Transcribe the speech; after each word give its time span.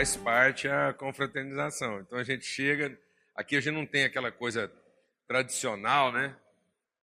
faz 0.00 0.16
parte 0.16 0.66
a 0.66 0.94
confraternização. 0.94 2.00
Então 2.00 2.18
a 2.18 2.24
gente 2.24 2.46
chega, 2.46 2.98
aqui 3.36 3.54
a 3.54 3.60
gente 3.60 3.74
não 3.74 3.84
tem 3.84 4.04
aquela 4.04 4.32
coisa 4.32 4.72
tradicional, 5.28 6.10
né? 6.10 6.34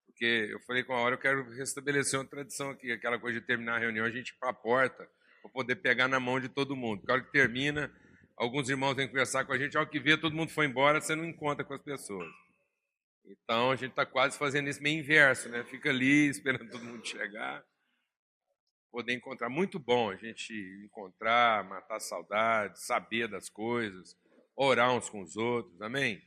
Porque 0.04 0.48
eu 0.50 0.58
falei 0.62 0.82
com 0.82 0.94
a 0.94 0.98
hora, 0.98 1.14
eu 1.14 1.18
quero 1.18 1.48
restabelecer 1.50 2.18
uma 2.18 2.26
tradição 2.26 2.70
aqui, 2.70 2.90
aquela 2.90 3.16
coisa 3.16 3.38
de 3.38 3.46
terminar 3.46 3.76
a 3.76 3.78
reunião, 3.78 4.04
a 4.04 4.10
gente 4.10 4.30
ir 4.30 4.34
para 4.40 4.50
a 4.50 4.52
porta, 4.52 5.08
para 5.40 5.50
poder 5.52 5.76
pegar 5.76 6.08
na 6.08 6.18
mão 6.18 6.40
de 6.40 6.48
todo 6.48 6.74
mundo. 6.74 6.98
Porque 6.98 7.12
a 7.12 7.14
hora 7.14 7.22
que 7.22 7.30
termina, 7.30 7.88
alguns 8.36 8.68
irmãos 8.68 8.94
vêm 8.94 9.06
conversar 9.06 9.44
com 9.44 9.52
a 9.52 9.58
gente, 9.58 9.76
a 9.76 9.80
hora 9.80 9.88
que 9.88 10.00
vê, 10.00 10.16
todo 10.16 10.34
mundo 10.34 10.50
foi 10.50 10.66
embora, 10.66 11.00
você 11.00 11.14
não 11.14 11.24
encontra 11.24 11.64
com 11.64 11.74
as 11.74 11.82
pessoas. 11.82 12.34
Então 13.24 13.70
a 13.70 13.76
gente 13.76 13.90
está 13.90 14.04
quase 14.04 14.36
fazendo 14.36 14.68
isso 14.68 14.82
meio 14.82 14.98
inverso, 14.98 15.48
né? 15.48 15.62
Fica 15.62 15.88
ali 15.88 16.26
esperando 16.26 16.68
todo 16.68 16.84
mundo 16.84 17.06
chegar 17.06 17.62
poder 18.90 19.14
encontrar. 19.14 19.48
Muito 19.48 19.78
bom 19.78 20.10
a 20.10 20.16
gente 20.16 20.52
encontrar, 20.84 21.64
matar 21.64 22.00
saudade, 22.00 22.80
saber 22.80 23.28
das 23.28 23.48
coisas, 23.48 24.16
orar 24.56 24.92
uns 24.92 25.08
com 25.08 25.22
os 25.22 25.36
outros, 25.36 25.80
amém? 25.80 26.22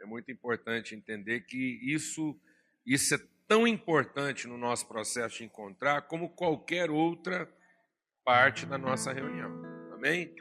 É 0.00 0.06
muito 0.06 0.32
importante 0.32 0.94
entender 0.94 1.42
que 1.42 1.78
isso, 1.82 2.38
isso 2.86 3.14
é 3.14 3.18
tão 3.46 3.66
importante 3.66 4.48
no 4.48 4.56
nosso 4.56 4.88
processo 4.88 5.38
de 5.38 5.44
encontrar 5.44 6.02
como 6.02 6.30
qualquer 6.30 6.90
outra 6.90 7.48
parte 8.24 8.64
da 8.64 8.78
nossa 8.78 9.12
reunião, 9.12 9.50
amém? 9.92 10.34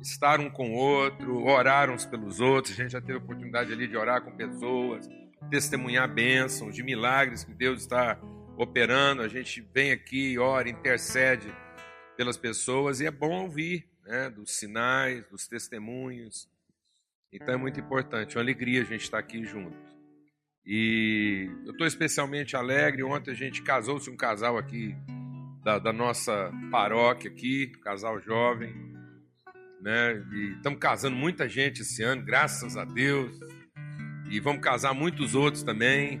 Estar 0.00 0.40
um 0.40 0.50
com 0.50 0.72
o 0.72 0.74
outro, 0.74 1.44
orar 1.44 1.90
uns 1.90 2.04
pelos 2.06 2.40
outros, 2.40 2.74
a 2.74 2.82
gente 2.82 2.92
já 2.92 3.00
teve 3.00 3.18
oportunidade 3.18 3.72
ali 3.72 3.86
de 3.86 3.96
orar 3.96 4.22
com 4.22 4.34
pessoas, 4.36 5.06
testemunhar 5.50 6.12
bênçãos, 6.12 6.74
de 6.74 6.82
milagres 6.82 7.44
que 7.44 7.52
Deus 7.52 7.82
está 7.82 8.18
operando, 8.56 9.22
a 9.22 9.28
gente 9.28 9.60
vem 9.60 9.92
aqui, 9.92 10.38
ora, 10.38 10.68
intercede 10.68 11.52
pelas 12.16 12.36
pessoas 12.36 13.00
e 13.00 13.06
é 13.06 13.10
bom 13.10 13.42
ouvir 13.42 13.88
né, 14.04 14.30
dos 14.30 14.52
sinais, 14.52 15.24
dos 15.30 15.46
testemunhos. 15.46 16.48
Então 17.32 17.54
é 17.54 17.56
muito 17.56 17.80
importante, 17.80 18.36
é 18.36 18.38
uma 18.38 18.44
alegria 18.44 18.82
a 18.82 18.84
gente 18.84 19.02
estar 19.02 19.18
aqui 19.18 19.44
junto. 19.44 19.76
E 20.64 21.50
eu 21.64 21.72
estou 21.72 21.86
especialmente 21.86 22.56
alegre. 22.56 23.02
Ontem 23.02 23.32
a 23.32 23.34
gente 23.34 23.62
casou-se 23.62 24.08
um 24.08 24.16
casal 24.16 24.56
aqui 24.56 24.94
da, 25.64 25.78
da, 25.78 25.92
nossa 25.92 26.52
paróquia 26.70 27.30
aqui, 27.30 27.68
casal 27.82 28.20
jovem, 28.20 28.72
né? 29.80 30.24
E 30.32 30.52
estamos 30.56 30.78
casando 30.78 31.16
muita 31.16 31.48
gente 31.48 31.82
esse 31.82 32.02
ano, 32.02 32.22
graças 32.22 32.76
a 32.76 32.84
Deus. 32.84 33.38
E 34.30 34.38
vamos 34.38 34.62
casar 34.62 34.94
muitos 34.94 35.34
outros 35.34 35.62
também, 35.62 36.20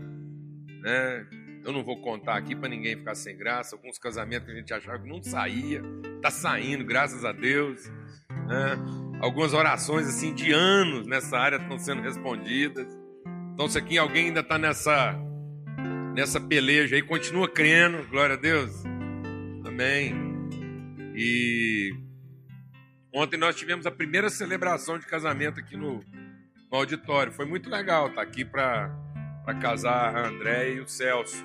né? 0.80 1.26
Eu 1.64 1.72
não 1.72 1.84
vou 1.84 2.00
contar 2.00 2.36
aqui 2.36 2.56
para 2.56 2.68
ninguém 2.68 2.96
ficar 2.96 3.14
sem 3.14 3.36
graça. 3.36 3.76
Alguns 3.76 3.98
casamentos 3.98 4.46
que 4.46 4.52
a 4.52 4.56
gente 4.56 4.74
achava 4.74 4.98
que 4.98 5.08
não 5.08 5.22
saía, 5.22 5.82
tá 6.20 6.30
saindo, 6.30 6.84
graças 6.84 7.24
a 7.24 7.32
Deus. 7.32 7.88
Né? 8.48 9.18
Algumas 9.20 9.52
orações 9.52 10.08
assim 10.08 10.34
de 10.34 10.52
anos 10.52 11.06
nessa 11.06 11.38
área 11.38 11.56
estão 11.56 11.78
sendo 11.78 12.02
respondidas. 12.02 12.86
Então, 13.54 13.68
se 13.68 13.78
aqui 13.78 13.96
alguém 13.96 14.26
ainda 14.26 14.40
está 14.40 14.58
nessa 14.58 15.16
nessa 16.14 16.40
peleja 16.40 16.96
aí, 16.96 17.02
continua 17.02 17.48
crendo, 17.48 18.06
glória 18.08 18.34
a 18.34 18.38
Deus. 18.38 18.84
Amém. 19.64 20.14
E 21.14 21.94
ontem 23.14 23.36
nós 23.36 23.56
tivemos 23.56 23.86
a 23.86 23.90
primeira 23.90 24.28
celebração 24.28 24.98
de 24.98 25.06
casamento 25.06 25.60
aqui 25.60 25.76
no, 25.76 26.00
no 26.70 26.78
auditório. 26.78 27.32
Foi 27.32 27.46
muito 27.46 27.70
legal 27.70 28.08
estar 28.08 28.22
tá 28.22 28.22
aqui 28.22 28.44
para 28.44 28.90
para 29.44 29.54
casar 29.54 30.16
a 30.16 30.28
André 30.28 30.74
e 30.74 30.80
o 30.80 30.88
Celso. 30.88 31.44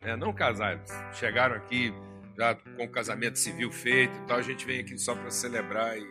É, 0.00 0.16
não 0.16 0.32
casar, 0.32 0.80
chegaram 1.12 1.56
aqui 1.56 1.92
já 2.36 2.54
com 2.54 2.84
o 2.84 2.88
casamento 2.88 3.38
civil 3.38 3.72
feito 3.72 4.14
e 4.14 4.26
tal, 4.26 4.36
a 4.36 4.42
gente 4.42 4.66
vem 4.66 4.80
aqui 4.80 4.98
só 4.98 5.14
para 5.14 5.30
celebrar 5.30 5.96
e, 5.96 6.06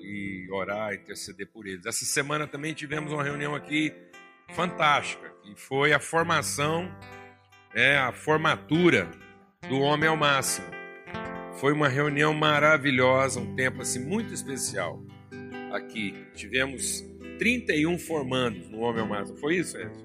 e 0.00 0.50
orar, 0.50 0.92
interceder 0.92 1.48
por 1.50 1.66
eles. 1.66 1.86
Essa 1.86 2.04
semana 2.04 2.46
também 2.46 2.74
tivemos 2.74 3.12
uma 3.12 3.22
reunião 3.22 3.54
aqui 3.54 3.94
fantástica, 4.52 5.32
que 5.42 5.54
foi 5.54 5.92
a 5.92 6.00
formação, 6.00 6.92
é, 7.74 7.96
a 7.96 8.12
formatura 8.12 9.08
do 9.68 9.80
Homem 9.80 10.08
ao 10.08 10.16
Máximo. 10.16 10.66
Foi 11.58 11.72
uma 11.72 11.88
reunião 11.88 12.34
maravilhosa, 12.34 13.40
um 13.40 13.54
tempo 13.54 13.80
assim 13.82 14.04
muito 14.04 14.34
especial 14.34 15.02
aqui. 15.72 16.26
Tivemos 16.34 17.02
31 17.38 17.98
formandos 17.98 18.68
no 18.68 18.80
Homem 18.80 19.02
ao 19.02 19.08
Máximo. 19.08 19.38
Foi 19.38 19.56
isso, 19.56 19.76
Edson? 19.76 20.04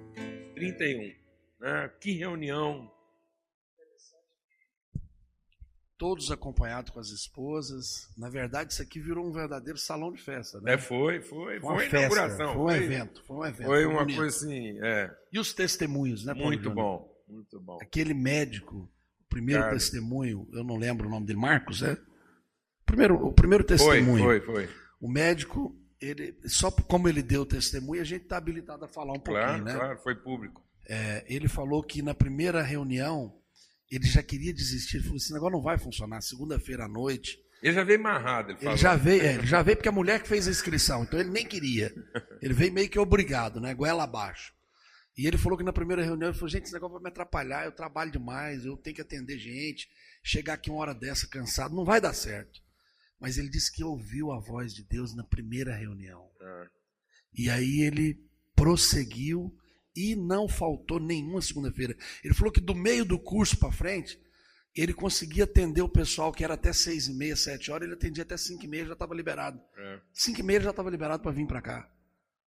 31. 0.54 1.14
Né? 1.60 1.92
Que 2.00 2.12
reunião. 2.14 2.92
Todos 5.98 6.32
acompanhados 6.32 6.92
com 6.92 7.00
as 7.00 7.10
esposas. 7.10 8.10
Na 8.18 8.28
verdade, 8.28 8.74
isso 8.74 8.82
aqui 8.82 9.00
virou 9.00 9.26
um 9.26 9.32
verdadeiro 9.32 9.78
salão 9.78 10.12
de 10.12 10.22
festa, 10.22 10.60
né? 10.60 10.74
É, 10.74 10.78
foi, 10.78 11.22
foi. 11.22 11.60
Foi, 11.60 11.76
foi 11.76 11.80
festa, 11.82 11.98
inauguração. 11.98 12.54
Foi 12.54 12.64
um 12.64 12.68
foi, 12.68 12.84
evento, 12.84 13.24
foi 13.24 13.38
um 13.38 13.46
evento. 13.46 13.68
Foi 13.68 13.86
uma 13.86 14.00
bonito. 14.00 14.18
coisa 14.18 14.36
assim, 14.36 14.80
é. 14.82 15.16
E 15.32 15.40
os 15.40 15.54
testemunhos, 15.54 16.26
né, 16.26 16.34
Paulo 16.34 16.48
Muito 16.48 16.64
Júnior? 16.64 16.76
bom, 16.76 17.24
muito 17.28 17.60
bom. 17.62 17.78
Aquele 17.80 18.16
médico, 18.16 18.90
o 19.20 19.30
primeiro 19.30 19.62
Carlos. 19.62 19.84
testemunho, 19.84 20.50
eu 20.52 20.64
não 20.64 20.76
lembro 20.76 21.08
o 21.08 21.12
nome 21.12 21.28
dele, 21.28 21.40
Marcos, 21.40 21.84
é? 21.84 21.96
Primeiro, 22.84 23.24
o 23.24 23.32
primeiro 23.32 23.64
testemunho. 23.64 24.24
Foi, 24.24 24.42
foi, 24.42 24.68
foi. 24.68 24.76
O 25.00 25.08
médico 25.08 25.81
ele, 26.02 26.36
só 26.46 26.72
como 26.72 27.08
ele 27.08 27.22
deu 27.22 27.46
testemunho, 27.46 28.02
a 28.02 28.06
gente 28.06 28.24
está 28.24 28.38
habilitado 28.38 28.84
a 28.84 28.88
falar 28.88 29.14
um 29.14 29.20
claro, 29.20 29.48
pouquinho, 29.48 29.66
né? 29.66 29.76
Claro, 29.76 30.00
foi 30.00 30.16
público. 30.16 30.64
É, 30.90 31.24
ele 31.28 31.48
falou 31.48 31.84
que 31.84 32.02
na 32.02 32.14
primeira 32.14 32.62
reunião 32.64 33.40
ele 33.90 34.08
já 34.08 34.24
queria 34.24 34.54
desistir. 34.54 34.98
Ele 34.98 35.04
falou: 35.04 35.18
esse 35.18 35.32
negócio 35.32 35.56
não 35.56 35.62
vai 35.62 35.78
funcionar. 35.78 36.22
Segunda-feira 36.22 36.86
à 36.86 36.88
noite. 36.88 37.38
Ele 37.62 37.74
já 37.74 37.84
veio 37.84 38.00
amarrado. 38.00 38.52
Ele, 38.52 38.60
ele 38.62 38.78
já 38.78 38.96
veio, 38.96 39.22
é, 39.22 39.36
ele 39.36 39.46
já 39.46 39.62
veio 39.62 39.78
porque 39.78 39.90
a 39.90 39.92
mulher 39.92 40.22
que 40.22 40.28
fez 40.28 40.48
a 40.48 40.52
inscrição, 40.52 41.04
então 41.04 41.20
ele 41.20 41.30
nem 41.30 41.46
queria. 41.46 41.94
Ele 42.42 42.54
veio 42.56 42.74
meio 42.74 42.90
que 42.90 42.98
obrigado, 42.98 43.62
né? 43.62 43.74
Goela 43.76 44.04
abaixo. 44.04 44.52
E 45.16 45.28
ele 45.28 45.38
falou 45.38 45.56
que 45.56 45.64
na 45.64 45.72
primeira 45.72 46.04
reunião 46.04 46.30
ele 46.30 46.38
falou: 46.38 46.50
gente, 46.50 46.64
esse 46.64 46.74
negócio 46.74 46.94
vai 46.94 47.04
me 47.04 47.10
atrapalhar, 47.10 47.66
eu 47.66 47.72
trabalho 47.72 48.12
demais, 48.12 48.66
eu 48.66 48.76
tenho 48.76 48.96
que 48.96 49.02
atender 49.02 49.38
gente, 49.38 49.88
chegar 50.24 50.54
aqui 50.54 50.72
uma 50.72 50.80
hora 50.80 50.96
dessa 50.96 51.28
cansado, 51.28 51.76
não 51.76 51.86
vai 51.86 52.02
dar 52.02 52.14
certo. 52.14 52.60
Mas 53.22 53.38
ele 53.38 53.50
disse 53.50 53.72
que 53.72 53.84
ouviu 53.84 54.32
a 54.32 54.40
voz 54.40 54.74
de 54.74 54.84
Deus 54.84 55.16
na 55.16 55.24
primeira 55.24 55.76
reunião. 55.76 56.28
É. 56.42 56.68
E 57.38 57.50
aí 57.52 57.82
ele 57.82 58.20
prosseguiu 58.56 59.56
e 59.96 60.16
não 60.16 60.50
faltou 60.50 61.00
nenhuma 61.00 61.42
segunda-feira. 61.42 61.96
Ele 62.24 62.34
falou 62.34 62.52
que 62.52 62.60
do 62.60 62.74
meio 62.74 63.06
do 63.06 63.20
curso 63.20 63.58
para 63.58 63.72
frente, 63.72 64.20
ele 64.76 64.94
conseguia 64.94 65.44
atender 65.44 65.82
o 65.82 65.90
pessoal 65.90 66.32
que 66.32 66.44
era 66.44 66.56
até 66.56 66.74
seis 66.74 67.08
e 67.08 67.14
meia, 67.14 67.36
sete 67.36 67.72
horas, 67.72 67.86
ele 67.86 67.94
atendia 67.94 68.24
até 68.24 68.36
cinco 68.38 68.66
e 68.66 68.68
meia, 68.68 68.88
já 68.88 68.94
estava 68.94 69.14
liberado. 69.14 69.62
É. 69.78 70.02
Cinco 70.12 70.40
e 70.40 70.44
meia 70.44 70.62
já 70.62 70.70
estava 70.72 70.90
liberado 70.90 71.22
para 71.22 71.32
vir 71.32 71.46
para 71.46 71.62
cá. 71.62 71.94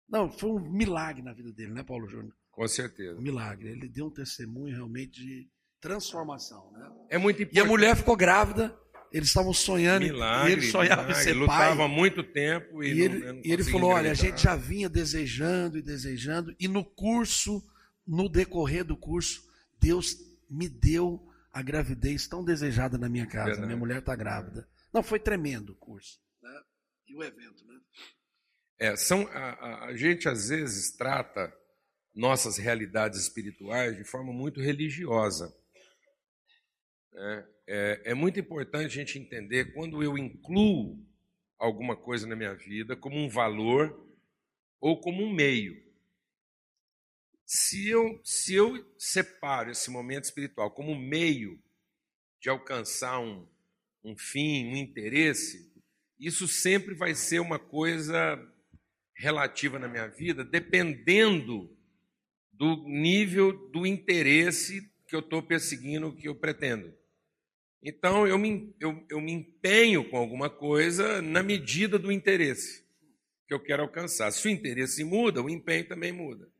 Não, 0.08 0.30
foi 0.30 0.50
um 0.50 0.60
milagre 0.60 1.22
na 1.22 1.32
vida 1.32 1.52
dele, 1.52 1.72
né, 1.72 1.84
Paulo 1.84 2.08
Júnior? 2.08 2.34
Com 2.50 2.66
certeza. 2.66 3.18
Um 3.18 3.22
milagre. 3.22 3.68
Ele 3.68 3.88
deu 3.88 4.06
um 4.06 4.10
testemunho 4.10 4.74
realmente 4.74 5.20
de 5.20 5.48
transformação. 5.80 6.72
Né? 6.72 6.90
É 7.10 7.18
muito 7.18 7.42
importante. 7.42 7.56
E 7.56 7.60
a 7.60 7.64
mulher 7.64 7.94
ficou 7.96 8.16
grávida 8.16 8.76
eles 9.12 9.28
estavam 9.28 9.52
sonhando, 9.52 10.02
milagre, 10.02 10.52
ele 10.52 10.62
sonhava 10.62 11.02
milagre, 11.02 11.20
em 11.20 11.24
ser 11.24 11.32
lutava 11.34 11.76
pai. 11.76 11.88
muito 11.88 12.22
tempo 12.22 12.82
e, 12.82 12.92
e 12.92 13.00
ele, 13.00 13.18
não 13.18 13.40
e 13.44 13.52
ele 13.52 13.64
falou: 13.64 13.90
olha, 13.90 14.10
a 14.10 14.14
gente 14.14 14.42
já 14.42 14.56
vinha 14.56 14.88
desejando 14.88 15.78
e 15.78 15.82
desejando, 15.82 16.54
e 16.58 16.68
no 16.68 16.84
curso, 16.84 17.62
no 18.06 18.28
decorrer 18.28 18.84
do 18.84 18.96
curso, 18.96 19.42
Deus 19.80 20.16
me 20.48 20.68
deu 20.68 21.26
a 21.52 21.62
gravidez 21.62 22.26
tão 22.26 22.44
desejada 22.44 22.98
na 22.98 23.08
minha 23.08 23.26
casa. 23.26 23.46
Verdade. 23.46 23.66
Minha 23.66 23.78
mulher 23.78 23.98
está 23.98 24.14
grávida. 24.14 24.68
Não, 24.92 25.02
foi 25.02 25.18
tremendo 25.18 25.72
o 25.72 25.76
curso. 25.76 26.20
Né? 26.42 26.62
E 27.08 27.16
o 27.16 27.22
evento, 27.22 27.64
né? 27.66 27.80
É, 28.78 28.96
são, 28.96 29.26
a, 29.28 29.86
a 29.86 29.96
gente 29.96 30.28
às 30.28 30.48
vezes 30.48 30.94
trata 30.96 31.52
nossas 32.14 32.56
realidades 32.56 33.20
espirituais 33.20 33.96
de 33.96 34.04
forma 34.04 34.32
muito 34.32 34.60
religiosa. 34.60 35.54
É, 37.14 37.44
é, 37.66 38.02
é 38.04 38.14
muito 38.14 38.38
importante 38.38 38.86
a 38.86 38.88
gente 38.88 39.18
entender 39.18 39.72
quando 39.72 40.02
eu 40.02 40.16
incluo 40.16 41.04
alguma 41.58 41.96
coisa 41.96 42.26
na 42.26 42.36
minha 42.36 42.54
vida 42.54 42.96
como 42.96 43.16
um 43.16 43.28
valor 43.28 44.06
ou 44.80 45.00
como 45.00 45.22
um 45.22 45.32
meio. 45.32 45.84
Se 47.44 47.88
eu, 47.88 48.20
se 48.24 48.54
eu 48.54 48.84
separo 48.98 49.70
esse 49.70 49.90
momento 49.90 50.24
espiritual 50.24 50.70
como 50.70 50.92
um 50.92 50.98
meio 50.98 51.60
de 52.40 52.48
alcançar 52.48 53.18
um, 53.20 53.46
um 54.04 54.16
fim, 54.16 54.66
um 54.66 54.76
interesse, 54.76 55.72
isso 56.18 56.46
sempre 56.46 56.94
vai 56.94 57.14
ser 57.14 57.40
uma 57.40 57.58
coisa 57.58 58.36
relativa 59.14 59.78
na 59.78 59.88
minha 59.88 60.08
vida, 60.08 60.44
dependendo 60.44 61.74
do 62.52 62.84
nível 62.88 63.52
do 63.70 63.86
interesse 63.86 64.90
que 65.06 65.14
eu 65.14 65.20
estou 65.20 65.42
perseguindo, 65.42 66.14
que 66.14 66.28
eu 66.28 66.34
pretendo. 66.34 66.92
Então, 67.88 68.26
eu 68.26 68.36
me, 68.36 68.74
eu, 68.80 69.06
eu 69.08 69.20
me 69.20 69.30
empenho 69.30 70.10
com 70.10 70.16
alguma 70.16 70.50
coisa 70.50 71.22
na 71.22 71.40
medida 71.40 71.96
do 71.96 72.10
interesse 72.10 72.84
que 73.46 73.54
eu 73.54 73.62
quero 73.62 73.84
alcançar. 73.84 74.32
Se 74.32 74.48
o 74.48 74.50
interesse 74.50 75.04
muda, 75.04 75.40
o 75.40 75.48
empenho 75.48 75.86
também 75.86 76.10
muda. 76.10 76.50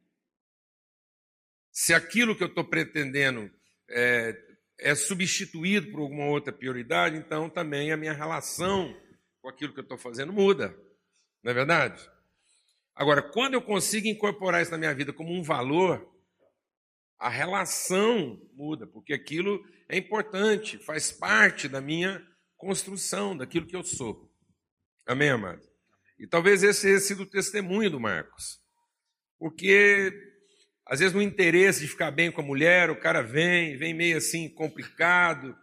Se 1.73 1.93
aquilo 1.93 2.37
que 2.37 2.45
eu 2.45 2.47
estou 2.47 2.63
pretendendo 2.63 3.51
é, 3.91 4.41
é 4.79 4.95
substituído 4.95 5.91
por 5.91 5.99
alguma 5.99 6.27
outra 6.27 6.53
prioridade, 6.53 7.17
então 7.17 7.51
também 7.51 7.91
a 7.91 7.97
minha 7.97 8.13
relação 8.13 8.97
com 9.43 9.49
aquilo 9.49 9.73
que 9.73 9.81
eu 9.81 9.83
estou 9.83 9.99
fazendo, 9.99 10.33
muda. 10.33 10.79
Não 11.43 11.51
é 11.51 11.55
verdade? 11.55 12.09
Agora, 12.95 13.21
quando 13.21 13.55
eu 13.55 13.63
consigo 13.63 14.07
incorporar 14.07 14.63
isso 14.63 14.71
na 14.71 14.79
minha 14.79 14.95
vida 14.95 15.13
como 15.13 15.33
um 15.33 15.43
valor, 15.43 16.09
a 17.19 17.29
relação 17.29 18.41
muda, 18.55 18.87
porque 18.87 19.13
aquilo 19.13 19.61
é 19.89 19.97
importante, 19.97 20.79
faz 20.79 21.13
parte 21.13 21.69
da 21.69 21.81
minha 21.81 22.25
construção, 22.57 23.37
daquilo 23.37 23.67
que 23.67 23.77
eu 23.77 23.83
sou. 23.83 24.31
Amém, 25.07 25.31
amado? 25.31 25.63
E 26.19 26.27
talvez 26.27 26.63
esse 26.63 26.83
tenha 26.83 26.99
sido 26.99 27.23
o 27.23 27.31
testemunho 27.31 27.91
do 27.91 28.01
Marcos. 28.01 28.59
Porque, 29.39 30.13
às 30.87 30.99
vezes, 30.99 31.15
no 31.15 31.23
interesse 31.23 31.81
de 31.81 31.89
ficar 31.89 32.11
bem 32.11 32.33
com 32.33 32.41
a 32.41 32.45
mulher, 32.45 32.91
o 32.91 32.99
cara 32.99 33.23
vem, 33.23 33.77
vem 33.77 33.95
meio 33.95 34.17
assim, 34.17 34.49
complicado, 34.49 35.57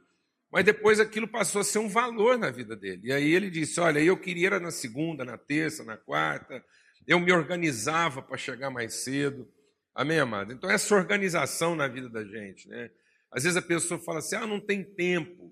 mas 0.52 0.64
depois 0.64 1.00
aquilo 1.00 1.28
passou 1.28 1.62
a 1.62 1.64
ser 1.64 1.80
um 1.80 1.90
valor 1.90 2.38
na 2.38 2.52
vida 2.52 2.76
dele. 2.76 3.08
E 3.08 3.12
aí 3.12 3.34
ele 3.34 3.50
disse: 3.50 3.80
Olha, 3.80 4.00
eu 4.00 4.16
queria 4.16 4.48
ir 4.48 4.62
na 4.62 4.70
segunda, 4.70 5.26
na 5.26 5.38
terça, 5.38 5.84
na 5.84 5.98
quarta, 5.98 6.64
eu 7.08 7.20
me 7.20 7.34
organizava 7.34 8.22
para 8.22 8.38
chegar 8.38 8.70
mais 8.70 9.04
cedo. 9.04 9.52
Amém, 9.96 10.20
amado? 10.20 10.54
Então, 10.54 10.70
essa 10.70 10.96
organização 10.96 11.76
na 11.76 11.88
vida 11.88 12.08
da 12.08 12.24
gente, 12.24 12.70
né? 12.70 12.92
Às 13.34 13.44
vezes 13.44 13.58
a 13.58 13.62
pessoa 13.62 14.00
fala 14.00 14.20
assim: 14.20 14.36
ah, 14.36 14.48
não 14.48 14.60
tem 14.60 14.84
tempo, 14.84 15.52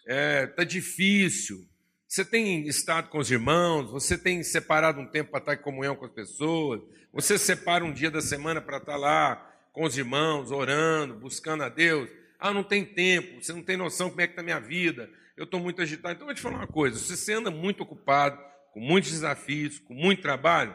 está 0.00 0.62
é, 0.62 0.64
difícil. 0.64 1.66
Você 2.06 2.24
tem 2.24 2.66
estado 2.66 3.08
com 3.08 3.18
os 3.18 3.30
irmãos, 3.30 3.90
você 3.90 4.16
tem 4.16 4.42
separado 4.42 5.00
um 5.00 5.06
tempo 5.06 5.30
para 5.30 5.40
estar 5.40 5.54
em 5.54 5.62
comunhão 5.62 5.94
com 5.94 6.06
as 6.06 6.12
pessoas, 6.12 6.80
você 7.12 7.38
separa 7.38 7.84
um 7.84 7.92
dia 7.92 8.10
da 8.10 8.20
semana 8.20 8.62
para 8.62 8.78
estar 8.78 8.96
lá 8.96 9.36
com 9.72 9.84
os 9.84 9.96
irmãos, 9.96 10.50
orando, 10.50 11.14
buscando 11.14 11.62
a 11.62 11.68
Deus. 11.68 12.08
Ah, 12.38 12.52
não 12.52 12.62
tem 12.62 12.84
tempo, 12.84 13.42
você 13.42 13.52
não 13.52 13.62
tem 13.62 13.76
noção 13.76 14.08
como 14.08 14.20
é 14.20 14.26
que 14.26 14.32
está 14.32 14.40
a 14.40 14.44
minha 14.44 14.60
vida, 14.60 15.10
eu 15.36 15.44
estou 15.44 15.60
muito 15.60 15.82
agitado. 15.82 16.14
Então, 16.14 16.24
eu 16.24 16.28
vou 16.28 16.34
te 16.34 16.40
falar 16.40 16.56
uma 16.56 16.66
coisa: 16.66 16.98
se 16.98 17.16
você 17.16 17.32
anda 17.34 17.50
muito 17.50 17.82
ocupado, 17.82 18.42
com 18.72 18.80
muitos 18.80 19.10
desafios, 19.10 19.78
com 19.78 19.94
muito 19.94 20.22
trabalho, 20.22 20.74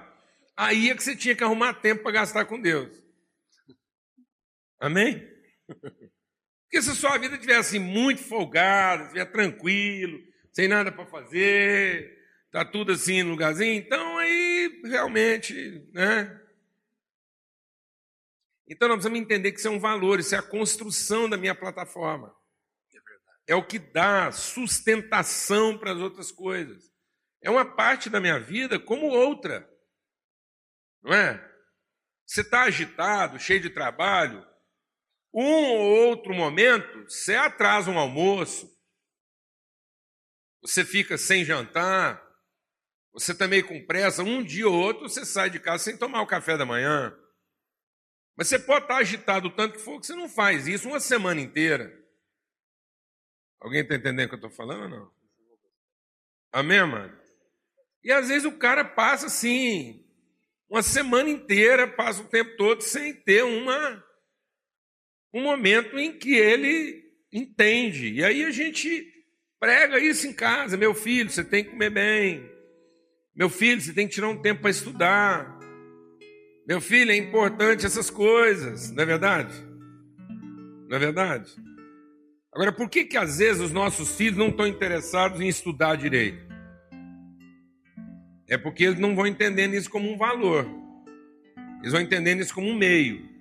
aí 0.55 0.89
é 0.89 0.95
que 0.95 1.03
você 1.03 1.15
tinha 1.15 1.35
que 1.35 1.43
arrumar 1.43 1.75
tempo 1.75 2.03
para 2.03 2.11
gastar 2.11 2.45
com 2.45 2.59
Deus. 2.59 3.03
Amém? 4.79 5.27
Porque 6.73 6.89
se 6.89 6.95
sua 6.95 7.19
vida 7.19 7.37
tivesse 7.37 7.77
assim, 7.77 7.79
muito 7.79 8.23
folgada, 8.23 9.03
estiver 9.03 9.25
tranquilo, 9.25 10.19
sem 10.51 10.67
nada 10.67 10.91
para 10.91 11.05
fazer, 11.05 12.17
tá 12.51 12.65
tudo 12.65 12.93
assim 12.93 13.21
no 13.21 13.29
lugarzinho, 13.29 13.75
então 13.75 14.17
aí 14.17 14.81
realmente, 14.83 15.87
né? 15.93 16.41
Então 18.67 18.87
nós 18.87 18.95
precisamos 18.95 19.19
entender 19.19 19.51
que 19.51 19.59
isso 19.59 19.67
é 19.67 19.71
um 19.71 19.79
valor, 19.79 20.19
isso 20.19 20.33
é 20.33 20.39
a 20.39 20.41
construção 20.41 21.29
da 21.29 21.37
minha 21.37 21.53
plataforma. 21.53 22.35
É 23.45 23.53
o 23.53 23.63
que 23.63 23.77
dá 23.77 24.31
sustentação 24.31 25.77
para 25.77 25.91
as 25.91 25.99
outras 25.99 26.31
coisas. 26.31 26.91
É 27.39 27.51
uma 27.51 27.65
parte 27.65 28.09
da 28.09 28.19
minha 28.19 28.39
vida 28.39 28.79
como 28.79 29.05
outra. 29.05 29.69
Não 31.03 31.13
é? 31.13 31.53
Você 32.25 32.41
está 32.41 32.63
agitado, 32.63 33.37
cheio 33.37 33.59
de 33.59 33.69
trabalho, 33.69 34.43
um 35.33 35.43
ou 35.43 36.07
outro 36.07 36.33
momento, 36.33 37.09
você 37.09 37.35
atrasa 37.35 37.89
um 37.89 37.97
almoço, 37.97 38.71
você 40.61 40.85
fica 40.85 41.17
sem 41.17 41.43
jantar, 41.43 42.21
você 43.11 43.31
está 43.31 43.47
meio 43.47 43.67
com 43.67 43.85
pressa, 43.85 44.23
um 44.23 44.43
dia 44.43 44.67
ou 44.67 44.73
outro 44.73 45.09
você 45.09 45.25
sai 45.25 45.49
de 45.49 45.59
casa 45.59 45.83
sem 45.83 45.97
tomar 45.97 46.21
o 46.21 46.27
café 46.27 46.57
da 46.57 46.65
manhã. 46.65 47.17
Mas 48.35 48.47
você 48.47 48.57
pode 48.57 48.85
estar 48.85 48.97
agitado 48.97 49.47
o 49.47 49.51
tanto 49.51 49.75
que 49.75 49.83
for 49.83 49.99
que 49.99 50.07
você 50.07 50.15
não 50.15 50.27
faz 50.27 50.67
isso 50.67 50.87
uma 50.87 50.99
semana 50.99 51.39
inteira. 51.39 51.93
Alguém 53.59 53.81
está 53.81 53.95
entendendo 53.95 54.25
o 54.25 54.29
que 54.29 54.35
eu 54.35 54.47
estou 54.47 54.51
falando 54.51 54.83
ou 54.83 54.89
não? 54.89 55.11
Amém, 56.51 56.85
mano? 56.85 57.17
E 58.03 58.11
às 58.11 58.27
vezes 58.27 58.45
o 58.45 58.57
cara 58.57 58.83
passa 58.83 59.27
assim, 59.27 60.05
uma 60.69 60.81
semana 60.81 61.29
inteira, 61.29 61.87
passa 61.87 62.21
o 62.21 62.27
tempo 62.27 62.57
todo 62.57 62.81
sem 62.81 63.13
ter 63.13 63.43
uma, 63.43 64.03
um 65.33 65.41
momento 65.41 65.97
em 65.97 66.11
que 66.11 66.35
ele 66.35 67.03
entende. 67.31 68.13
E 68.13 68.23
aí 68.23 68.43
a 68.43 68.51
gente 68.51 69.05
prega 69.59 69.99
isso 69.99 70.27
em 70.27 70.33
casa. 70.33 70.77
Meu 70.77 70.93
filho, 70.93 71.29
você 71.29 71.43
tem 71.43 71.63
que 71.63 71.71
comer 71.71 71.89
bem. 71.89 72.49
Meu 73.35 73.49
filho, 73.49 73.81
você 73.81 73.93
tem 73.93 74.07
que 74.07 74.13
tirar 74.13 74.29
um 74.29 74.41
tempo 74.41 74.61
para 74.61 74.69
estudar. 74.69 75.59
Meu 76.67 76.79
filho, 76.79 77.11
é 77.11 77.17
importante 77.17 77.85
essas 77.85 78.09
coisas, 78.09 78.91
não 78.91 79.03
é 79.03 79.05
verdade? 79.05 79.53
Não 80.87 80.95
é 80.95 80.99
verdade? 80.99 81.51
Agora, 82.53 82.71
por 82.71 82.87
que 82.87 83.03
que 83.03 83.17
às 83.17 83.39
vezes 83.39 83.61
os 83.61 83.71
nossos 83.71 84.15
filhos 84.15 84.37
não 84.37 84.49
estão 84.49 84.67
interessados 84.67 85.41
em 85.41 85.47
estudar 85.47 85.95
direito? 85.95 86.45
É 88.47 88.57
porque 88.57 88.83
eles 88.83 88.99
não 88.99 89.15
vão 89.15 89.25
entendendo 89.25 89.73
isso 89.73 89.89
como 89.89 90.13
um 90.13 90.17
valor. 90.17 90.69
Eles 91.79 91.91
vão 91.91 92.01
entendendo 92.01 92.41
isso 92.41 92.53
como 92.53 92.69
um 92.69 92.75
meio. 92.75 93.32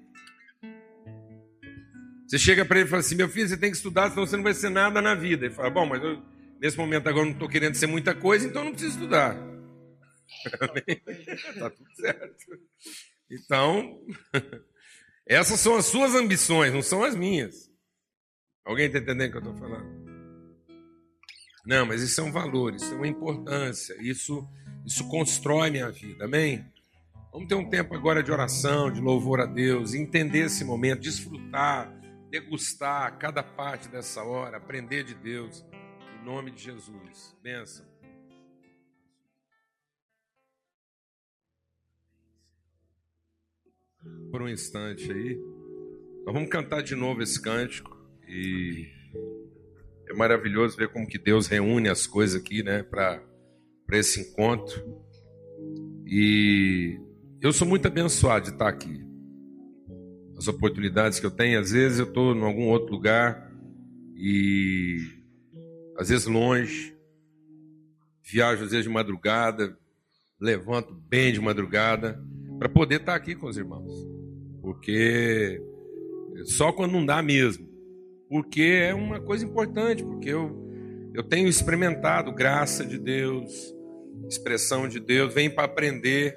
Você 2.32 2.38
chega 2.38 2.64
para 2.64 2.78
ele 2.78 2.86
e 2.86 2.90
fala 2.90 3.00
assim: 3.00 3.14
meu 3.14 3.28
filho, 3.28 3.46
você 3.46 3.58
tem 3.58 3.70
que 3.70 3.76
estudar, 3.76 4.08
senão 4.08 4.26
você 4.26 4.38
não 4.38 4.42
vai 4.42 4.54
ser 4.54 4.70
nada 4.70 5.02
na 5.02 5.14
vida. 5.14 5.44
Ele 5.44 5.54
fala: 5.54 5.68
bom, 5.68 5.84
mas 5.84 6.02
eu, 6.02 6.18
nesse 6.58 6.78
momento 6.78 7.06
agora 7.06 7.26
não 7.26 7.34
estou 7.34 7.46
querendo 7.46 7.74
ser 7.74 7.86
muita 7.86 8.14
coisa, 8.14 8.46
então 8.46 8.64
não 8.64 8.72
preciso 8.72 8.94
estudar. 8.94 9.36
Está 10.46 11.68
tudo 11.76 11.94
certo. 11.94 12.58
Então, 13.30 14.00
essas 15.28 15.60
são 15.60 15.76
as 15.76 15.84
suas 15.84 16.14
ambições, 16.14 16.72
não 16.72 16.80
são 16.80 17.04
as 17.04 17.14
minhas. 17.14 17.70
Alguém 18.64 18.86
está 18.86 18.98
entendendo 18.98 19.28
o 19.28 19.30
que 19.32 19.36
eu 19.36 19.52
estou 19.52 19.56
falando? 19.58 20.02
Não, 21.66 21.84
mas 21.84 22.00
isso 22.00 22.18
é 22.18 22.24
um 22.24 22.32
valor, 22.32 22.74
isso 22.74 22.94
é 22.94 22.96
uma 22.96 23.06
importância, 23.06 23.94
isso, 24.00 24.48
isso 24.86 25.06
constrói 25.06 25.68
minha 25.68 25.90
vida, 25.90 26.24
amém? 26.24 26.64
Vamos 27.30 27.46
ter 27.46 27.56
um 27.56 27.68
tempo 27.68 27.94
agora 27.94 28.22
de 28.22 28.32
oração, 28.32 28.90
de 28.90 29.02
louvor 29.02 29.38
a 29.38 29.46
Deus, 29.46 29.92
entender 29.92 30.46
esse 30.46 30.64
momento, 30.64 31.00
desfrutar, 31.00 32.01
degustar 32.32 33.18
cada 33.18 33.42
parte 33.42 33.90
dessa 33.90 34.24
hora, 34.24 34.56
aprender 34.56 35.04
de 35.04 35.14
Deus, 35.14 35.62
em 36.18 36.24
nome 36.24 36.50
de 36.50 36.62
Jesus. 36.62 37.36
Benção. 37.42 37.84
Por 44.30 44.40
um 44.40 44.48
instante 44.48 45.12
aí, 45.12 45.38
nós 46.24 46.32
vamos 46.32 46.48
cantar 46.48 46.82
de 46.82 46.96
novo 46.96 47.20
esse 47.20 47.40
cântico 47.40 47.94
e 48.26 48.90
é 50.08 50.14
maravilhoso 50.14 50.74
ver 50.74 50.90
como 50.90 51.06
que 51.06 51.18
Deus 51.18 51.46
reúne 51.48 51.90
as 51.90 52.06
coisas 52.06 52.40
aqui, 52.40 52.62
né, 52.62 52.82
para 52.82 53.22
esse 53.90 54.22
encontro. 54.22 54.82
E 56.06 56.98
eu 57.42 57.52
sou 57.52 57.68
muito 57.68 57.86
abençoado 57.86 58.46
de 58.46 58.52
estar 58.52 58.68
aqui. 58.68 59.01
As 60.42 60.48
oportunidades 60.48 61.20
que 61.20 61.26
eu 61.26 61.30
tenho, 61.30 61.60
às 61.60 61.70
vezes 61.70 62.00
eu 62.00 62.04
estou 62.04 62.34
em 62.34 62.42
algum 62.42 62.66
outro 62.66 62.90
lugar 62.90 63.48
e 64.16 64.98
às 65.96 66.08
vezes 66.08 66.26
longe, 66.26 66.96
viajo 68.24 68.64
às 68.64 68.72
vezes 68.72 68.84
de 68.84 68.90
madrugada, 68.90 69.78
levanto 70.40 70.92
bem 71.08 71.32
de 71.32 71.40
madrugada 71.40 72.20
para 72.58 72.68
poder 72.68 72.96
estar 72.96 73.14
aqui 73.14 73.36
com 73.36 73.46
os 73.46 73.56
irmãos, 73.56 73.92
porque 74.60 75.62
só 76.46 76.72
quando 76.72 76.90
não 76.90 77.06
dá 77.06 77.22
mesmo, 77.22 77.68
porque 78.28 78.62
é 78.62 78.92
uma 78.92 79.20
coisa 79.20 79.46
importante, 79.46 80.02
porque 80.02 80.30
eu 80.30 80.60
eu 81.14 81.22
tenho 81.22 81.46
experimentado 81.46 82.32
graça 82.32 82.84
de 82.84 82.98
Deus, 82.98 83.72
expressão 84.28 84.88
de 84.88 84.98
Deus, 84.98 85.32
vem 85.32 85.48
para 85.48 85.66
aprender 85.66 86.36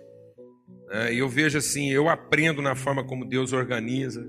e 1.12 1.18
eu 1.18 1.28
vejo 1.28 1.58
assim, 1.58 1.92
eu 1.92 2.10
aprendo 2.10 2.62
na 2.62 2.76
forma 2.76 3.04
como 3.04 3.28
Deus 3.28 3.54
organiza. 3.54 4.26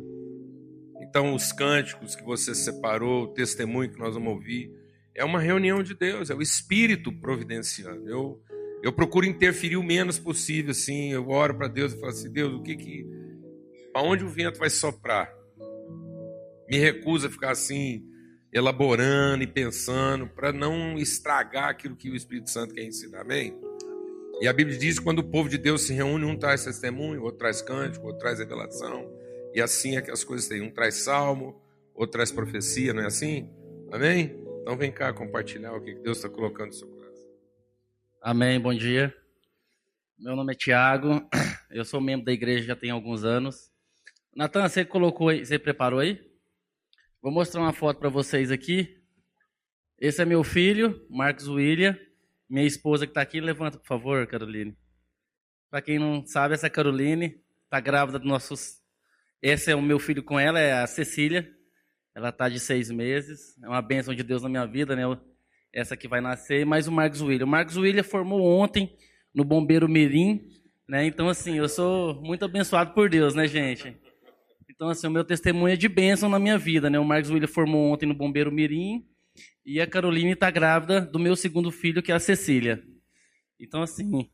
Então, 1.01 1.35
os 1.35 1.53
cânticos 1.53 2.17
que 2.17 2.25
você 2.25 2.55
separou, 2.55 3.25
o 3.25 3.35
testemunho 3.35 3.91
que 3.91 3.99
nós 3.99 4.15
vamos 4.15 4.33
ouvir, 4.33 4.71
é 5.15 5.25
uma 5.25 5.41
reunião 5.41 5.83
de 5.83 5.95
Deus, 5.95 6.31
é 6.31 6.35
o 6.35 6.43
Espírito 6.43 7.13
providenciando. 7.13 8.09
Eu, 8.09 8.43
eu 8.83 8.93
procuro 8.93 9.27
interferir 9.27 9.77
o 9.77 9.83
menos 9.83 10.19
possível, 10.19 10.73
assim. 10.73 11.13
Eu 11.13 11.29
oro 11.29 11.57
para 11.57 11.69
Deus 11.69 11.93
e 11.93 12.01
falo 12.01 12.13
assim: 12.13 12.31
Deus, 12.31 12.53
o 12.53 12.63
que 12.63 12.77
que. 12.77 13.07
Para 13.93 14.03
onde 14.03 14.25
o 14.25 14.29
vento 14.29 14.59
vai 14.59 14.69
soprar? 14.69 15.33
Me 16.69 16.77
recusa 16.79 17.29
a 17.29 17.31
ficar 17.31 17.53
assim, 17.53 18.05
elaborando 18.53 19.43
e 19.43 19.47
pensando, 19.47 20.27
para 20.27 20.53
não 20.53 20.99
estragar 20.99 21.71
aquilo 21.71 21.97
que 21.97 22.11
o 22.11 22.17
Espírito 22.17 22.51
Santo 22.51 22.75
quer 22.75 22.85
ensinar. 22.85 23.21
Amém? 23.21 23.55
E 24.39 24.47
a 24.47 24.53
Bíblia 24.53 24.79
diz 24.79 24.99
que 24.99 25.05
quando 25.05 25.21
o 25.21 25.25
povo 25.25 25.49
de 25.49 25.57
Deus 25.57 25.87
se 25.87 25.95
reúne, 25.95 26.27
um 26.27 26.37
traz 26.37 26.65
testemunho, 26.65 27.23
outro 27.23 27.39
traz 27.39 27.63
cântico, 27.63 28.07
outro 28.07 28.21
traz 28.21 28.39
revelação. 28.39 29.11
E 29.55 29.63
assim 29.63 29.97
é 29.97 30.03
que 30.03 30.11
as 30.11 30.23
coisas 30.23 30.47
têm. 30.47 30.61
Um 30.61 30.71
traz 30.71 30.97
salmo, 30.97 31.59
outro 31.95 32.13
traz 32.13 32.31
profecia, 32.31 32.93
não 32.93 33.03
é 33.03 33.07
assim? 33.07 33.49
Amém? 33.91 34.37
Então 34.61 34.77
vem 34.77 34.93
cá 34.93 35.13
compartilhar 35.13 35.73
o 35.73 35.81
que 35.81 35.95
Deus 35.95 36.19
está 36.19 36.29
colocando 36.29 36.67
no 36.67 36.73
seu 36.75 36.89
coração. 36.89 37.31
Amém, 38.21 38.61
bom 38.61 38.75
dia. 38.75 39.15
Meu 40.19 40.37
nome 40.37 40.53
é 40.53 40.57
Tiago, 40.57 41.27
eu 41.71 41.85
sou 41.85 42.01
membro 42.01 42.27
da 42.27 42.33
igreja 42.33 42.65
já 42.65 42.77
tem 42.77 42.91
alguns 42.91 43.25
anos. 43.25 43.71
Natan, 44.35 44.69
você 44.69 44.85
colocou 44.85 45.31
aí, 45.31 45.47
você 45.47 45.59
preparou 45.59 46.01
aí? 46.01 46.21
Vou 47.23 47.33
mostrar 47.33 47.63
uma 47.63 47.73
foto 47.73 47.99
para 47.99 48.11
vocês 48.11 48.51
aqui. 48.51 48.99
Esse 49.99 50.21
é 50.21 50.25
meu 50.27 50.45
filho, 50.45 51.07
Marcos 51.09 51.49
William. 51.49 51.99
Minha 52.49 52.67
esposa 52.67 53.07
que 53.07 53.11
está 53.11 53.21
aqui, 53.21 53.41
levanta, 53.41 53.79
por 53.79 53.87
favor, 53.87 54.27
Caroline. 54.27 54.77
Para 55.71 55.83
quem 55.83 55.99
não 55.99 56.25
sabe, 56.25 56.55
essa 56.55 56.71
Caroline 56.71 57.41
está 57.65 57.81
grávida 57.81 58.19
dos 58.19 58.29
nossos. 58.29 58.81
Esse 59.43 59.71
é 59.71 59.75
o 59.75 59.83
meu 59.83 59.99
filho 59.99 60.23
com 60.23 60.39
ela, 60.39 60.59
é 60.59 60.73
a 60.73 60.87
Cecília. 60.87 61.51
Ela 62.15 62.31
está 62.31 62.49
de 62.49 62.59
seis 62.59 62.91
meses. 62.91 63.61
É 63.63 63.69
uma 63.69 63.83
bênção 63.83 64.15
de 64.15 64.23
Deus 64.23 64.43
na 64.43 64.49
minha 64.49 64.67
vida, 64.67 64.97
né? 64.97 65.03
Essa 65.73 65.97
que 65.97 66.09
vai 66.09 66.21
nascer. 66.21 66.65
Mais 66.65 66.89
o 66.89 66.93
Marcos 66.93 67.21
William. 67.21 67.45
O 67.45 67.49
Marcos 67.49 67.77
William 67.77 68.03
formou 68.03 68.41
ontem 68.41 68.97
no 69.35 69.45
Bombeiro 69.45 69.89
Mirim, 69.89 70.49
né? 70.89 71.05
Então, 71.05 71.29
assim, 71.29 71.59
eu 71.59 71.69
sou 71.69 72.15
muito 72.23 72.45
abençoado 72.45 72.95
por 72.95 73.11
Deus, 73.11 73.35
né, 73.35 73.47
gente? 73.47 73.95
Então, 74.71 74.89
assim, 74.89 75.07
o 75.09 75.11
meu 75.11 75.25
testemunho 75.25 75.75
é 75.75 75.77
de 75.77 75.89
bênção 75.89 76.29
na 76.29 76.39
minha 76.39 76.57
vida, 76.57 76.89
né? 76.89 76.99
O 76.99 77.05
Marcos 77.05 77.31
William 77.31 77.49
formou 77.49 77.93
ontem 77.93 78.07
no 78.07 78.15
Bombeiro 78.15 78.53
Mirim 78.53 79.05
e 79.65 79.81
a 79.81 79.87
Caroline 79.87 80.33
está 80.33 80.51
grávida 80.51 81.01
do 81.01 81.19
meu 81.19 81.37
segundo 81.37 81.71
filho, 81.71 82.03
que 82.03 82.13
é 82.13 82.15
a 82.15 82.21
Cecília. 82.21 82.83
Então, 83.59 83.83
assim, 83.83 84.29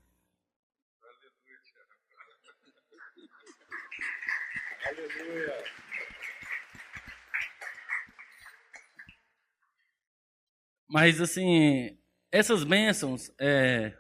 Mas, 10.93 11.23
assim, 11.23 11.97
essas 12.31 12.65
bênçãos, 12.65 13.31
é, 13.41 13.97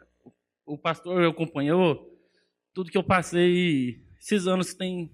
o 0.67 0.77
pastor 0.77 1.25
acompanhou 1.25 2.07
tudo 2.75 2.91
que 2.91 2.99
eu 2.99 3.03
passei 3.03 4.05
esses 4.21 4.47
anos 4.47 4.75
tem. 4.75 5.11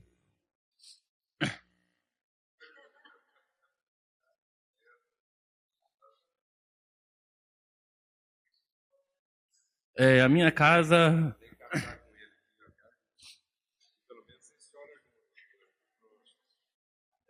É, 10.01 10.21
a 10.21 10.29
minha 10.29 10.53
casa. 10.53 11.37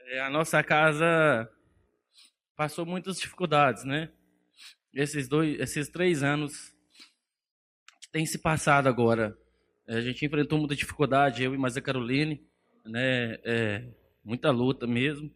É, 0.00 0.20
a 0.20 0.28
nossa 0.28 0.62
casa 0.62 1.50
passou 2.54 2.84
muitas 2.84 3.18
dificuldades, 3.18 3.84
né? 3.84 4.10
esses 4.92 5.28
dois, 5.28 5.58
esses 5.60 5.88
três 5.88 6.22
anos 6.22 6.74
tem 8.12 8.26
se 8.26 8.38
passado 8.38 8.86
agora. 8.86 9.34
A 9.86 10.02
gente 10.02 10.26
enfrentou 10.26 10.58
muita 10.58 10.76
dificuldade, 10.76 11.42
eu 11.42 11.54
e 11.54 11.58
mais 11.58 11.74
a 11.74 11.80
Caroline, 11.80 12.46
né? 12.84 13.38
É, 13.44 13.88
muita 14.22 14.50
luta 14.50 14.86
mesmo. 14.86 15.34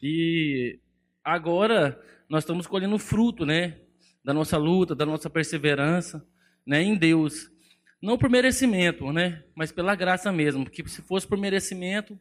E 0.00 0.78
agora 1.24 2.00
nós 2.28 2.44
estamos 2.44 2.68
colhendo 2.68 2.96
fruto, 2.96 3.44
né? 3.44 3.80
Da 4.24 4.32
nossa 4.32 4.56
luta, 4.56 4.94
da 4.94 5.04
nossa 5.04 5.28
perseverança, 5.28 6.24
né? 6.66 6.82
Em 6.82 6.96
Deus. 6.96 7.50
Não 8.02 8.18
por 8.18 8.28
merecimento, 8.28 9.12
né? 9.12 9.42
Mas 9.54 9.72
pela 9.72 9.94
graça 9.94 10.30
mesmo. 10.30 10.64
Porque 10.64 10.86
se 10.88 11.02
fosse 11.02 11.26
por 11.26 11.38
merecimento, 11.38 12.18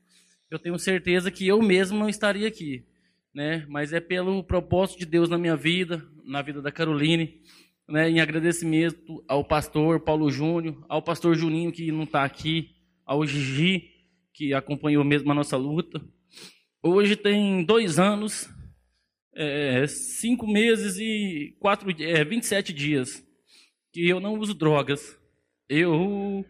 eu 0.50 0.60
tenho 0.60 0.78
certeza 0.80 1.32
que 1.32 1.48
eu 1.48 1.62
mesmo 1.62 1.98
não 1.98 2.10
estaria 2.10 2.48
aqui 2.48 2.86
né? 3.34 3.66
Mas 3.68 3.92
é 3.92 4.00
pelo 4.00 4.44
propósito 4.44 5.00
de 5.00 5.06
Deus 5.06 5.30
na 5.30 5.38
minha 5.38 5.56
vida, 5.56 6.06
na 6.24 6.42
vida 6.42 6.62
da 6.62 6.72
Caroline, 6.72 7.42
né? 7.90 8.10
Em 8.10 8.20
agradecimento 8.20 9.24
ao 9.28 9.44
pastor 9.44 10.00
Paulo 10.02 10.30
Júnior, 10.30 10.86
ao 10.88 11.02
pastor 11.02 11.36
Juninho 11.36 11.72
que 11.72 11.92
não 11.92 12.04
está 12.04 12.24
aqui, 12.24 12.76
ao 13.06 13.26
Gigi 13.26 13.90
que 14.34 14.54
acompanhou 14.54 15.04
mesmo 15.04 15.32
a 15.32 15.36
nossa 15.36 15.58
luta. 15.58 16.02
Hoje 16.82 17.16
tem 17.16 17.64
dois 17.64 17.98
anos, 17.98 18.50
é, 19.36 19.86
cinco 19.88 20.48
meses 20.48 20.98
e 20.98 21.56
quatro, 21.60 21.90
é, 22.02 22.24
27 22.24 22.74
dias 22.74 23.24
que 23.94 24.10
eu 24.10 24.20
não 24.20 24.34
uso 24.40 24.56
drogas. 24.56 25.16
Eu 25.70 26.44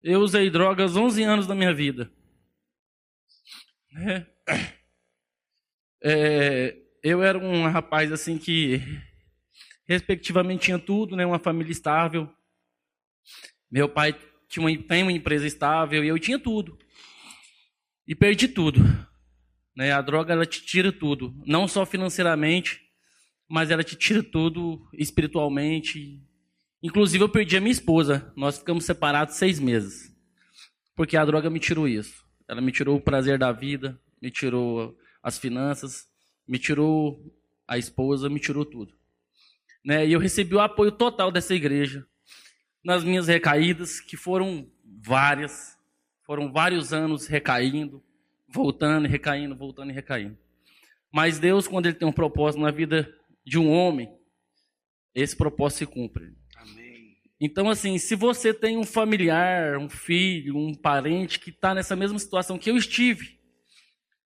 Eu 0.00 0.20
usei 0.20 0.48
drogas 0.48 0.96
11 0.96 1.22
anos 1.22 1.46
da 1.46 1.54
minha 1.54 1.74
vida. 1.74 2.10
É. 3.94 4.26
É, 6.02 6.76
eu 7.02 7.22
era 7.22 7.36
um 7.36 7.68
rapaz 7.68 8.12
assim 8.12 8.38
que, 8.38 8.80
respectivamente, 9.86 10.62
tinha 10.62 10.78
tudo, 10.78 11.16
né? 11.16 11.26
Uma 11.26 11.38
família 11.38 11.72
estável. 11.72 12.32
Meu 13.70 13.88
pai 13.88 14.14
tinha 14.48 14.64
uma, 14.64 14.82
tem 14.82 15.02
uma 15.02 15.12
empresa 15.12 15.46
estável 15.46 16.04
e 16.04 16.08
eu 16.08 16.18
tinha 16.18 16.38
tudo. 16.38 16.78
E 18.06 18.14
perdi 18.14 18.48
tudo. 18.48 18.80
Né? 19.76 19.92
A 19.92 20.00
droga 20.00 20.32
ela 20.32 20.46
te 20.46 20.64
tira 20.64 20.90
tudo, 20.90 21.34
não 21.46 21.68
só 21.68 21.84
financeiramente, 21.84 22.80
mas 23.48 23.70
ela 23.70 23.84
te 23.84 23.96
tira 23.96 24.22
tudo 24.22 24.88
espiritualmente, 24.92 26.20
Inclusive, 26.82 27.24
eu 27.24 27.28
perdi 27.28 27.56
a 27.56 27.60
minha 27.60 27.72
esposa. 27.72 28.32
Nós 28.36 28.58
ficamos 28.58 28.84
separados 28.84 29.34
seis 29.34 29.58
meses. 29.58 30.14
Porque 30.94 31.16
a 31.16 31.24
droga 31.24 31.50
me 31.50 31.58
tirou 31.58 31.88
isso. 31.88 32.24
Ela 32.46 32.60
me 32.60 32.72
tirou 32.72 32.96
o 32.96 33.00
prazer 33.00 33.38
da 33.38 33.52
vida, 33.52 34.00
me 34.22 34.30
tirou 34.30 34.96
as 35.22 35.38
finanças, 35.38 36.06
me 36.46 36.58
tirou 36.58 37.20
a 37.66 37.76
esposa, 37.76 38.28
me 38.28 38.40
tirou 38.40 38.64
tudo. 38.64 38.94
Né? 39.84 40.06
E 40.06 40.12
eu 40.12 40.20
recebi 40.20 40.54
o 40.54 40.60
apoio 40.60 40.92
total 40.92 41.30
dessa 41.30 41.54
igreja 41.54 42.06
nas 42.88 43.04
minhas 43.04 43.28
recaídas, 43.28 44.00
que 44.00 44.16
foram 44.16 44.66
várias. 45.02 45.76
Foram 46.24 46.50
vários 46.50 46.92
anos 46.92 47.26
recaindo, 47.26 48.02
voltando 48.48 49.06
e 49.06 49.10
recaindo, 49.10 49.54
voltando 49.54 49.90
e 49.90 49.94
recaindo. 49.94 50.36
Mas 51.12 51.38
Deus, 51.38 51.68
quando 51.68 51.86
Ele 51.86 51.94
tem 51.94 52.08
um 52.08 52.12
propósito 52.12 52.60
na 52.60 52.70
vida 52.70 53.14
de 53.46 53.58
um 53.58 53.70
homem, 53.70 54.10
esse 55.14 55.36
propósito 55.36 55.78
se 55.78 55.86
cumpre. 55.86 56.34
Então, 57.40 57.70
assim, 57.70 57.98
se 57.98 58.16
você 58.16 58.52
tem 58.52 58.76
um 58.76 58.84
familiar, 58.84 59.78
um 59.78 59.88
filho, 59.88 60.56
um 60.56 60.74
parente 60.74 61.38
que 61.38 61.50
está 61.50 61.72
nessa 61.72 61.94
mesma 61.94 62.18
situação 62.18 62.58
que 62.58 62.70
eu 62.70 62.76
estive, 62.76 63.38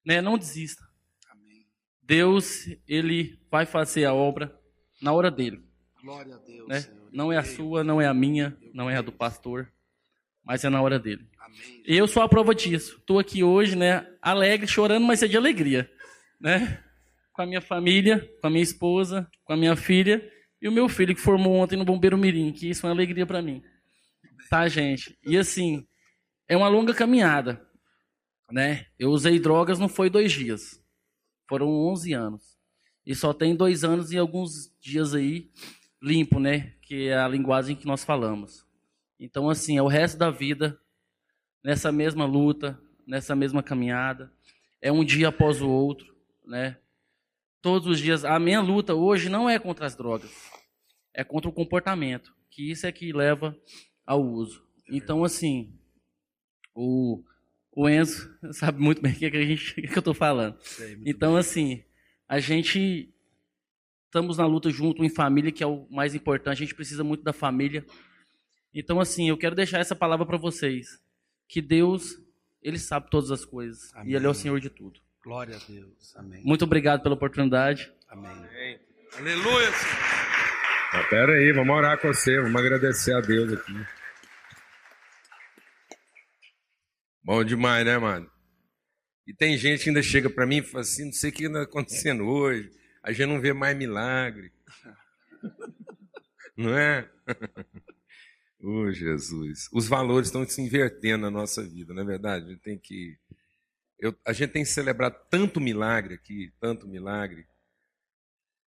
né, 0.04 0.22
não 0.22 0.38
desista. 0.38 0.82
Amém. 1.30 1.66
Deus, 2.02 2.66
ele 2.88 3.38
vai 3.50 3.66
fazer 3.66 4.06
a 4.06 4.14
obra 4.14 4.56
na 5.00 5.12
hora 5.12 5.30
dele. 5.30 5.62
Glória 6.02 6.34
a 6.34 6.38
Deus. 6.38 6.68
Né? 6.68 6.84
Não 7.12 7.32
é 7.32 7.38
a 7.38 7.44
sua, 7.44 7.84
não 7.84 8.00
é 8.00 8.08
a 8.08 8.14
minha, 8.14 8.56
não 8.74 8.90
é 8.90 8.96
a 8.96 9.02
do 9.02 9.12
pastor, 9.12 9.72
mas 10.42 10.64
é 10.64 10.68
na 10.68 10.82
hora 10.82 10.98
dele. 10.98 11.28
Amém. 11.38 11.80
Eu 11.86 12.08
sou 12.08 12.24
a 12.24 12.28
prova 12.28 12.52
disso. 12.52 12.96
Estou 12.98 13.20
aqui 13.20 13.44
hoje, 13.44 13.76
né, 13.76 14.04
alegre, 14.20 14.66
chorando, 14.66 15.06
mas 15.06 15.22
é 15.22 15.28
de 15.28 15.36
alegria, 15.36 15.88
né? 16.40 16.82
Com 17.32 17.42
a 17.42 17.46
minha 17.46 17.60
família, 17.60 18.28
com 18.40 18.48
a 18.48 18.50
minha 18.50 18.64
esposa, 18.64 19.30
com 19.44 19.52
a 19.52 19.56
minha 19.56 19.76
filha 19.76 20.28
e 20.60 20.68
o 20.68 20.72
meu 20.72 20.88
filho 20.88 21.14
que 21.14 21.20
formou 21.20 21.54
ontem 21.54 21.76
no 21.76 21.84
Bombeiro 21.84 22.18
Mirim, 22.18 22.52
que 22.52 22.68
isso 22.68 22.84
é 22.84 22.88
uma 22.88 22.96
alegria 22.96 23.24
para 23.24 23.40
mim. 23.40 23.62
Tá, 24.50 24.66
gente? 24.66 25.16
E 25.24 25.38
assim, 25.38 25.86
é 26.48 26.56
uma 26.56 26.68
longa 26.68 26.92
caminhada, 26.92 27.64
né? 28.50 28.86
Eu 28.98 29.10
usei 29.10 29.38
drogas 29.38 29.78
não 29.78 29.88
foi 29.88 30.10
dois 30.10 30.32
dias, 30.32 30.82
foram 31.48 31.68
11 31.68 32.12
anos. 32.12 32.58
E 33.06 33.14
só 33.14 33.32
tem 33.32 33.54
dois 33.54 33.84
anos 33.84 34.10
e 34.10 34.18
alguns 34.18 34.72
dias 34.80 35.14
aí 35.14 35.48
limpo, 36.02 36.40
né? 36.40 36.74
Que 36.82 37.08
é 37.08 37.16
a 37.16 37.28
linguagem 37.28 37.76
que 37.76 37.86
nós 37.86 38.04
falamos. 38.04 38.66
Então, 39.18 39.48
assim, 39.48 39.78
é 39.78 39.82
o 39.82 39.88
resto 39.88 40.18
da 40.18 40.30
vida 40.30 40.78
nessa 41.62 41.92
mesma 41.92 42.24
luta, 42.24 42.78
nessa 43.06 43.36
mesma 43.36 43.62
caminhada. 43.62 44.32
É 44.80 44.90
um 44.90 45.04
dia 45.04 45.28
após 45.28 45.62
o 45.62 45.68
outro, 45.68 46.14
né? 46.44 46.76
Todos 47.60 47.86
os 47.86 48.00
dias. 48.00 48.24
A 48.24 48.38
minha 48.38 48.60
luta 48.60 48.94
hoje 48.94 49.28
não 49.28 49.48
é 49.48 49.58
contra 49.58 49.86
as 49.86 49.94
drogas 49.94 50.32
é 51.14 51.22
contra 51.22 51.48
o 51.48 51.52
comportamento, 51.52 52.34
que 52.50 52.70
isso 52.70 52.86
é 52.86 52.92
que 52.92 53.12
leva 53.12 53.56
ao 54.06 54.22
uso. 54.22 54.64
Então, 54.88 55.24
assim, 55.24 55.78
o, 56.74 57.22
o 57.72 57.88
Enzo 57.88 58.34
sabe 58.52 58.80
muito 58.80 59.02
bem 59.02 59.12
o 59.12 59.16
que, 59.16 59.26
é 59.26 59.30
que, 59.30 59.36
a 59.36 59.44
gente, 59.44 59.74
que, 59.74 59.80
é 59.82 59.86
que 59.86 59.96
eu 59.96 60.00
estou 60.00 60.14
falando. 60.14 60.56
Então, 61.04 61.32
bem. 61.32 61.40
assim, 61.40 61.84
a 62.28 62.40
gente 62.40 63.11
estamos 64.12 64.36
na 64.36 64.44
luta 64.44 64.68
junto 64.68 65.02
em 65.02 65.08
família, 65.08 65.50
que 65.50 65.64
é 65.64 65.66
o 65.66 65.86
mais 65.90 66.14
importante. 66.14 66.52
A 66.52 66.58
gente 66.58 66.74
precisa 66.74 67.02
muito 67.02 67.24
da 67.24 67.32
família. 67.32 67.82
Então, 68.74 69.00
assim, 69.00 69.30
eu 69.30 69.38
quero 69.38 69.56
deixar 69.56 69.78
essa 69.78 69.96
palavra 69.96 70.26
para 70.26 70.36
vocês. 70.36 71.00
Que 71.48 71.62
Deus, 71.62 72.18
Ele 72.62 72.78
sabe 72.78 73.08
todas 73.10 73.30
as 73.30 73.42
coisas. 73.42 73.90
Amém. 73.94 74.12
E 74.12 74.14
Ele 74.14 74.26
é 74.26 74.28
o 74.28 74.34
Senhor 74.34 74.60
de 74.60 74.68
tudo. 74.68 75.00
Glória 75.24 75.56
a 75.56 75.60
Deus. 75.66 76.14
Amém. 76.14 76.42
Muito 76.44 76.62
obrigado 76.62 77.02
pela 77.02 77.14
oportunidade. 77.14 77.90
Amém. 78.06 78.30
Amém. 78.30 78.78
Aleluia, 79.16 79.72
Senhor. 79.72 79.96
Ah, 80.92 81.04
pera 81.08 81.32
aí, 81.32 81.50
vamos 81.52 81.74
orar 81.74 81.98
com 81.98 82.08
você, 82.08 82.38
vamos 82.38 82.60
agradecer 82.60 83.14
a 83.14 83.20
Deus 83.22 83.54
aqui. 83.54 83.86
Bom 87.24 87.42
demais, 87.42 87.86
né, 87.86 87.96
mano? 87.96 88.30
E 89.26 89.32
tem 89.32 89.56
gente 89.56 89.84
que 89.84 89.88
ainda 89.88 90.02
chega 90.02 90.28
para 90.28 90.46
mim 90.46 90.58
e 90.58 90.62
fala 90.62 90.82
assim, 90.82 91.06
não 91.06 91.12
sei 91.12 91.30
o 91.30 91.32
que 91.32 91.44
está 91.44 91.62
acontecendo 91.62 92.24
hoje, 92.24 92.70
a 93.02 93.12
gente 93.12 93.26
não 93.26 93.40
vê 93.40 93.52
mais 93.52 93.76
milagre. 93.76 94.52
Não 96.56 96.76
é? 96.76 97.10
Oh, 98.64 98.92
Jesus. 98.92 99.68
Os 99.72 99.88
valores 99.88 100.28
estão 100.28 100.46
se 100.46 100.62
invertendo 100.62 101.22
na 101.22 101.30
nossa 101.32 101.64
vida, 101.64 101.92
não 101.92 102.02
é 102.02 102.06
verdade? 102.06 102.46
A 102.46 102.48
gente 102.50 102.60
tem 102.60 102.78
que. 102.78 103.18
Eu, 103.98 104.16
a 104.24 104.32
gente 104.32 104.52
tem 104.52 104.62
que 104.62 104.68
celebrar 104.68 105.10
tanto 105.28 105.60
milagre 105.60 106.14
aqui, 106.14 106.52
tanto 106.60 106.86
milagre, 106.86 107.44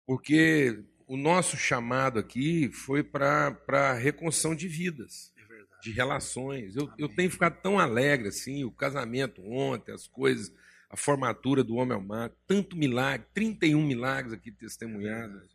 porque 0.06 0.82
o 1.06 1.18
nosso 1.18 1.58
chamado 1.58 2.18
aqui 2.18 2.72
foi 2.72 3.04
para 3.04 3.58
a 3.68 3.94
reconstrução 3.94 4.56
de 4.56 4.70
vidas, 4.70 5.34
É 5.38 5.82
de 5.82 5.92
relações. 5.92 6.78
Eu, 6.78 6.90
eu 6.98 7.10
tenho 7.10 7.30
ficado 7.30 7.62
tão 7.62 7.78
alegre 7.78 8.30
assim, 8.30 8.64
o 8.64 8.72
casamento 8.72 9.42
ontem, 9.44 9.92
as 9.92 10.08
coisas, 10.08 10.50
a 10.94 10.98
formatura 10.98 11.64
do 11.64 11.76
homem 11.76 11.96
ao 11.96 12.02
mar, 12.02 12.32
tanto 12.46 12.78
milagre, 12.78 13.26
31 13.34 13.82
milagres 13.82 14.32
aqui 14.32 14.52
testemunhados 14.52 15.54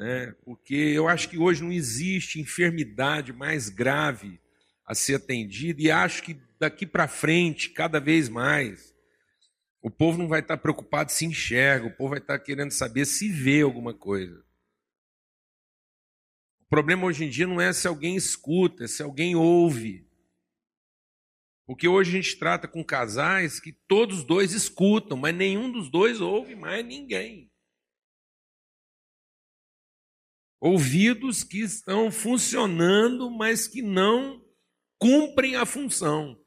né? 0.00 0.34
porque 0.46 0.74
eu 0.74 1.06
acho 1.06 1.28
que 1.28 1.36
hoje 1.36 1.62
não 1.62 1.70
existe 1.70 2.40
enfermidade 2.40 3.34
mais 3.34 3.68
grave 3.68 4.40
a 4.86 4.94
ser 4.94 5.16
atendida, 5.16 5.82
e 5.82 5.90
acho 5.90 6.22
que 6.22 6.40
daqui 6.58 6.86
para 6.86 7.06
frente, 7.06 7.68
cada 7.68 8.00
vez 8.00 8.28
mais, 8.28 8.94
o 9.82 9.90
povo 9.90 10.16
não 10.16 10.26
vai 10.26 10.40
estar 10.40 10.56
preocupado 10.56 11.12
se 11.12 11.26
enxerga, 11.26 11.86
o 11.86 11.96
povo 11.96 12.10
vai 12.10 12.18
estar 12.18 12.38
querendo 12.38 12.70
saber 12.70 13.04
se 13.04 13.28
vê 13.28 13.60
alguma 13.60 13.92
coisa. 13.92 14.42
O 16.62 16.68
problema 16.70 17.04
hoje 17.04 17.26
em 17.26 17.28
dia 17.28 17.46
não 17.46 17.60
é 17.60 17.70
se 17.72 17.86
alguém 17.86 18.16
escuta, 18.16 18.84
é 18.84 18.88
se 18.88 19.02
alguém 19.02 19.36
ouve. 19.36 20.08
Porque 21.70 21.86
hoje 21.86 22.10
a 22.10 22.20
gente 22.20 22.36
trata 22.36 22.66
com 22.66 22.84
casais 22.84 23.60
que 23.60 23.72
todos 23.86 24.24
dois 24.24 24.52
escutam, 24.52 25.16
mas 25.16 25.32
nenhum 25.32 25.70
dos 25.70 25.88
dois 25.88 26.20
ouve 26.20 26.56
mais 26.56 26.84
ninguém 26.84 27.48
ouvidos 30.60 31.42
que 31.42 31.60
estão 31.60 32.10
funcionando, 32.10 33.30
mas 33.30 33.66
que 33.66 33.80
não 33.80 34.44
cumprem 34.98 35.56
a 35.56 35.64
função. 35.64 36.38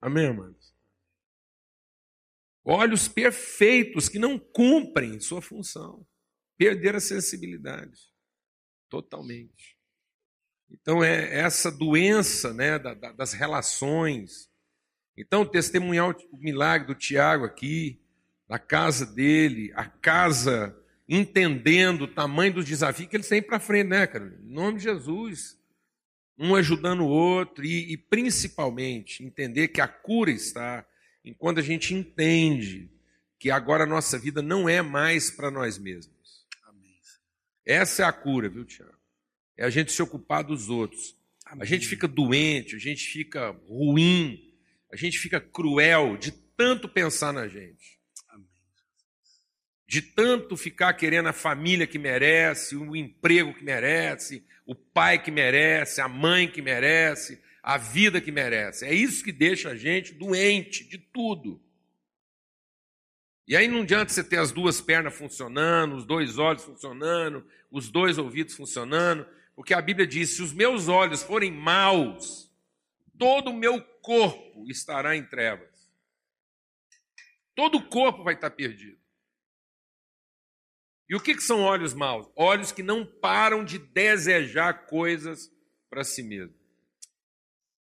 Amém, 0.00 0.26
amados? 0.26 0.74
Olhos 2.64 3.06
perfeitos 3.06 4.08
que 4.08 4.18
não 4.18 4.38
cumprem 4.38 5.20
sua 5.20 5.40
função. 5.40 6.06
Perder 6.58 6.96
a 6.96 7.00
sensibilidade. 7.00 8.12
Totalmente. 8.88 9.75
Então, 10.70 11.02
é 11.02 11.38
essa 11.38 11.70
doença 11.70 12.52
né, 12.52 12.78
das 12.78 13.32
relações. 13.32 14.50
Então, 15.16 15.44
testemunhar 15.44 16.10
o 16.10 16.36
milagre 16.36 16.88
do 16.88 16.94
Tiago 16.94 17.44
aqui, 17.44 18.00
da 18.48 18.58
casa 18.58 19.06
dele, 19.06 19.72
a 19.74 19.84
casa 19.84 20.76
entendendo 21.08 22.02
o 22.02 22.08
tamanho 22.08 22.54
dos 22.54 22.64
desafios 22.64 23.08
que 23.08 23.16
eles 23.16 23.28
têm 23.28 23.42
para 23.42 23.60
frente, 23.60 23.88
né, 23.88 24.06
cara? 24.06 24.38
Em 24.42 24.52
nome 24.52 24.78
de 24.78 24.84
Jesus. 24.84 25.58
Um 26.38 26.54
ajudando 26.54 27.00
o 27.00 27.08
outro 27.08 27.64
e, 27.64 27.92
e, 27.92 27.96
principalmente 27.96 29.24
entender 29.24 29.68
que 29.68 29.80
a 29.80 29.88
cura 29.88 30.30
está 30.30 30.84
em 31.24 31.32
quando 31.32 31.58
a 31.58 31.62
gente 31.62 31.94
entende 31.94 32.90
que 33.38 33.50
agora 33.50 33.84
a 33.84 33.86
nossa 33.86 34.18
vida 34.18 34.42
não 34.42 34.68
é 34.68 34.82
mais 34.82 35.30
para 35.30 35.50
nós 35.50 35.78
mesmos. 35.78 36.46
Amém. 36.64 36.98
Essa 37.64 38.02
é 38.02 38.04
a 38.04 38.12
cura, 38.12 38.48
viu, 38.48 38.64
Tiago? 38.64 38.95
É 39.56 39.64
a 39.64 39.70
gente 39.70 39.92
se 39.92 40.02
ocupar 40.02 40.44
dos 40.44 40.68
outros. 40.68 41.16
Amém. 41.44 41.62
A 41.62 41.64
gente 41.64 41.86
fica 41.86 42.06
doente, 42.06 42.76
a 42.76 42.78
gente 42.78 43.04
fica 43.06 43.50
ruim, 43.68 44.52
a 44.92 44.96
gente 44.96 45.18
fica 45.18 45.40
cruel 45.40 46.16
de 46.16 46.32
tanto 46.32 46.88
pensar 46.88 47.32
na 47.32 47.48
gente 47.48 47.96
de 49.86 50.02
tanto 50.02 50.56
ficar 50.56 50.92
querendo 50.94 51.28
a 51.28 51.32
família 51.32 51.86
que 51.86 51.98
merece, 51.98 52.76
o 52.76 52.96
emprego 52.96 53.54
que 53.54 53.64
merece, 53.64 54.44
o 54.66 54.74
pai 54.74 55.22
que 55.22 55.30
merece, 55.30 56.00
a 56.00 56.08
mãe 56.08 56.50
que 56.50 56.60
merece, 56.60 57.40
a 57.62 57.78
vida 57.78 58.20
que 58.20 58.32
merece. 58.32 58.84
É 58.84 58.92
isso 58.92 59.22
que 59.22 59.30
deixa 59.30 59.70
a 59.70 59.76
gente 59.76 60.12
doente 60.12 60.84
de 60.84 60.98
tudo. 60.98 61.62
E 63.46 63.54
aí 63.54 63.68
não 63.68 63.82
adianta 63.82 64.12
você 64.12 64.24
ter 64.24 64.40
as 64.40 64.50
duas 64.50 64.80
pernas 64.80 65.14
funcionando, 65.14 65.94
os 65.94 66.04
dois 66.04 66.36
olhos 66.36 66.64
funcionando, 66.64 67.46
os 67.70 67.88
dois 67.88 68.18
ouvidos 68.18 68.56
funcionando, 68.56 69.24
porque 69.56 69.72
a 69.72 69.80
Bíblia 69.80 70.06
diz: 70.06 70.36
se 70.36 70.42
os 70.42 70.52
meus 70.52 70.86
olhos 70.86 71.22
forem 71.22 71.50
maus, 71.50 72.52
todo 73.18 73.50
o 73.50 73.56
meu 73.56 73.82
corpo 74.02 74.70
estará 74.70 75.16
em 75.16 75.24
trevas. 75.24 75.74
Todo 77.54 77.78
o 77.78 77.88
corpo 77.88 78.22
vai 78.22 78.34
estar 78.34 78.50
perdido. 78.50 79.00
E 81.08 81.16
o 81.16 81.20
que, 81.20 81.34
que 81.34 81.42
são 81.42 81.62
olhos 81.62 81.94
maus? 81.94 82.28
Olhos 82.36 82.70
que 82.70 82.82
não 82.82 83.06
param 83.06 83.64
de 83.64 83.78
desejar 83.78 84.86
coisas 84.86 85.50
para 85.88 86.04
si 86.04 86.22
mesmo. 86.22 86.54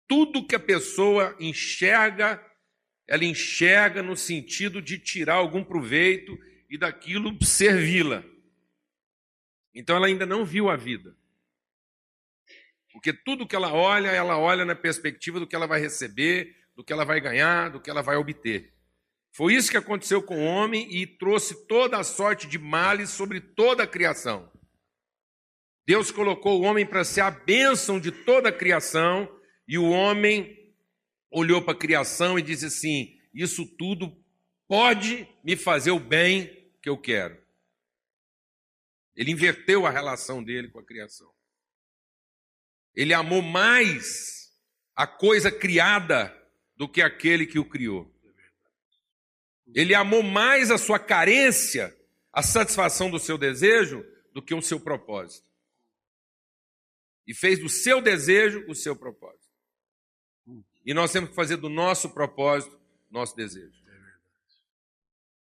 Tudo 0.08 0.48
que 0.48 0.56
a 0.56 0.60
pessoa 0.60 1.36
enxerga, 1.40 2.44
ela 3.06 3.26
enxerga 3.26 4.02
no 4.02 4.16
sentido 4.16 4.82
de 4.82 4.98
tirar 4.98 5.36
algum 5.36 5.64
proveito 5.64 6.38
e 6.70 6.78
daquilo 6.78 7.38
servi-la. 7.44 8.24
Então 9.74 9.96
ela 9.96 10.08
ainda 10.08 10.26
não 10.26 10.46
viu 10.46 10.70
a 10.70 10.78
vida. 10.78 11.19
Porque 13.00 13.14
tudo 13.14 13.48
que 13.48 13.56
ela 13.56 13.72
olha, 13.72 14.10
ela 14.10 14.38
olha 14.38 14.66
na 14.66 14.76
perspectiva 14.76 15.40
do 15.40 15.48
que 15.48 15.56
ela 15.56 15.66
vai 15.66 15.80
receber, 15.80 16.54
do 16.76 16.84
que 16.84 16.92
ela 16.92 17.06
vai 17.06 17.22
ganhar, 17.22 17.70
do 17.70 17.80
que 17.80 17.90
ela 17.90 18.02
vai 18.02 18.18
obter. 18.18 18.74
Foi 19.32 19.54
isso 19.54 19.72
que 19.72 19.78
aconteceu 19.78 20.22
com 20.22 20.36
o 20.36 20.44
homem 20.46 20.86
e 20.94 21.08
trouxe 21.08 21.66
toda 21.66 21.98
a 21.98 22.04
sorte 22.04 22.46
de 22.46 22.60
males 22.60 23.10
sobre 23.12 23.40
toda 23.40 23.84
a 23.84 23.88
criação. 23.88 24.52
Deus 25.88 26.12
colocou 26.12 26.60
o 26.60 26.66
homem 26.66 26.86
para 26.86 27.06
ser 27.06 27.22
a 27.22 27.32
bênção 27.32 28.02
de 28.02 28.12
toda 28.12 28.50
a 28.50 28.52
criação 28.52 29.34
e 29.66 29.78
o 29.78 29.90
homem 29.90 30.76
olhou 31.32 31.62
para 31.62 31.72
a 31.72 31.80
criação 31.80 32.38
e 32.38 32.42
disse 32.42 32.66
assim: 32.66 33.18
Isso 33.34 33.66
tudo 33.78 34.14
pode 34.68 35.26
me 35.42 35.56
fazer 35.56 35.92
o 35.92 36.02
bem 36.02 36.70
que 36.82 36.90
eu 36.90 36.98
quero. 36.98 37.42
Ele 39.16 39.32
inverteu 39.32 39.86
a 39.86 39.90
relação 39.90 40.44
dele 40.44 40.68
com 40.68 40.80
a 40.80 40.86
criação. 40.86 41.39
Ele 42.96 43.14
amou 43.14 43.42
mais 43.42 44.54
a 44.96 45.08
coisa 45.08 45.52
criada 45.52 46.36
do 46.76 46.88
que 46.88 47.02
aquele 47.02 47.46
que 47.46 47.60
o 47.60 47.66
criou. 47.66 48.14
Ele 49.74 49.94
amou 49.94 50.24
mais 50.24 50.72
a 50.72 50.78
sua 50.78 51.00
carência, 51.00 51.96
a 52.34 52.42
satisfação 52.42 53.10
do 53.10 53.20
seu 53.20 53.38
desejo, 53.38 54.04
do 54.34 54.42
que 54.42 54.54
o 54.54 54.62
seu 54.62 54.80
propósito. 54.80 55.48
E 57.28 57.34
fez 57.34 57.60
do 57.60 57.70
seu 57.70 58.02
desejo 58.02 58.66
o 58.68 58.74
seu 58.74 58.96
propósito. 58.96 59.48
E 60.86 60.94
nós 60.94 61.12
temos 61.12 61.30
que 61.30 61.36
fazer 61.36 61.58
do 61.58 61.70
nosso 61.70 62.10
propósito 62.10 62.80
nosso 63.10 63.36
desejo. 63.36 63.80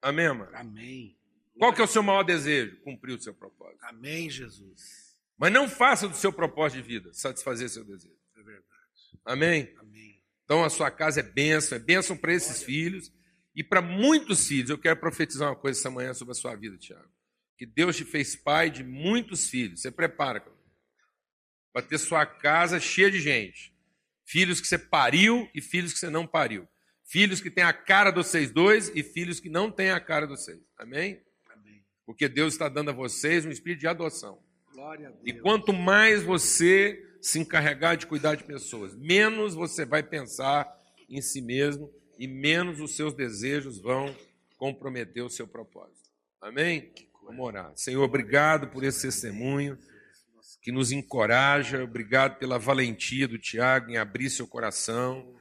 Amém, 0.01 0.29
mano? 0.29 0.51
Amém. 0.55 1.19
Qual 1.59 1.73
que 1.73 1.81
é 1.81 1.85
o 1.85 1.89
seu 1.89 2.03
maior 2.03 2.23
desejo? 2.23 2.81
Cumprir 2.83 3.15
o 3.15 3.21
seu 3.21 3.35
propósito. 3.35 3.83
Amém, 3.83 4.29
Jesus. 4.31 5.06
Mas 5.39 5.53
não 5.53 5.69
faça 5.69 6.09
do 6.09 6.17
seu 6.17 6.33
propósito 6.33 6.83
de 6.83 6.89
vida 6.89 7.13
satisfazer 7.13 7.69
seu 7.69 7.85
desejo. 7.85 8.17
É 8.37 8.43
verdade. 8.43 8.65
Amém? 9.25 9.75
Amém. 9.79 10.23
Então 10.45 10.65
a 10.65 10.71
sua 10.71 10.91
casa 10.91 11.21
é 11.21 11.23
bênção, 11.23 11.77
é 11.77 11.79
bênção 11.81 12.17
para 12.17 12.33
esses 12.33 12.63
filhos 12.63 13.13
e 13.55 13.63
para 13.63 13.83
muitos 13.83 14.47
filhos. 14.47 14.71
Eu 14.71 14.79
quero 14.79 14.99
profetizar 14.99 15.49
uma 15.49 15.57
coisa 15.57 15.79
essa 15.79 15.91
manhã 15.91 16.15
sobre 16.15 16.33
a 16.33 16.35
sua 16.35 16.55
vida, 16.55 16.79
Tiago. 16.79 17.11
Que 17.59 17.67
Deus 17.67 17.97
te 17.97 18.05
fez 18.05 18.37
pai 18.37 18.71
de 18.71 18.85
muitos 18.85 19.49
filhos. 19.49 19.81
Você 19.81 19.91
prepara 19.91 20.45
para 21.73 21.83
ter 21.83 21.99
sua 21.99 22.25
casa 22.25 22.79
cheia 22.79 23.11
de 23.11 23.21
gente. 23.21 23.75
Filhos 24.25 24.61
que 24.61 24.67
você 24.67 24.79
pariu 24.79 25.49
e 25.55 25.61
filhos 25.61 25.93
que 25.93 25.99
você 25.99 26.11
não 26.11 26.27
pariu. 26.27 26.67
Filhos 27.05 27.41
que 27.41 27.51
têm 27.51 27.65
a 27.65 27.73
cara 27.73 28.11
dos 28.11 28.27
seis 28.29 28.51
dois 28.51 28.91
e 28.95 29.03
filhos 29.03 29.41
que 29.41 29.49
não 29.49 29.71
têm 29.71 29.91
a 29.91 30.01
cara 30.01 30.27
dos 30.27 30.45
seis. 30.45 30.61
Amém? 30.79 31.23
Amém. 31.51 31.85
Porque 32.05 32.29
Deus 32.29 32.55
está 32.55 32.69
dando 32.69 32.91
a 32.91 32.95
vocês 32.95 33.45
um 33.45 33.51
espírito 33.51 33.81
de 33.81 33.87
adoção. 33.87 34.46
E 35.25 35.33
quanto 35.33 35.73
mais 35.73 36.23
você 36.23 37.03
se 37.21 37.39
encarregar 37.39 37.97
de 37.97 38.07
cuidar 38.07 38.35
de 38.35 38.45
pessoas, 38.45 38.95
menos 38.95 39.55
você 39.55 39.85
vai 39.85 40.03
pensar 40.03 40.67
em 41.09 41.21
si 41.21 41.41
mesmo 41.41 41.93
e 42.19 42.27
menos 42.27 42.81
os 42.81 42.95
seus 42.95 43.15
desejos 43.15 43.81
vão 43.81 44.15
comprometer 44.57 45.23
o 45.23 45.31
seu 45.31 45.47
propósito. 45.47 46.09
Amém? 46.41 46.93
Vamos 47.23 47.45
orar. 47.45 47.73
Senhor, 47.75 48.03
obrigado 48.03 48.69
por 48.69 48.85
esse 48.85 49.03
testemunho 49.03 49.79
que 50.63 50.71
nos 50.71 50.93
encoraja, 50.93 51.83
obrigado 51.83 52.39
pela 52.39 52.59
valentia 52.59 53.27
do 53.27 53.39
Tiago 53.39 53.91
em 53.91 53.97
abrir 53.97 54.31
seu 54.31 54.47
coração 54.47 55.35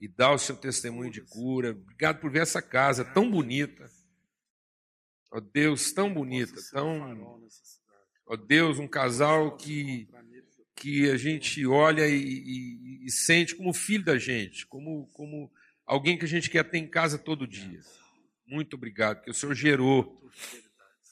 e 0.00 0.08
dar 0.08 0.32
o 0.32 0.38
seu 0.38 0.56
testemunho 0.56 1.10
de 1.10 1.20
cura. 1.22 1.70
Obrigado 1.70 2.20
por 2.20 2.30
ver 2.30 2.42
essa 2.42 2.62
casa 2.62 3.04
tão 3.04 3.30
bonita. 3.30 3.86
Ó 5.32 5.38
oh, 5.38 5.40
Deus, 5.40 5.92
tão 5.92 6.12
bonita, 6.12 6.60
tão. 6.72 7.48
Ó 8.30 8.36
Deus, 8.36 8.78
um 8.78 8.86
casal 8.86 9.56
que, 9.56 10.08
que 10.76 11.10
a 11.10 11.16
gente 11.16 11.66
olha 11.66 12.06
e, 12.06 12.14
e, 12.14 13.04
e 13.04 13.10
sente 13.10 13.56
como 13.56 13.74
filho 13.74 14.04
da 14.04 14.18
gente, 14.18 14.64
como, 14.68 15.08
como 15.08 15.50
alguém 15.84 16.16
que 16.16 16.24
a 16.24 16.28
gente 16.28 16.48
quer 16.48 16.62
ter 16.62 16.78
em 16.78 16.86
casa 16.86 17.18
todo 17.18 17.44
dia. 17.44 17.80
Muito 18.46 18.74
obrigado, 18.74 19.20
que 19.22 19.32
o 19.32 19.34
Senhor 19.34 19.52
gerou. 19.52 20.30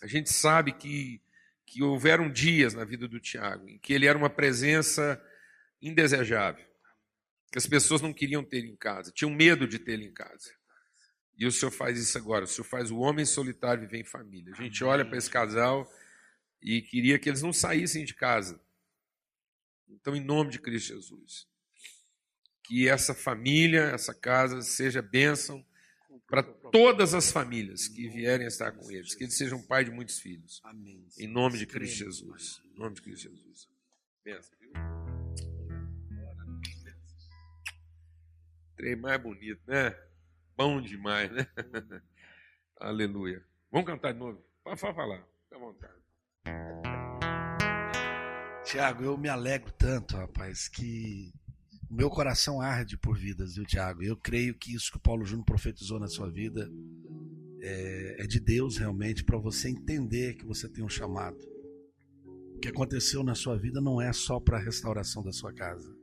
A 0.00 0.06
gente 0.06 0.32
sabe 0.32 0.70
que, 0.70 1.20
que 1.66 1.82
houveram 1.82 2.30
dias 2.30 2.72
na 2.72 2.84
vida 2.84 3.08
do 3.08 3.18
Tiago 3.18 3.68
em 3.68 3.78
que 3.78 3.92
ele 3.92 4.06
era 4.06 4.16
uma 4.16 4.30
presença 4.30 5.20
indesejável, 5.82 6.64
que 7.50 7.58
as 7.58 7.66
pessoas 7.66 8.00
não 8.00 8.12
queriam 8.12 8.44
ter 8.44 8.64
em 8.64 8.76
casa, 8.76 9.10
tinham 9.10 9.32
medo 9.32 9.66
de 9.66 9.80
ter 9.80 9.98
em 9.98 10.12
casa. 10.12 10.52
E 11.36 11.44
o 11.44 11.50
Senhor 11.50 11.72
faz 11.72 11.98
isso 11.98 12.16
agora, 12.16 12.44
o 12.44 12.48
Senhor 12.48 12.64
faz 12.64 12.92
o 12.92 12.98
homem 12.98 13.24
solitário 13.24 13.82
viver 13.82 13.98
em 13.98 14.04
família. 14.04 14.52
A 14.56 14.62
gente 14.62 14.84
olha 14.84 15.04
para 15.04 15.18
esse 15.18 15.28
casal 15.28 15.84
e 16.62 16.82
queria 16.82 17.18
que 17.18 17.28
eles 17.28 17.42
não 17.42 17.52
saíssem 17.52 18.04
de 18.04 18.14
casa. 18.14 18.60
Então, 19.88 20.14
em 20.14 20.20
nome 20.20 20.50
de 20.50 20.58
Cristo 20.58 20.94
Jesus, 20.94 21.46
que 22.64 22.88
essa 22.88 23.14
família, 23.14 23.84
essa 23.94 24.14
casa 24.14 24.60
seja 24.60 25.00
bênção 25.00 25.64
para 26.26 26.42
todas 26.42 27.14
as 27.14 27.32
famílias 27.32 27.88
que 27.88 28.08
vierem 28.08 28.46
estar 28.46 28.72
com 28.72 28.90
eles, 28.90 29.14
que 29.14 29.24
eles 29.24 29.36
sejam 29.36 29.62
pai 29.62 29.84
de 29.84 29.90
muitos 29.90 30.18
filhos. 30.18 30.60
Em 31.18 31.26
nome 31.26 31.58
de 31.58 31.66
Cristo 31.66 32.04
Jesus. 32.04 32.60
Em 32.64 32.78
nome 32.78 32.94
de 32.94 33.02
Cristo 33.02 33.30
Jesus. 33.30 33.68
Bênção. 34.22 34.58
Trem 38.76 38.94
mais 38.94 39.20
bonito, 39.20 39.60
né? 39.66 39.98
Bom 40.56 40.80
demais, 40.80 41.30
né? 41.32 41.46
Aleluia. 42.78 43.44
Vamos 43.72 43.86
cantar 43.86 44.12
de 44.12 44.18
novo? 44.18 44.44
Pode 44.62 44.78
falar, 44.78 45.26
fica 45.44 45.56
à 45.56 45.58
vontade. 45.58 46.07
Tiago, 48.64 49.02
eu 49.02 49.16
me 49.16 49.28
alegro 49.28 49.72
tanto, 49.72 50.16
rapaz, 50.16 50.68
que 50.68 51.32
meu 51.90 52.10
coração 52.10 52.60
arde 52.60 52.98
por 52.98 53.16
vidas, 53.16 53.54
viu, 53.54 53.64
Tiago? 53.64 54.02
Eu 54.02 54.16
creio 54.16 54.54
que 54.54 54.74
isso 54.74 54.90
que 54.90 54.98
o 54.98 55.00
Paulo 55.00 55.24
Júnior 55.24 55.46
profetizou 55.46 55.98
na 55.98 56.06
sua 56.06 56.30
vida 56.30 56.70
é, 57.62 58.24
é 58.24 58.26
de 58.26 58.38
Deus 58.38 58.76
realmente, 58.76 59.24
para 59.24 59.38
você 59.38 59.70
entender 59.70 60.34
que 60.34 60.44
você 60.44 60.68
tem 60.68 60.84
um 60.84 60.88
chamado. 60.88 61.38
O 62.54 62.58
que 62.60 62.68
aconteceu 62.68 63.22
na 63.22 63.34
sua 63.34 63.56
vida 63.56 63.80
não 63.80 64.02
é 64.02 64.12
só 64.12 64.38
para 64.38 64.58
a 64.58 64.62
restauração 64.62 65.22
da 65.22 65.32
sua 65.32 65.52
casa. 65.52 65.96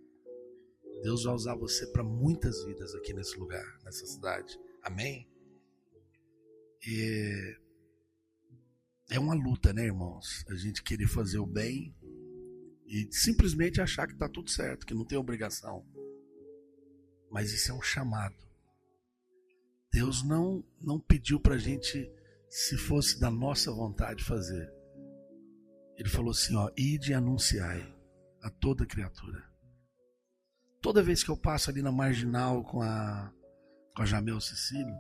Deus 1.03 1.23
vai 1.23 1.35
usar 1.35 1.55
você 1.55 1.85
para 1.87 2.03
muitas 2.03 2.63
vidas 2.65 2.95
aqui 2.95 3.13
nesse 3.13 3.37
lugar, 3.37 3.65
nessa 3.83 4.05
cidade. 4.07 4.59
Amém? 4.81 5.27
E 6.87 7.57
é 9.09 9.19
uma 9.19 9.33
luta, 9.33 9.71
né, 9.71 9.85
irmãos? 9.85 10.43
A 10.49 10.55
gente 10.55 10.81
querer 10.81 11.07
fazer 11.07 11.37
o 11.37 11.45
bem 11.45 11.95
e 12.87 13.07
simplesmente 13.11 13.81
achar 13.81 14.07
que 14.07 14.13
está 14.13 14.27
tudo 14.27 14.49
certo, 14.49 14.85
que 14.85 14.93
não 14.93 15.05
tem 15.05 15.17
obrigação. 15.17 15.85
Mas 17.31 17.51
isso 17.51 17.71
é 17.71 17.73
um 17.73 17.81
chamado. 17.81 18.35
Deus 19.91 20.23
não, 20.23 20.63
não 20.81 20.99
pediu 20.99 21.39
para 21.39 21.55
a 21.55 21.57
gente, 21.57 22.11
se 22.49 22.77
fosse 22.77 23.19
da 23.19 23.29
nossa 23.29 23.71
vontade, 23.71 24.23
fazer. 24.23 24.71
Ele 25.97 26.09
falou 26.09 26.31
assim: 26.31 26.55
ó, 26.55 26.69
ide 26.75 27.11
e 27.11 27.13
anunciai 27.13 27.95
a 28.41 28.49
toda 28.49 28.85
criatura. 28.85 29.43
Toda 30.81 31.03
vez 31.03 31.23
que 31.23 31.29
eu 31.29 31.37
passo 31.37 31.69
ali 31.69 31.81
na 31.81 31.91
marginal 31.91 32.63
com 32.63 32.81
a, 32.81 33.33
com 33.95 34.01
a 34.01 34.05
Jamel 34.05 34.39
Cecílio, 34.39 34.93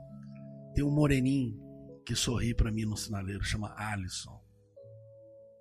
tem 0.73 0.83
um 0.83 0.91
moreninho 0.91 1.64
que 2.05 2.15
sorri 2.15 2.53
para 2.53 2.71
mim 2.71 2.85
no 2.85 2.95
sinaleiro, 2.95 3.43
chama 3.43 3.73
Alisson. 3.75 4.39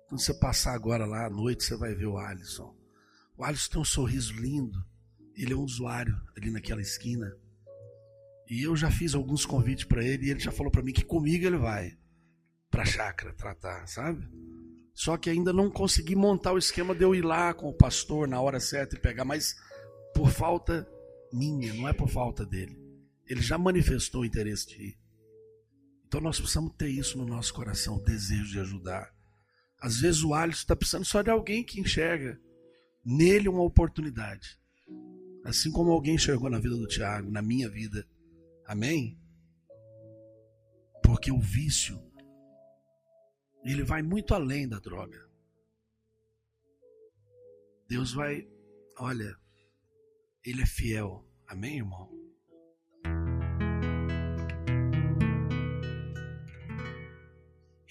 Quando 0.07 0.21
você 0.21 0.33
passar 0.33 0.73
agora 0.73 1.05
lá 1.05 1.25
à 1.25 1.29
noite, 1.29 1.63
você 1.63 1.75
vai 1.75 1.95
ver 1.95 2.05
o 2.05 2.17
Alisson. 2.17 2.75
O 3.35 3.43
Alisson 3.43 3.71
tem 3.71 3.81
um 3.81 3.85
sorriso 3.85 4.33
lindo. 4.33 4.85
Ele 5.35 5.53
é 5.53 5.55
um 5.55 5.63
usuário 5.63 6.15
ali 6.37 6.51
naquela 6.51 6.81
esquina. 6.81 7.35
E 8.47 8.61
eu 8.61 8.75
já 8.75 8.91
fiz 8.91 9.15
alguns 9.15 9.45
convites 9.45 9.85
para 9.85 10.03
ele 10.03 10.27
e 10.27 10.29
ele 10.29 10.39
já 10.39 10.51
falou 10.51 10.71
para 10.71 10.83
mim 10.83 10.93
que 10.93 11.03
comigo 11.03 11.45
ele 11.45 11.57
vai 11.57 11.97
para 12.69 12.83
a 12.83 12.85
chácara 12.85 13.33
tratar, 13.33 13.87
sabe? 13.87 14.29
Só 14.93 15.17
que 15.17 15.29
ainda 15.29 15.51
não 15.51 15.69
consegui 15.69 16.15
montar 16.15 16.53
o 16.53 16.57
esquema 16.57 16.93
de 16.93 17.03
eu 17.03 17.15
ir 17.15 17.23
lá 17.23 17.53
com 17.53 17.67
o 17.67 17.73
pastor 17.73 18.27
na 18.27 18.39
hora 18.39 18.59
certa 18.59 18.95
e 18.95 18.99
pegar, 18.99 19.25
mas 19.25 19.55
por 20.13 20.29
falta 20.29 20.87
minha, 21.33 21.73
não 21.73 21.89
é 21.89 21.93
por 21.93 22.07
falta 22.07 22.45
dele. 22.45 22.79
Ele 23.25 23.41
já 23.41 23.57
manifestou 23.57 24.21
o 24.21 24.25
interesse 24.25 24.67
de 24.67 24.89
ir. 24.89 25.04
Então 26.15 26.23
nós 26.23 26.39
precisamos 26.39 26.73
ter 26.77 26.87
isso 26.87 27.17
no 27.17 27.25
nosso 27.25 27.53
coração, 27.53 27.97
o 27.97 28.01
desejo 28.01 28.49
de 28.49 28.59
ajudar. 28.61 29.13
Às 29.77 29.99
vezes 29.99 30.23
o 30.23 30.33
Alisson 30.33 30.61
está 30.61 30.73
precisando 30.73 31.03
só 31.03 31.21
de 31.21 31.29
alguém 31.29 31.61
que 31.61 31.81
enxerga 31.81 32.39
nele 33.03 33.49
uma 33.49 33.61
oportunidade. 33.61 34.57
Assim 35.43 35.69
como 35.73 35.91
alguém 35.91 36.15
enxergou 36.15 36.49
na 36.49 36.57
vida 36.57 36.77
do 36.77 36.87
Tiago, 36.87 37.29
na 37.29 37.41
minha 37.41 37.69
vida. 37.69 38.07
Amém? 38.65 39.19
Porque 41.03 41.33
o 41.33 41.41
vício, 41.41 42.01
ele 43.65 43.83
vai 43.83 44.01
muito 44.01 44.33
além 44.33 44.69
da 44.69 44.79
droga. 44.79 45.29
Deus 47.89 48.13
vai, 48.13 48.47
olha, 48.97 49.37
ele 50.45 50.61
é 50.61 50.65
fiel. 50.65 51.27
Amém, 51.45 51.79
irmão? 51.79 52.24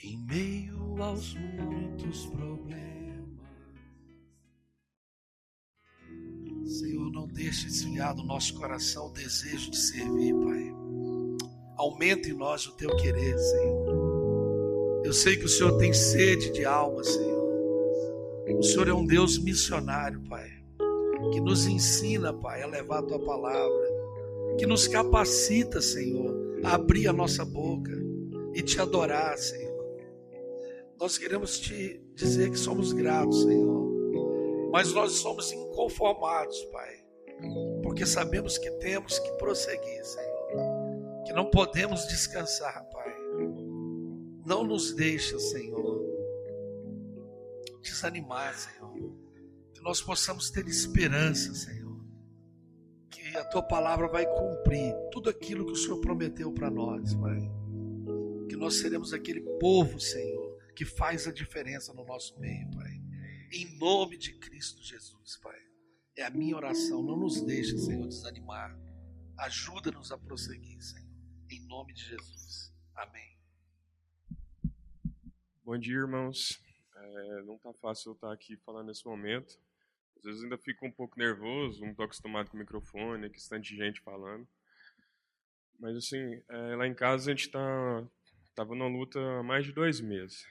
Em 0.06 0.18
meio 0.18 1.02
aos 1.02 1.34
muitos 1.34 2.26
problemas, 2.26 3.24
Senhor, 6.66 7.10
não 7.10 7.26
deixe 7.26 7.64
desviar 7.64 8.14
do 8.14 8.22
nosso 8.22 8.52
coração 8.52 9.06
o 9.06 9.12
desejo 9.14 9.70
de 9.70 9.78
servir, 9.78 10.34
Pai. 10.34 10.74
Aumenta 11.78 12.28
em 12.28 12.34
nós 12.34 12.66
o 12.66 12.76
teu 12.76 12.94
querer, 12.96 13.38
Senhor. 13.38 15.02
Eu 15.06 15.14
sei 15.14 15.38
que 15.38 15.46
o 15.46 15.48
Senhor 15.48 15.78
tem 15.78 15.94
sede 15.94 16.52
de 16.52 16.66
alma, 16.66 17.02
Senhor. 17.02 17.48
O 18.58 18.62
Senhor 18.62 18.88
é 18.88 18.92
um 18.92 19.06
Deus 19.06 19.38
missionário, 19.38 20.20
Pai, 20.28 20.50
que 21.32 21.40
nos 21.40 21.66
ensina, 21.66 22.30
Pai, 22.30 22.62
a 22.62 22.66
levar 22.66 22.98
a 22.98 23.04
tua 23.04 23.24
palavra, 23.24 23.88
que 24.58 24.66
nos 24.66 24.86
capacita, 24.86 25.80
Senhor, 25.80 26.60
a 26.62 26.74
abrir 26.74 27.08
a 27.08 27.12
nossa 27.12 27.42
boca 27.42 27.92
e 28.52 28.60
te 28.60 28.78
adorar, 28.78 29.38
Senhor. 29.38 29.63
Nós 30.98 31.18
queremos 31.18 31.58
te 31.58 32.00
dizer 32.14 32.50
que 32.50 32.56
somos 32.56 32.92
gratos, 32.92 33.42
Senhor. 33.42 34.70
Mas 34.72 34.92
nós 34.92 35.12
somos 35.12 35.52
inconformados, 35.52 36.64
Pai. 36.66 37.04
Porque 37.82 38.06
sabemos 38.06 38.58
que 38.58 38.70
temos 38.72 39.18
que 39.18 39.30
prosseguir, 39.32 40.04
Senhor. 40.04 41.24
Que 41.26 41.32
não 41.32 41.50
podemos 41.50 42.06
descansar, 42.06 42.88
Pai. 42.90 43.14
Não 44.46 44.62
nos 44.62 44.92
deixa, 44.92 45.38
Senhor, 45.38 46.04
desanimar, 47.82 48.54
Senhor. 48.56 48.92
Que 49.72 49.80
nós 49.82 50.00
possamos 50.00 50.50
ter 50.50 50.66
esperança, 50.68 51.54
Senhor. 51.54 51.98
Que 53.10 53.36
a 53.36 53.44
tua 53.46 53.62
palavra 53.62 54.06
vai 54.06 54.26
cumprir 54.26 54.94
tudo 55.10 55.30
aquilo 55.30 55.66
que 55.66 55.72
o 55.72 55.76
Senhor 55.76 56.00
prometeu 56.00 56.52
para 56.52 56.70
nós, 56.70 57.14
Pai. 57.14 57.50
Que 58.48 58.56
nós 58.56 58.76
seremos 58.76 59.12
aquele 59.12 59.40
povo, 59.58 59.98
Senhor 59.98 60.43
que 60.74 60.84
faz 60.84 61.26
a 61.26 61.32
diferença 61.32 61.94
no 61.94 62.04
nosso 62.04 62.38
meio, 62.38 62.68
Pai. 62.72 63.00
Em 63.52 63.78
nome 63.78 64.16
de 64.18 64.36
Cristo 64.38 64.82
Jesus, 64.82 65.36
Pai. 65.36 65.58
É 66.16 66.24
a 66.24 66.30
minha 66.30 66.56
oração. 66.56 67.02
Não 67.02 67.16
nos 67.16 67.40
deixe, 67.42 67.78
Senhor, 67.78 68.08
desanimar. 68.08 68.76
Ajuda-nos 69.38 70.10
a 70.10 70.18
prosseguir, 70.18 70.82
Senhor. 70.82 71.08
Em 71.50 71.60
nome 71.66 71.92
de 71.92 72.04
Jesus. 72.04 72.72
Amém. 72.94 73.38
Bom 75.64 75.78
dia, 75.78 75.94
irmãos. 75.94 76.60
É, 76.96 77.42
não 77.42 77.54
está 77.56 77.72
fácil 77.74 78.10
eu 78.10 78.14
estar 78.14 78.32
aqui 78.32 78.56
falando 78.58 78.88
nesse 78.88 79.06
momento. 79.06 79.58
Às 80.16 80.24
vezes 80.24 80.42
ainda 80.42 80.58
fico 80.58 80.86
um 80.86 80.92
pouco 80.92 81.18
nervoso, 81.18 81.80
não 81.80 81.90
estou 81.90 82.04
acostumado 82.04 82.50
com 82.50 82.56
o 82.56 82.60
microfone, 82.60 83.28
que 83.28 83.36
bastante 83.36 83.76
gente 83.76 84.00
falando. 84.00 84.46
Mas 85.78 85.96
assim, 85.96 86.42
é, 86.48 86.76
lá 86.76 86.86
em 86.86 86.94
casa 86.94 87.30
a 87.30 87.34
gente 87.34 87.46
está 87.46 88.04
tava 88.54 88.74
numa 88.74 88.88
luta 88.88 89.18
há 89.20 89.42
mais 89.42 89.64
de 89.66 89.72
dois 89.72 90.00
meses. 90.00 90.46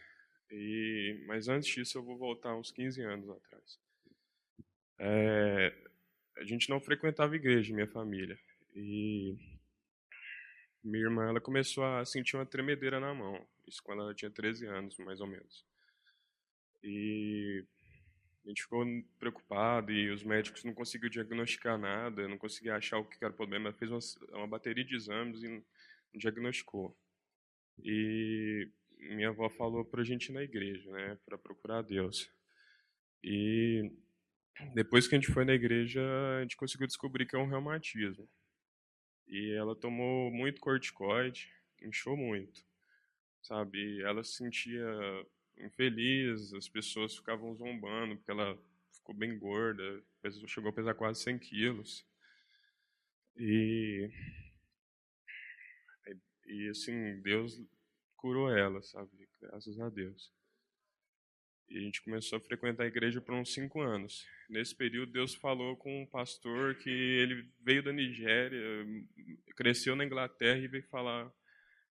E, 0.55 1.23
mas 1.25 1.47
antes 1.47 1.67
disso, 1.67 1.97
eu 1.97 2.03
vou 2.03 2.15
voltar 2.15 2.55
uns 2.55 2.71
15 2.71 3.01
anos 3.01 3.27
atrás. 3.27 3.79
É, 4.99 5.73
a 6.37 6.43
gente 6.43 6.69
não 6.69 6.79
frequentava 6.79 7.35
igreja, 7.35 7.73
minha 7.73 7.87
família. 7.87 8.39
E 8.75 9.35
minha 10.83 11.05
irmã 11.05 11.27
ela 11.27 11.41
começou 11.41 11.83
a 11.83 12.05
sentir 12.05 12.35
uma 12.35 12.45
tremedeira 12.45 12.99
na 12.99 13.13
mão. 13.15 13.43
Isso 13.67 13.81
quando 13.81 14.03
ela 14.03 14.13
tinha 14.13 14.29
13 14.29 14.67
anos, 14.67 14.95
mais 14.99 15.19
ou 15.21 15.27
menos. 15.27 15.65
E 16.83 17.65
a 18.45 18.49
gente 18.49 18.61
ficou 18.61 18.85
preocupado 19.17 19.91
e 19.91 20.11
os 20.11 20.23
médicos 20.23 20.63
não 20.63 20.73
conseguiam 20.73 21.09
diagnosticar 21.09 21.79
nada, 21.79 22.27
não 22.27 22.37
conseguiam 22.37 22.75
achar 22.75 22.99
o 22.99 23.05
que 23.05 23.23
era 23.23 23.33
o 23.33 23.35
problema. 23.35 23.69
Ela 23.69 23.77
fez 23.77 23.89
uma, 23.89 24.37
uma 24.37 24.47
bateria 24.47 24.85
de 24.85 24.95
exames 24.95 25.41
e 25.41 25.47
não 25.47 25.63
diagnosticou. 26.13 26.95
E 27.83 28.69
minha 29.09 29.29
avó 29.29 29.49
falou 29.49 29.85
para 29.85 30.01
a 30.01 30.05
gente 30.05 30.27
ir 30.27 30.33
na 30.33 30.43
igreja, 30.43 30.91
né, 30.91 31.17
para 31.25 31.37
procurar 31.37 31.81
Deus. 31.81 32.31
E 33.23 33.91
depois 34.73 35.07
que 35.07 35.15
a 35.15 35.19
gente 35.19 35.31
foi 35.31 35.45
na 35.45 35.53
igreja, 35.53 36.01
a 36.37 36.41
gente 36.41 36.57
conseguiu 36.57 36.87
descobrir 36.87 37.25
que 37.25 37.35
é 37.35 37.39
um 37.39 37.47
reumatismo. 37.47 38.27
E 39.27 39.51
ela 39.51 39.75
tomou 39.75 40.31
muito 40.31 40.61
corticoide, 40.61 41.51
inchou 41.81 42.15
muito, 42.15 42.65
sabe? 43.41 44.01
Ela 44.01 44.23
sentia 44.23 44.85
infeliz, 45.57 46.53
as 46.53 46.67
pessoas 46.67 47.15
ficavam 47.15 47.55
zombando 47.55 48.15
porque 48.17 48.31
ela 48.31 48.57
ficou 48.91 49.15
bem 49.15 49.37
gorda, 49.37 50.03
chegou 50.47 50.69
a 50.69 50.73
pesar 50.73 50.93
quase 50.93 51.21
100 51.21 51.39
quilos. 51.39 52.05
E, 53.35 54.09
e 56.45 56.69
assim, 56.69 57.21
Deus 57.21 57.59
curou 58.23 58.49
ela, 58.49 58.81
sabe? 58.81 59.09
Graças 59.41 59.77
a 59.81 59.89
Deus. 59.89 60.31
E 61.69 61.77
a 61.77 61.81
gente 61.81 62.01
começou 62.01 62.37
a 62.37 62.41
frequentar 62.41 62.85
a 62.85 62.87
igreja 62.87 63.19
por 63.19 63.35
uns 63.35 63.53
cinco 63.53 63.81
anos. 63.81 64.25
Nesse 64.49 64.73
período, 64.73 65.11
Deus 65.11 65.35
falou 65.35 65.75
com 65.75 66.03
um 66.03 66.05
pastor 66.05 66.75
que 66.75 66.89
ele 66.89 67.45
veio 67.59 67.83
da 67.83 67.91
Nigéria, 67.91 68.61
cresceu 69.57 69.93
na 69.93 70.05
Inglaterra 70.05 70.57
e 70.57 70.69
veio 70.69 70.87
falar. 70.87 71.29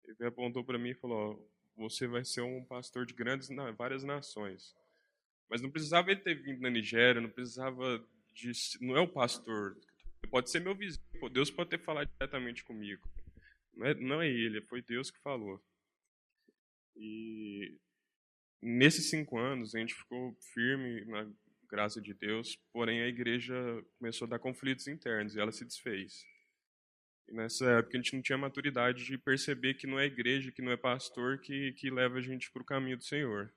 Ele 0.05 0.25
apontou 0.25 0.63
para 0.63 0.79
mim 0.79 0.91
e 0.91 0.95
falou: 0.95 1.51
Você 1.75 2.07
vai 2.07 2.23
ser 2.23 2.41
um 2.41 2.63
pastor 2.63 3.05
de 3.05 3.13
grandes, 3.13 3.49
várias 3.77 4.05
nações. 4.05 4.73
Mas 5.49 5.61
não 5.61 5.69
precisava 5.69 6.11
ele 6.11 6.21
ter 6.21 6.35
vindo 6.35 6.61
na 6.61 6.69
Nigéria, 6.69 7.19
não 7.19 7.29
precisava 7.29 8.01
de. 8.33 8.53
Não 8.79 8.95
é 8.95 9.01
o 9.01 9.07
pastor. 9.07 9.75
Pode 10.29 10.49
ser 10.49 10.61
meu 10.61 10.75
vizinho. 10.75 11.03
Deus 11.29 11.51
pode 11.51 11.71
ter 11.71 11.79
falado 11.79 12.09
diretamente 12.17 12.63
comigo. 12.63 13.05
Não 13.73 13.85
é, 13.85 13.93
não 13.95 14.21
é 14.21 14.29
ele, 14.29 14.61
foi 14.61 14.81
Deus 14.81 15.11
que 15.11 15.19
falou. 15.19 15.61
E 16.95 17.77
nesses 18.61 19.09
cinco 19.09 19.37
anos 19.37 19.73
a 19.73 19.79
gente 19.79 19.93
ficou 19.93 20.35
firme 20.53 21.05
na 21.05 21.29
graça 21.69 22.01
de 22.01 22.13
Deus, 22.13 22.57
porém 22.73 23.01
a 23.01 23.07
igreja 23.07 23.55
começou 23.97 24.25
a 24.25 24.29
dar 24.29 24.39
conflitos 24.39 24.87
internos 24.87 25.35
e 25.35 25.39
ela 25.39 25.51
se 25.51 25.65
desfez. 25.65 26.25
E 27.27 27.33
nessa 27.33 27.65
época 27.71 27.97
a 27.97 28.01
gente 28.01 28.13
não 28.13 28.21
tinha 28.21 28.37
maturidade 28.37 29.05
de 29.05 29.17
perceber 29.17 29.75
que 29.75 29.87
não 29.87 29.97
é 29.97 30.05
igreja, 30.05 30.51
que 30.51 30.61
não 30.61 30.71
é 30.71 30.77
pastor 30.77 31.39
que, 31.39 31.71
que 31.73 31.89
leva 31.89 32.17
a 32.17 32.21
gente 32.21 32.51
para 32.51 32.61
o 32.61 32.65
caminho 32.65 32.97
do 32.97 33.03
Senhor. 33.03 33.53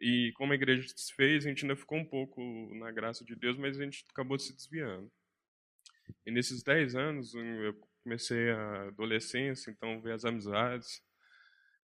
E 0.00 0.32
como 0.34 0.52
a 0.52 0.54
igreja 0.54 0.86
se 0.86 0.94
desfez, 0.94 1.44
a 1.44 1.48
gente 1.48 1.64
ainda 1.64 1.76
ficou 1.76 1.98
um 1.98 2.04
pouco 2.04 2.40
na 2.76 2.90
graça 2.90 3.24
de 3.24 3.34
Deus, 3.34 3.56
mas 3.56 3.78
a 3.78 3.84
gente 3.84 4.04
acabou 4.10 4.38
se 4.38 4.54
desviando. 4.54 5.10
E 6.24 6.30
nesses 6.30 6.62
dez 6.62 6.94
anos 6.94 7.34
eu 7.34 7.74
comecei 8.02 8.50
a 8.50 8.88
adolescência, 8.88 9.70
então 9.70 10.00
ver 10.00 10.12
as 10.12 10.24
amizades, 10.24 11.02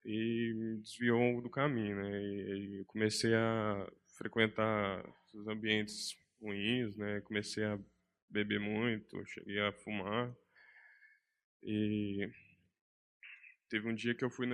e 0.05 0.53
me 0.55 0.77
desviou 0.79 1.41
do 1.43 1.51
caminho, 1.51 1.97
né? 1.97 2.23
E, 2.23 2.85
comecei 2.87 3.35
a 3.35 3.91
frequentar 4.17 5.05
os 5.35 5.47
ambientes 5.49 6.17
ruins, 6.41 6.97
né? 6.97 7.21
Comecei 7.23 7.65
a 7.65 7.79
beber 8.31 8.61
muito, 8.61 9.25
cheguei 9.27 9.61
a 9.61 9.73
fumar. 9.73 10.35
E 11.63 12.31
teve 13.69 13.89
um 13.89 13.95
dia 13.95 14.15
que 14.15 14.25
eu 14.25 14.31
fui 14.31 14.47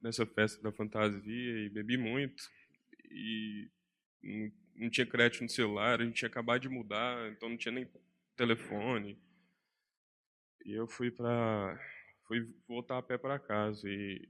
nessa 0.00 0.24
festa 0.24 0.62
da 0.62 0.72
fantasia 0.72 1.58
e 1.58 1.68
bebi 1.68 1.96
muito 1.96 2.42
e 3.10 3.68
não 4.74 4.88
tinha 4.88 5.06
crédito 5.06 5.42
no 5.42 5.48
celular, 5.48 6.00
a 6.00 6.04
gente 6.04 6.16
tinha 6.16 6.28
acabado 6.28 6.62
de 6.62 6.68
mudar, 6.68 7.30
então 7.30 7.48
não 7.48 7.56
tinha 7.56 7.72
nem 7.72 7.88
telefone. 8.36 9.18
E 10.64 10.72
eu 10.72 10.86
fui 10.86 11.10
para 11.10 11.78
fui 12.26 12.48
voltar 12.66 12.98
a 12.98 13.02
pé 13.02 13.18
para 13.18 13.38
casa 13.38 13.88
e 13.88 14.28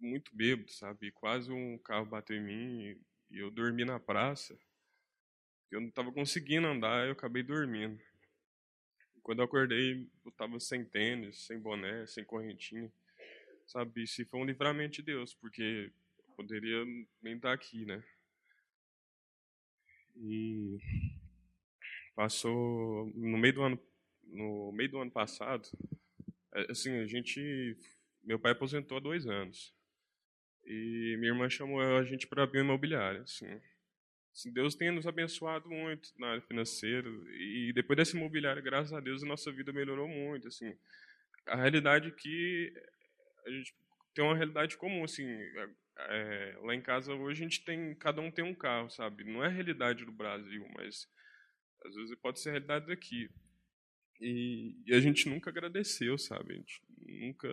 muito 0.00 0.34
bêbado, 0.34 0.70
sabe? 0.70 1.10
Quase 1.12 1.50
um 1.52 1.78
carro 1.78 2.06
bateu 2.06 2.36
em 2.36 2.42
mim 2.42 3.00
e 3.30 3.38
eu 3.38 3.50
dormi 3.50 3.84
na 3.84 3.98
praça. 3.98 4.58
Eu 5.70 5.80
não 5.80 5.88
estava 5.88 6.12
conseguindo 6.12 6.66
andar, 6.66 7.06
eu 7.06 7.12
acabei 7.12 7.42
dormindo. 7.42 8.00
Quando 9.22 9.40
eu 9.40 9.44
acordei, 9.44 10.08
eu 10.24 10.30
estava 10.30 10.58
sem 10.58 10.84
tênis, 10.84 11.46
sem 11.46 11.58
boné, 11.58 12.06
sem 12.06 12.24
correntinha. 12.24 12.90
Sabe? 13.66 14.06
Se 14.06 14.24
foi 14.24 14.40
um 14.40 14.46
livramento 14.46 14.96
de 14.96 15.02
Deus, 15.02 15.34
porque 15.34 15.92
eu 16.18 16.34
poderia 16.34 16.84
nem 17.20 17.36
estar 17.36 17.52
aqui, 17.52 17.84
né? 17.84 18.02
E 20.16 20.78
passou 22.14 23.12
no 23.14 23.36
meio 23.36 23.54
do 23.54 23.62
ano 23.62 23.88
no 24.24 24.72
meio 24.72 24.90
do 24.90 24.98
ano 24.98 25.10
passado, 25.10 25.68
é, 26.54 26.70
assim, 26.70 26.98
a 26.98 27.06
gente 27.06 27.76
meu 28.22 28.38
pai 28.38 28.52
aposentou 28.52 28.98
há 28.98 29.00
dois 29.00 29.26
anos. 29.26 29.74
E 30.68 31.16
minha 31.18 31.32
irmã 31.32 31.48
chamou 31.48 31.80
a 31.80 32.04
gente 32.04 32.26
para 32.26 32.42
abrir 32.42 32.60
uma 32.60 32.66
imobiliária. 32.66 33.22
Assim. 33.22 33.46
assim. 34.30 34.52
Deus 34.52 34.74
tem 34.74 34.90
nos 34.90 35.06
abençoado 35.06 35.66
muito 35.66 36.10
na 36.18 36.32
área 36.32 36.42
financeira. 36.42 37.08
E 37.38 37.72
depois 37.74 37.96
dessa 37.96 38.14
imobiliária, 38.14 38.60
graças 38.60 38.92
a 38.92 39.00
Deus, 39.00 39.22
a 39.22 39.26
nossa 39.26 39.50
vida 39.50 39.72
melhorou 39.72 40.06
muito. 40.06 40.46
Assim. 40.46 40.76
A 41.46 41.56
realidade 41.56 42.08
é 42.08 42.10
que 42.10 42.70
a 43.46 43.50
gente 43.50 43.74
tem 44.14 44.22
uma 44.22 44.36
realidade 44.36 44.76
comum. 44.76 45.04
Assim, 45.04 45.26
é, 45.96 46.58
lá 46.60 46.74
em 46.74 46.82
casa 46.82 47.14
hoje 47.14 47.40
a 47.40 47.48
gente 47.48 47.64
tem, 47.64 47.94
cada 47.94 48.20
um 48.20 48.30
tem 48.30 48.44
um 48.44 48.54
carro, 48.54 48.90
sabe? 48.90 49.24
Não 49.24 49.42
é 49.42 49.46
a 49.46 49.50
realidade 49.50 50.04
do 50.04 50.12
Brasil, 50.12 50.68
mas 50.76 51.08
às 51.86 51.94
vezes 51.94 52.14
pode 52.16 52.40
ser 52.40 52.50
a 52.50 52.52
realidade 52.52 52.88
daqui. 52.88 53.30
E, 54.20 54.74
e 54.84 54.94
a 54.94 55.00
gente 55.00 55.30
nunca 55.30 55.48
agradeceu, 55.48 56.18
sabe? 56.18 56.52
A 56.52 56.56
gente 56.56 56.82
nunca 57.06 57.48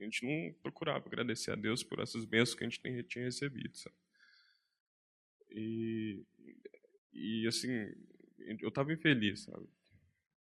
a 0.00 0.04
gente 0.04 0.24
não 0.24 0.52
procurava 0.62 1.06
agradecer 1.06 1.50
a 1.50 1.56
Deus 1.56 1.82
por 1.82 2.00
essas 2.00 2.24
bênçãos 2.24 2.54
que 2.54 2.64
a 2.64 2.68
gente 2.68 3.08
tinha 3.08 3.24
recebido, 3.24 3.76
sabe? 3.76 3.96
E, 5.50 6.24
e 7.12 7.46
assim, 7.46 7.70
eu 8.60 8.68
estava 8.68 8.92
infeliz, 8.92 9.44
sabe? 9.44 9.68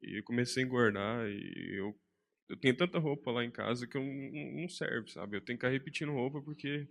E 0.03 0.19
eu 0.19 0.25
comecei 0.25 0.63
a 0.63 0.67
engordar 0.67 1.27
e 1.29 1.79
eu, 1.79 1.99
eu 2.49 2.57
tenho 2.57 2.77
tanta 2.77 2.99
roupa 2.99 3.31
lá 3.31 3.45
em 3.45 3.51
casa 3.51 3.87
que 3.87 3.97
eu 3.97 4.03
não, 4.03 4.61
não 4.61 4.69
serve, 4.69 5.11
sabe? 5.11 5.37
Eu 5.37 5.41
tenho 5.41 5.59
que 5.59 5.67
ficar 5.67 5.73
repetindo 5.73 6.13
roupa 6.13 6.43
porque 6.43 6.89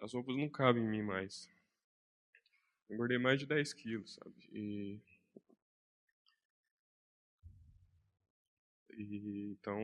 as 0.00 0.12
roupas 0.12 0.36
não 0.36 0.48
cabem 0.48 0.82
em 0.82 0.88
mim 0.88 1.02
mais. 1.02 1.48
Eu 2.88 2.94
engordei 2.94 3.18
mais 3.18 3.38
de 3.38 3.46
10 3.46 3.72
quilos, 3.74 4.14
sabe? 4.14 4.34
E, 4.52 5.00
e 8.90 9.52
então 9.52 9.78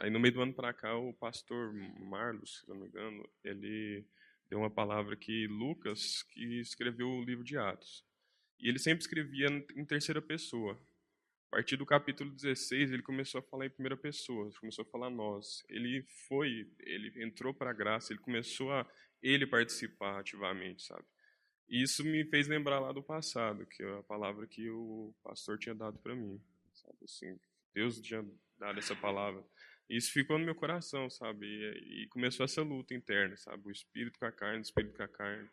Aí 0.00 0.08
no 0.08 0.18
meio 0.18 0.32
do 0.32 0.40
ano 0.40 0.54
para 0.54 0.72
cá, 0.72 0.96
o 0.96 1.12
pastor 1.12 1.74
Marlos, 1.74 2.60
se 2.60 2.68
não 2.68 2.74
me 2.74 2.86
engano, 2.86 3.28
ele 3.44 4.02
deu 4.48 4.58
uma 4.58 4.70
palavra 4.70 5.14
que 5.14 5.46
Lucas, 5.46 6.22
que 6.22 6.58
escreveu 6.58 7.06
o 7.06 7.22
livro 7.22 7.44
de 7.44 7.58
Atos. 7.58 8.02
E 8.58 8.66
ele 8.70 8.78
sempre 8.78 9.02
escrevia 9.02 9.46
em 9.76 9.84
terceira 9.84 10.22
pessoa. 10.22 10.72
A 11.48 11.56
partir 11.56 11.76
do 11.76 11.84
capítulo 11.84 12.30
16, 12.30 12.92
ele 12.92 13.02
começou 13.02 13.40
a 13.40 13.42
falar 13.42 13.66
em 13.66 13.70
primeira 13.70 13.96
pessoa, 13.96 14.50
começou 14.58 14.86
a 14.86 14.90
falar 14.90 15.10
nós. 15.10 15.62
Ele 15.68 16.02
foi, 16.26 16.66
ele 16.78 17.22
entrou 17.22 17.52
para 17.52 17.68
a 17.68 17.74
graça, 17.74 18.14
ele 18.14 18.20
começou 18.20 18.72
a 18.72 18.90
ele 19.22 19.46
participar 19.46 20.20
ativamente, 20.20 20.82
sabe? 20.82 21.04
E 21.68 21.82
isso 21.82 22.02
me 22.04 22.24
fez 22.24 22.48
lembrar 22.48 22.80
lá 22.80 22.90
do 22.90 23.02
passado, 23.02 23.66
que 23.66 23.82
é 23.82 23.98
a 23.98 24.02
palavra 24.04 24.46
que 24.46 24.70
o 24.70 25.14
pastor 25.22 25.58
tinha 25.58 25.74
dado 25.74 25.98
para 25.98 26.14
mim, 26.14 26.40
sabe 26.72 26.96
assim, 27.04 27.38
Deus 27.74 28.00
tinha 28.00 28.24
dado 28.58 28.78
essa 28.78 28.96
palavra. 28.96 29.44
Isso 29.90 30.12
ficou 30.12 30.38
no 30.38 30.44
meu 30.44 30.54
coração, 30.54 31.10
sabe? 31.10 31.46
E, 31.46 32.04
e, 32.04 32.08
começou 32.08 32.44
essa 32.44 32.62
luta 32.62 32.94
interna, 32.94 33.36
sabe? 33.36 33.66
O 33.66 33.72
espírito 33.72 34.20
com 34.20 34.24
a 34.24 34.30
carne, 34.30 34.58
o 34.58 34.62
espírito 34.62 34.96
com 34.96 35.02
a 35.02 35.08
carne. 35.08 35.50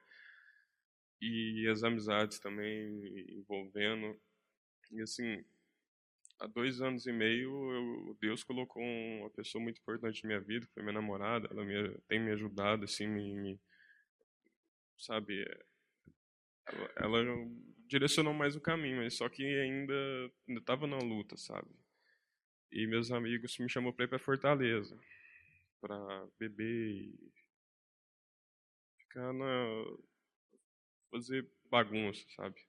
E 1.19 1.67
as 1.67 1.83
amizades 1.83 2.37
também 2.37 3.35
envolvendo. 3.39 4.15
E 4.91 5.01
assim, 5.01 5.43
há 6.39 6.45
dois 6.45 6.81
anos 6.81 7.07
e 7.07 7.11
meio, 7.11 7.49
eu, 7.73 8.17
Deus 8.21 8.43
colocou 8.43 8.83
uma 8.83 9.29
pessoa 9.31 9.59
muito 9.59 9.81
importante 9.81 10.23
na 10.23 10.27
minha 10.27 10.39
vida, 10.39 10.67
que 10.67 10.73
foi 10.73 10.83
minha 10.83 10.93
namorada. 10.93 11.47
Ela 11.49 11.65
me, 11.65 11.97
tem 12.07 12.19
me 12.19 12.31
ajudado, 12.31 12.85
assim, 12.85 13.07
me, 13.07 13.33
me 13.33 13.59
sabe? 14.99 15.43
Ela, 16.67 16.91
ela 16.97 17.47
direcionou 17.87 18.35
mais 18.35 18.55
o 18.55 18.61
caminho, 18.61 18.97
mas 18.97 19.15
só 19.15 19.27
que 19.29 19.43
ainda 19.43 20.31
estava 20.47 20.85
na 20.85 20.99
luta, 20.99 21.35
sabe? 21.37 21.69
E 22.71 22.85
meus 22.85 23.11
amigos 23.11 23.57
me 23.57 23.69
chamou 23.69 23.93
para 23.93 24.05
ir 24.05 24.07
para 24.07 24.19
Fortaleza, 24.19 24.99
para 25.79 26.27
beber 26.37 26.91
e 26.91 27.33
ficar 28.99 29.33
na 29.33 29.97
fazer 31.09 31.49
bagunça, 31.69 32.25
sabe? 32.35 32.59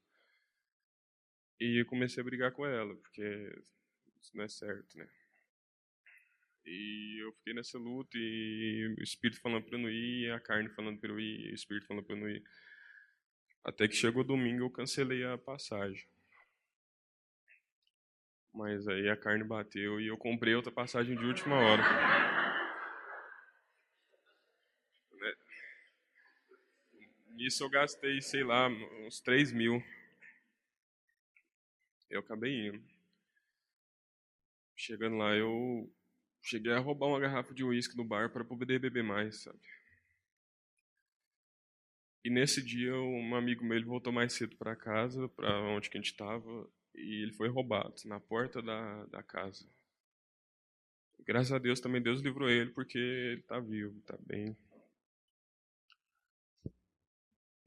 E 1.60 1.80
eu 1.80 1.86
comecei 1.86 2.20
a 2.20 2.24
brigar 2.24 2.52
com 2.52 2.64
ela, 2.64 2.94
porque 2.94 3.22
isso 4.20 4.36
não 4.36 4.44
é 4.44 4.48
certo, 4.48 4.96
né? 4.96 5.08
E 6.64 7.22
eu 7.22 7.32
fiquei 7.32 7.54
nessa 7.54 7.78
luta 7.78 8.16
e 8.16 8.94
o 8.98 9.02
espírito 9.02 9.40
falando 9.40 9.64
para 9.64 9.78
não 9.78 9.88
ir, 9.88 10.30
a 10.30 10.38
carne 10.38 10.68
falando 10.68 11.00
para 11.00 11.10
eu 11.10 11.18
ir, 11.18 11.50
o 11.50 11.54
espírito 11.54 11.86
falando 11.86 12.04
para 12.04 12.16
não 12.16 12.28
ir. 12.28 12.44
Até 13.64 13.88
que 13.88 13.94
chegou 13.94 14.22
domingo 14.22 14.64
eu 14.64 14.70
cancelei 14.70 15.24
a 15.24 15.36
passagem. 15.36 16.06
Mas 18.52 18.88
aí 18.88 19.08
a 19.08 19.16
carne 19.16 19.44
bateu 19.44 20.00
e 20.00 20.08
eu 20.08 20.16
comprei 20.16 20.54
outra 20.54 20.72
passagem 20.72 21.16
de 21.16 21.24
última 21.24 21.56
hora. 21.56 21.82
Né? 25.12 25.34
Nisso 27.28 27.62
eu 27.62 27.70
gastei, 27.70 28.20
sei 28.20 28.42
lá, 28.42 28.68
uns 29.06 29.20
3 29.20 29.52
mil. 29.52 29.82
Eu 32.10 32.20
acabei 32.20 32.68
indo. 32.68 32.82
Chegando 34.74 35.16
lá, 35.16 35.34
eu 35.34 35.92
cheguei 36.40 36.72
a 36.72 36.78
roubar 36.78 37.08
uma 37.08 37.20
garrafa 37.20 37.52
de 37.52 37.64
uísque 37.64 37.96
no 37.96 38.04
bar 38.04 38.30
para 38.32 38.44
poder 38.44 38.78
beber 38.78 39.02
mais, 39.02 39.42
sabe? 39.42 39.60
E 42.24 42.30
nesse 42.30 42.62
dia, 42.62 42.94
um 42.94 43.34
amigo 43.34 43.64
meu 43.64 43.84
voltou 43.84 44.12
mais 44.12 44.32
cedo 44.32 44.56
para 44.56 44.76
casa, 44.76 45.28
para 45.30 45.60
onde 45.62 45.88
que 45.88 45.96
a 45.96 46.00
gente 46.00 46.10
estava, 46.10 46.70
e 46.98 47.22
ele 47.22 47.32
foi 47.32 47.48
roubado 47.48 47.94
na 48.06 48.20
porta 48.20 48.60
da, 48.62 49.04
da 49.06 49.22
casa. 49.22 49.66
Graças 51.20 51.52
a 51.52 51.58
Deus 51.58 51.80
também 51.80 52.02
Deus 52.02 52.20
livrou 52.20 52.48
ele 52.48 52.70
porque 52.70 52.98
ele 52.98 53.40
está 53.40 53.60
vivo, 53.60 53.98
está 53.98 54.16
bem. 54.20 54.56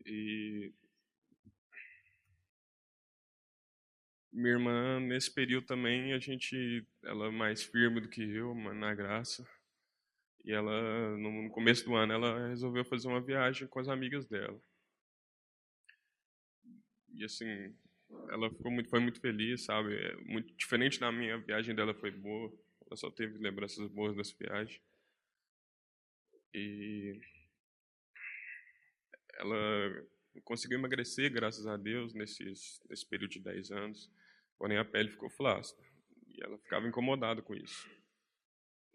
E 0.05 0.73
minha 4.31 4.53
irmã 4.53 4.99
nesse 4.99 5.31
período 5.31 5.67
também 5.67 6.13
a 6.13 6.19
gente, 6.19 6.85
ela 7.03 7.27
é 7.27 7.31
mais 7.31 7.63
firme 7.63 8.01
do 8.01 8.09
que 8.09 8.21
eu, 8.21 8.55
na 8.55 8.93
graça. 8.95 9.47
E 10.43 10.51
ela 10.51 11.17
no 11.17 11.51
começo 11.51 11.85
do 11.85 11.95
ano 11.95 12.13
ela 12.13 12.47
resolveu 12.49 12.83
fazer 12.83 13.07
uma 13.07 13.21
viagem 13.21 13.67
com 13.67 13.79
as 13.79 13.87
amigas 13.87 14.25
dela. 14.25 14.59
E 17.13 17.23
assim, 17.23 17.75
ela 18.29 18.49
ficou 18.49 18.71
muito, 18.71 18.89
foi 18.89 18.99
muito 18.99 19.19
feliz, 19.19 19.63
sabe? 19.63 19.95
É 19.95 20.15
muito 20.17 20.53
diferente 20.55 20.99
da 20.99 21.11
minha 21.11 21.37
viagem 21.37 21.75
dela 21.75 21.93
foi 21.93 22.11
boa. 22.11 22.51
Ela 22.85 22.95
só 22.95 23.11
teve 23.11 23.37
lembranças 23.37 23.87
boas 23.89 24.15
dessa 24.15 24.35
viagem. 24.37 24.81
E 26.53 27.19
ela 29.35 30.07
conseguiu 30.43 30.77
emagrecer, 30.77 31.31
graças 31.31 31.67
a 31.67 31.77
Deus, 31.77 32.13
nesses, 32.13 32.81
nesse 32.89 33.05
período 33.05 33.31
de 33.31 33.39
10 33.39 33.71
anos. 33.71 34.11
Porém, 34.57 34.77
a 34.77 34.85
pele 34.85 35.09
ficou 35.09 35.29
flácida. 35.29 35.81
E 36.27 36.43
ela 36.43 36.57
ficava 36.57 36.87
incomodada 36.87 37.41
com 37.41 37.53
isso. 37.53 37.89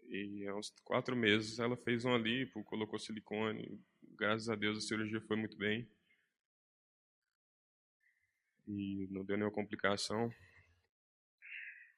E 0.09 0.47
há 0.47 0.55
uns 0.55 0.69
quatro 0.83 1.15
meses 1.15 1.59
ela 1.59 1.75
fez 1.75 2.05
um 2.05 2.17
lipo, 2.17 2.63
colocou 2.63 2.97
silicone. 2.97 3.79
Graças 4.17 4.49
a 4.49 4.55
Deus 4.55 4.77
a 4.77 4.81
cirurgia 4.81 5.21
foi 5.21 5.35
muito 5.35 5.57
bem 5.57 5.87
e 8.67 9.07
não 9.09 9.23
deu 9.23 9.37
nenhuma 9.37 9.53
complicação. 9.53 10.31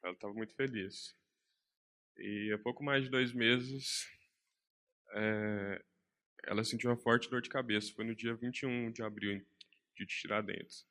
Ela 0.03 0.13
estava 0.13 0.33
muito 0.33 0.53
feliz. 0.55 1.15
E 2.17 2.51
há 2.53 2.59
pouco 2.59 2.83
mais 2.83 3.03
de 3.03 3.09
dois 3.09 3.33
meses, 3.33 4.07
é, 5.13 5.83
ela 6.45 6.63
sentiu 6.63 6.89
uma 6.89 6.97
forte 6.97 7.29
dor 7.29 7.41
de 7.41 7.49
cabeça. 7.49 7.93
Foi 7.93 8.05
no 8.05 8.15
dia 8.15 8.35
21 8.35 8.91
de 8.91 9.01
abril 9.01 9.43
de 9.95 10.05
Tiradentes. 10.05 10.85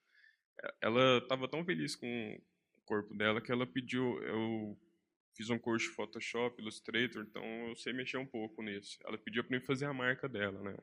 Ela 0.81 1.19
estava 1.19 1.49
tão 1.49 1.65
feliz 1.65 1.95
com 1.95 2.41
o 2.77 2.81
corpo 2.83 3.15
dela 3.15 3.41
que 3.41 3.53
ela 3.53 3.67
pediu. 3.67 4.21
Eu 4.23 4.79
fiz 5.37 5.49
um 5.51 5.59
curso 5.59 5.89
de 5.89 5.95
Photoshop, 5.95 6.61
Illustrator, 6.61 7.23
então 7.23 7.45
eu 7.69 7.77
sei 7.77 7.93
mexer 7.93 8.17
um 8.17 8.27
pouco 8.27 8.63
nisso. 8.63 8.99
Ela 9.05 9.17
pediu 9.17 9.45
para 9.45 9.57
mim 9.57 9.65
fazer 9.65 9.85
a 9.85 9.95
marca 9.95 10.29
dela, 10.29 10.61
né? 10.63 10.77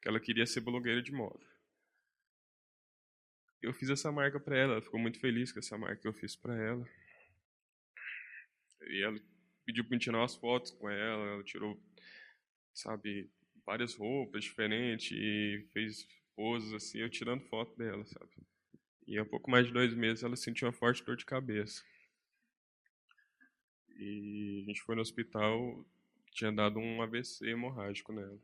Que 0.00 0.08
ela 0.08 0.18
queria 0.18 0.46
ser 0.46 0.60
blogueira 0.60 1.02
de 1.02 1.12
moda 1.12 1.57
eu 3.62 3.72
fiz 3.72 3.90
essa 3.90 4.12
marca 4.12 4.38
para 4.38 4.56
ela, 4.56 4.72
ela 4.74 4.82
ficou 4.82 5.00
muito 5.00 5.18
feliz 5.18 5.52
com 5.52 5.58
essa 5.58 5.76
marca 5.76 6.02
que 6.02 6.08
eu 6.08 6.12
fiz 6.12 6.36
para 6.36 6.56
ela. 6.56 6.88
E 8.82 9.02
ela 9.02 9.18
pediu 9.64 9.84
para 9.84 9.98
tirar 9.98 10.18
umas 10.18 10.34
fotos 10.34 10.70
com 10.70 10.88
ela, 10.88 11.24
ela 11.26 11.44
tirou, 11.44 11.78
sabe, 12.72 13.30
várias 13.66 13.94
roupas 13.94 14.44
diferentes 14.44 15.10
e 15.12 15.66
fez 15.72 16.06
poses 16.34 16.72
assim, 16.72 16.98
eu 17.00 17.10
tirando 17.10 17.44
foto 17.48 17.76
dela, 17.76 18.04
sabe. 18.06 18.30
E 19.06 19.18
há 19.18 19.24
pouco 19.24 19.50
mais 19.50 19.66
de 19.66 19.72
dois 19.72 19.92
meses 19.92 20.22
ela 20.22 20.36
sentiu 20.36 20.66
uma 20.68 20.72
forte 20.72 21.04
dor 21.04 21.16
de 21.16 21.26
cabeça. 21.26 21.82
E 23.96 24.60
a 24.62 24.64
gente 24.66 24.80
foi 24.82 24.94
no 24.94 25.02
hospital, 25.02 25.84
tinha 26.30 26.52
dado 26.52 26.78
um 26.78 27.02
AVC 27.02 27.48
hemorrágico 27.48 28.12
nela. 28.12 28.38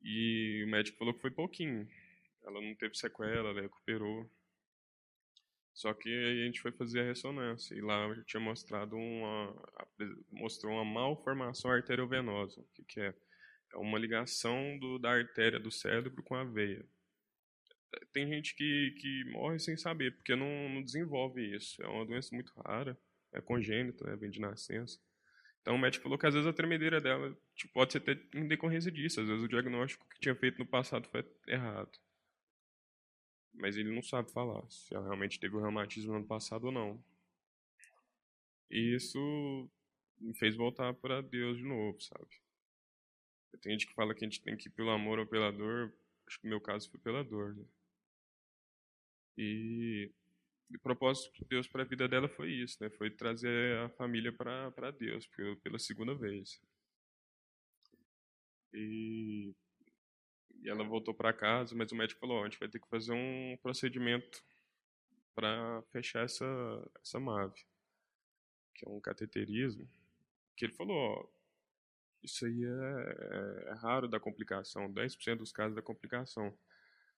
E 0.00 0.64
o 0.64 0.70
médico 0.70 0.96
falou 0.96 1.12
que 1.12 1.20
foi 1.20 1.30
pouquinho, 1.30 1.86
ela 2.48 2.60
não 2.60 2.74
teve 2.74 2.96
sequela, 2.96 3.50
ela 3.50 3.60
recuperou. 3.60 4.28
Só 5.74 5.94
que 5.94 6.08
a 6.08 6.44
gente 6.44 6.60
foi 6.60 6.72
fazer 6.72 7.00
a 7.00 7.04
ressonância 7.04 7.74
e 7.74 7.80
lá 7.80 8.08
eu 8.08 8.24
tinha 8.24 8.40
mostrado 8.40 8.96
uma 8.96 9.54
mostrou 10.32 10.72
uma 10.72 10.84
malformação 10.84 11.70
arteriovenosa, 11.70 12.64
que, 12.74 12.82
que 12.84 13.00
é? 13.00 13.14
É 13.72 13.76
uma 13.76 13.98
ligação 13.98 14.78
do, 14.78 14.98
da 14.98 15.10
artéria 15.10 15.60
do 15.60 15.70
cérebro 15.70 16.22
com 16.24 16.34
a 16.34 16.42
veia. 16.42 16.84
Tem 18.12 18.26
gente 18.26 18.56
que, 18.56 18.94
que 18.98 19.24
morre 19.30 19.58
sem 19.58 19.76
saber, 19.76 20.16
porque 20.16 20.34
não, 20.34 20.68
não 20.68 20.82
desenvolve 20.82 21.54
isso. 21.54 21.80
É 21.82 21.86
uma 21.86 22.04
doença 22.04 22.34
muito 22.34 22.52
rara, 22.60 22.98
é 23.32 23.40
congênita, 23.40 24.04
né, 24.04 24.16
vem 24.16 24.30
de 24.30 24.40
nascença. 24.40 24.98
Então 25.60 25.74
o 25.74 25.78
médico 25.78 26.02
falou 26.02 26.18
que 26.18 26.26
às 26.26 26.34
vezes 26.34 26.48
a 26.48 26.52
tremedeira 26.52 27.00
dela 27.00 27.36
tipo, 27.54 27.72
pode 27.74 27.92
ser 27.92 27.98
até 27.98 28.18
em 28.34 28.48
decorrência 28.48 28.90
disso, 28.90 29.20
às 29.20 29.28
vezes 29.28 29.44
o 29.44 29.48
diagnóstico 29.48 30.08
que 30.08 30.20
tinha 30.20 30.34
feito 30.34 30.58
no 30.58 30.66
passado 30.66 31.08
foi 31.08 31.24
errado 31.46 31.90
mas 33.58 33.76
ele 33.76 33.94
não 33.94 34.02
sabe 34.02 34.30
falar 34.32 34.68
se 34.70 34.94
ela 34.94 35.04
realmente 35.04 35.38
teve 35.38 35.56
o 35.56 35.60
reumatismo 35.60 36.12
no 36.12 36.18
ano 36.18 36.26
passado 36.26 36.64
ou 36.64 36.72
não. 36.72 37.02
E 38.70 38.94
isso 38.94 39.68
me 40.18 40.34
fez 40.34 40.56
voltar 40.56 40.94
para 40.94 41.20
Deus 41.20 41.58
de 41.58 41.64
novo, 41.64 42.00
sabe? 42.00 42.28
Tem 43.60 43.72
gente 43.72 43.86
que 43.86 43.94
fala 43.94 44.14
que 44.14 44.24
a 44.24 44.28
gente 44.28 44.42
tem 44.42 44.56
que 44.56 44.68
ir 44.68 44.72
pelo 44.72 44.90
amor 44.90 45.18
ou 45.18 45.26
pela 45.26 45.50
dor. 45.50 45.92
Acho 46.26 46.38
que 46.38 46.44
no 46.44 46.50
meu 46.50 46.60
caso 46.60 46.90
foi 46.90 47.00
pela 47.00 47.24
dor, 47.24 47.56
né? 47.56 47.64
E 49.36 50.12
o 50.74 50.78
propósito 50.80 51.32
de 51.32 51.44
Deus 51.44 51.66
para 51.66 51.82
a 51.82 51.86
vida 51.86 52.06
dela 52.06 52.28
foi 52.28 52.52
isso, 52.52 52.76
né? 52.82 52.90
Foi 52.90 53.10
trazer 53.10 53.78
a 53.78 53.88
família 53.90 54.32
para 54.32 54.90
Deus 54.92 55.26
pela 55.62 55.78
segunda 55.78 56.14
vez. 56.14 56.60
E 58.72 59.54
e 60.62 60.68
ela 60.68 60.84
voltou 60.84 61.14
para 61.14 61.32
casa, 61.32 61.74
mas 61.74 61.92
o 61.92 61.96
médico 61.96 62.20
falou: 62.20 62.42
a 62.42 62.44
gente 62.44 62.58
vai 62.58 62.68
ter 62.68 62.80
que 62.80 62.88
fazer 62.88 63.12
um 63.12 63.56
procedimento 63.62 64.42
para 65.34 65.82
fechar 65.92 66.24
essa, 66.24 66.44
essa 67.02 67.20
MAVE, 67.20 67.64
que 68.74 68.86
é 68.86 68.90
um 68.90 69.00
cateterismo. 69.00 69.88
Que 70.56 70.64
ele 70.66 70.72
falou: 70.72 70.96
ó, 70.96 71.28
isso 72.22 72.44
aí 72.44 72.64
é, 72.64 73.68
é, 73.70 73.72
raro 73.74 74.08
da 74.08 74.18
complicação, 74.18 74.92
10% 74.92 75.36
dos 75.36 75.52
casos 75.52 75.74
da 75.74 75.82
complicação. 75.82 76.56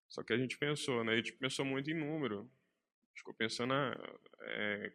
Só 0.09 0.23
que 0.23 0.33
a 0.33 0.39
gente 0.39 0.59
pensou, 0.59 1.05
né? 1.05 1.13
A 1.13 1.17
gente 1.17 1.33
pensou 1.33 1.65
muito 1.65 1.91
em 1.91 1.95
número. 1.95 2.51
Ficou 3.15 3.33
pensando, 3.35 3.73
ah, 3.73 4.19
é, 4.41 4.93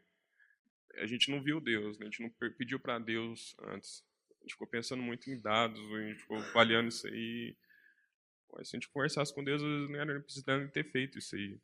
a 0.97 1.05
gente 1.05 1.31
não 1.31 1.41
viu 1.41 1.59
Deus, 1.59 1.97
né? 1.97 2.05
a 2.05 2.09
gente 2.09 2.21
não 2.21 2.29
pediu 2.51 2.79
para 2.79 2.99
Deus 2.99 3.55
antes. 3.63 4.05
A 4.39 4.43
gente 4.43 4.53
ficou 4.53 4.67
pensando 4.67 5.01
muito 5.01 5.29
em 5.29 5.39
dados, 5.39 5.79
a 5.79 6.01
gente 6.01 6.19
ficou 6.19 6.37
avaliando 6.37 6.89
isso 6.89 7.07
aí. 7.07 7.55
Mas 8.55 8.69
se 8.69 8.75
a 8.75 8.79
gente 8.79 8.89
conversasse 8.89 9.33
com 9.33 9.43
Deus, 9.43 9.61
não 9.61 9.99
era 9.99 10.19
precisando 10.21 10.71
ter 10.71 10.83
feito 10.85 11.17
isso 11.17 11.35
aí. 11.35 11.59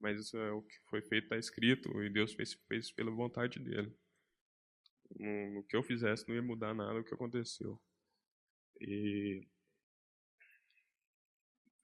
Mas 0.00 0.20
isso 0.20 0.36
é 0.36 0.52
o 0.52 0.62
que 0.62 0.78
foi 0.88 1.02
feito, 1.02 1.24
está 1.24 1.36
escrito, 1.36 2.02
e 2.02 2.08
Deus 2.08 2.32
fez, 2.32 2.54
fez 2.68 2.90
pela 2.90 3.10
vontade 3.10 3.58
dele. 3.58 3.94
No, 5.18 5.50
no, 5.54 5.64
que 5.64 5.76
eu 5.76 5.82
fizesse 5.82 6.28
não 6.28 6.34
ia 6.34 6.42
mudar 6.42 6.74
nada 6.74 7.00
o 7.00 7.04
que 7.04 7.14
aconteceu. 7.14 7.80
E 8.80 9.46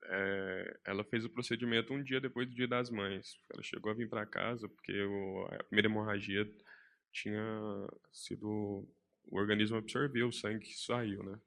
é, 0.05 0.81
ela 0.85 1.05
fez 1.05 1.25
o 1.25 1.31
procedimento 1.31 1.93
um 1.93 2.03
dia 2.03 2.21
depois 2.21 2.49
do 2.49 2.55
Dia 2.55 2.69
das 2.69 2.91
Mães. 2.91 3.39
Ela 3.53 3.63
chegou 3.63 3.91
a 3.91 3.95
vir 3.95 4.09
para 4.09 4.27
casa 4.27 4.69
porque 4.69 5.03
o, 5.03 5.47
a 5.51 5.65
primeira 5.65 5.89
hemorragia 5.89 6.49
tinha 7.13 7.89
sido 8.13 8.87
o 9.27 9.39
organismo 9.39 9.77
absorveu 9.77 10.29
o 10.29 10.33
sangue 10.33 10.67
que 10.67 10.75
saiu, 10.75 11.23
né? 11.23 11.41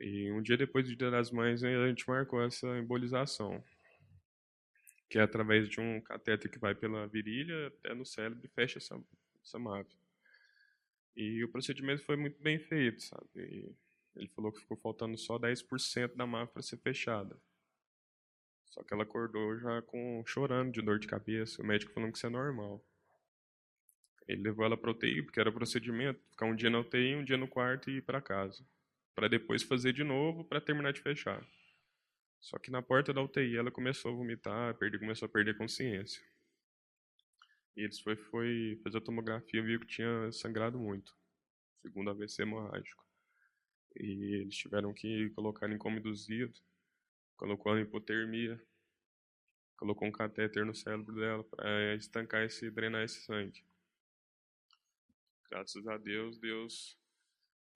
E 0.00 0.32
um 0.32 0.40
dia 0.40 0.56
depois 0.56 0.88
do 0.88 0.96
Dia 0.96 1.10
das 1.10 1.30
Mães, 1.30 1.62
a 1.62 1.88
gente 1.88 2.08
marcou 2.08 2.42
essa 2.42 2.66
embolização, 2.78 3.62
que 5.10 5.18
é 5.18 5.22
através 5.22 5.68
de 5.68 5.78
um 5.78 6.00
catéter 6.00 6.50
que 6.50 6.58
vai 6.58 6.74
pela 6.74 7.06
virilha 7.06 7.66
até 7.66 7.94
no 7.94 8.06
cérebro 8.06 8.40
e 8.42 8.48
fecha 8.48 8.78
essa, 8.78 8.98
essa 9.44 9.58
MAV. 9.58 9.86
E 11.14 11.44
o 11.44 11.50
procedimento 11.50 12.02
foi 12.02 12.16
muito 12.16 12.40
bem 12.42 12.58
feito, 12.58 13.02
sabe? 13.02 13.28
E 13.36 13.76
ele 14.16 14.28
falou 14.28 14.50
que 14.50 14.60
ficou 14.60 14.76
faltando 14.78 15.18
só 15.18 15.38
10% 15.38 16.16
da 16.16 16.26
MAV 16.26 16.48
para 16.50 16.62
ser 16.62 16.78
fechada. 16.78 17.36
Só 18.70 18.82
que 18.82 18.94
ela 18.94 19.02
acordou 19.02 19.58
já 19.58 19.82
com 19.82 20.24
chorando 20.24 20.72
de 20.72 20.80
dor 20.80 20.98
de 20.98 21.08
cabeça, 21.08 21.60
o 21.60 21.66
médico 21.66 21.92
falando 21.92 22.12
que 22.12 22.16
isso 22.16 22.26
é 22.26 22.30
normal. 22.30 22.82
Ele 24.26 24.42
levou 24.42 24.64
ela 24.64 24.78
para 24.78 24.92
UTI, 24.92 25.22
porque 25.22 25.40
era 25.40 25.52
procedimento, 25.52 26.22
ficar 26.30 26.46
um 26.46 26.56
dia 26.56 26.70
na 26.70 26.78
UTI, 26.80 27.16
um 27.16 27.24
dia 27.24 27.36
no 27.36 27.48
quarto 27.48 27.90
e 27.90 27.96
ir 27.96 28.02
para 28.02 28.22
casa 28.22 28.64
para 29.14 29.28
depois 29.28 29.62
fazer 29.62 29.92
de 29.92 30.04
novo 30.04 30.44
para 30.44 30.60
terminar 30.60 30.92
de 30.92 31.00
fechar. 31.00 31.46
Só 32.40 32.58
que 32.58 32.70
na 32.70 32.80
porta 32.80 33.12
da 33.12 33.22
UTI 33.22 33.56
ela 33.56 33.70
começou 33.70 34.10
a 34.10 34.14
vomitar, 34.14 34.76
começou 34.98 35.26
a 35.26 35.28
perder 35.28 35.56
consciência. 35.56 36.22
E 37.76 37.82
eles 37.82 38.00
foi, 38.00 38.16
foi 38.16 38.80
fazer 38.82 38.98
a 38.98 39.00
tomografia 39.00 39.62
viu 39.62 39.78
que 39.80 39.86
tinha 39.86 40.32
sangrado 40.32 40.78
muito, 40.78 41.14
segundo 41.82 42.10
AVC 42.10 42.42
hemorrágico. 42.42 43.04
E 43.96 44.40
eles 44.40 44.56
tiveram 44.56 44.92
que 44.92 45.30
colocar 45.30 45.70
em 45.70 45.78
coma 45.78 45.98
induzido, 45.98 46.54
colocou 47.36 47.76
em 47.78 47.82
hipotermia, 47.82 48.60
colocou 49.76 50.06
um 50.06 50.12
catéter 50.12 50.64
no 50.64 50.74
cérebro 50.74 51.14
dela 51.14 51.44
para 51.44 51.94
estancar 51.94 52.44
esse, 52.44 52.70
drenar 52.70 53.02
esse 53.02 53.20
sangue. 53.22 53.64
Graças 55.50 55.86
a 55.88 55.96
Deus, 55.96 56.38
Deus 56.38 56.99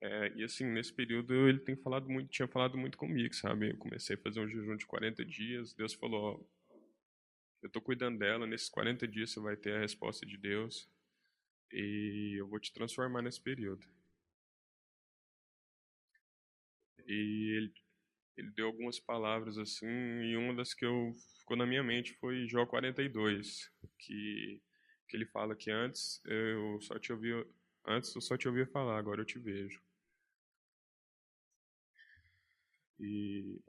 É, 0.05 0.31
e 0.37 0.45
assim, 0.45 0.67
nesse 0.67 0.93
período 0.93 1.33
ele 1.49 1.59
tem 1.61 1.75
falado 1.77 2.11
muito, 2.11 2.29
tinha 2.29 2.47
falado 2.47 2.77
muito 2.77 2.99
comigo, 2.99 3.35
sabe? 3.35 3.71
Eu 3.71 3.79
comecei 3.79 4.17
a 4.17 4.19
fazer 4.19 4.39
um 4.39 4.47
jejum 4.47 4.77
de 4.77 4.85
40 4.85 5.25
dias, 5.25 5.73
Deus 5.73 5.95
falou, 5.95 6.43
ó, 6.43 6.75
eu 7.63 7.69
estou 7.69 7.81
cuidando 7.81 8.19
dela, 8.19 8.47
nesses 8.47 8.69
40 8.69 9.09
dias 9.09 9.31
você 9.31 9.41
vai 9.41 9.57
ter 9.57 9.75
a 9.75 9.81
resposta 9.81 10.27
de 10.27 10.37
Deus 10.37 10.91
e 11.73 12.37
eu 12.39 12.47
vou 12.47 12.61
te 12.61 12.73
transformar 12.73 13.23
nesse 13.23 13.41
período. 13.41 13.87
E 17.07 17.57
ele, 17.57 17.73
ele 18.37 18.51
deu 18.53 18.67
algumas 18.67 19.01
palavras 19.01 19.57
assim, 19.57 19.87
e 19.87 20.37
uma 20.37 20.55
das 20.55 20.75
que 20.75 20.85
eu 20.85 21.15
ficou 21.39 21.57
na 21.57 21.67
minha 21.67 21.83
mente 21.83 22.13
foi 22.15 22.47
Jó 22.47 22.67
42, 22.67 23.71
que 23.99 24.61
que 25.09 25.17
ele 25.17 25.27
fala 25.27 25.55
que 25.57 25.71
antes 25.71 26.21
eu 26.27 26.81
só 26.81 26.99
te 26.99 27.13
ouvia 27.13 27.47
antes 27.87 28.15
eu 28.15 28.21
só 28.23 28.37
te 28.37 28.49
ouvia 28.49 28.67
falar, 28.67 28.99
agora 28.99 29.21
eu 29.23 29.27
te 29.27 29.39
vejo. 29.39 29.83
E 32.99 33.61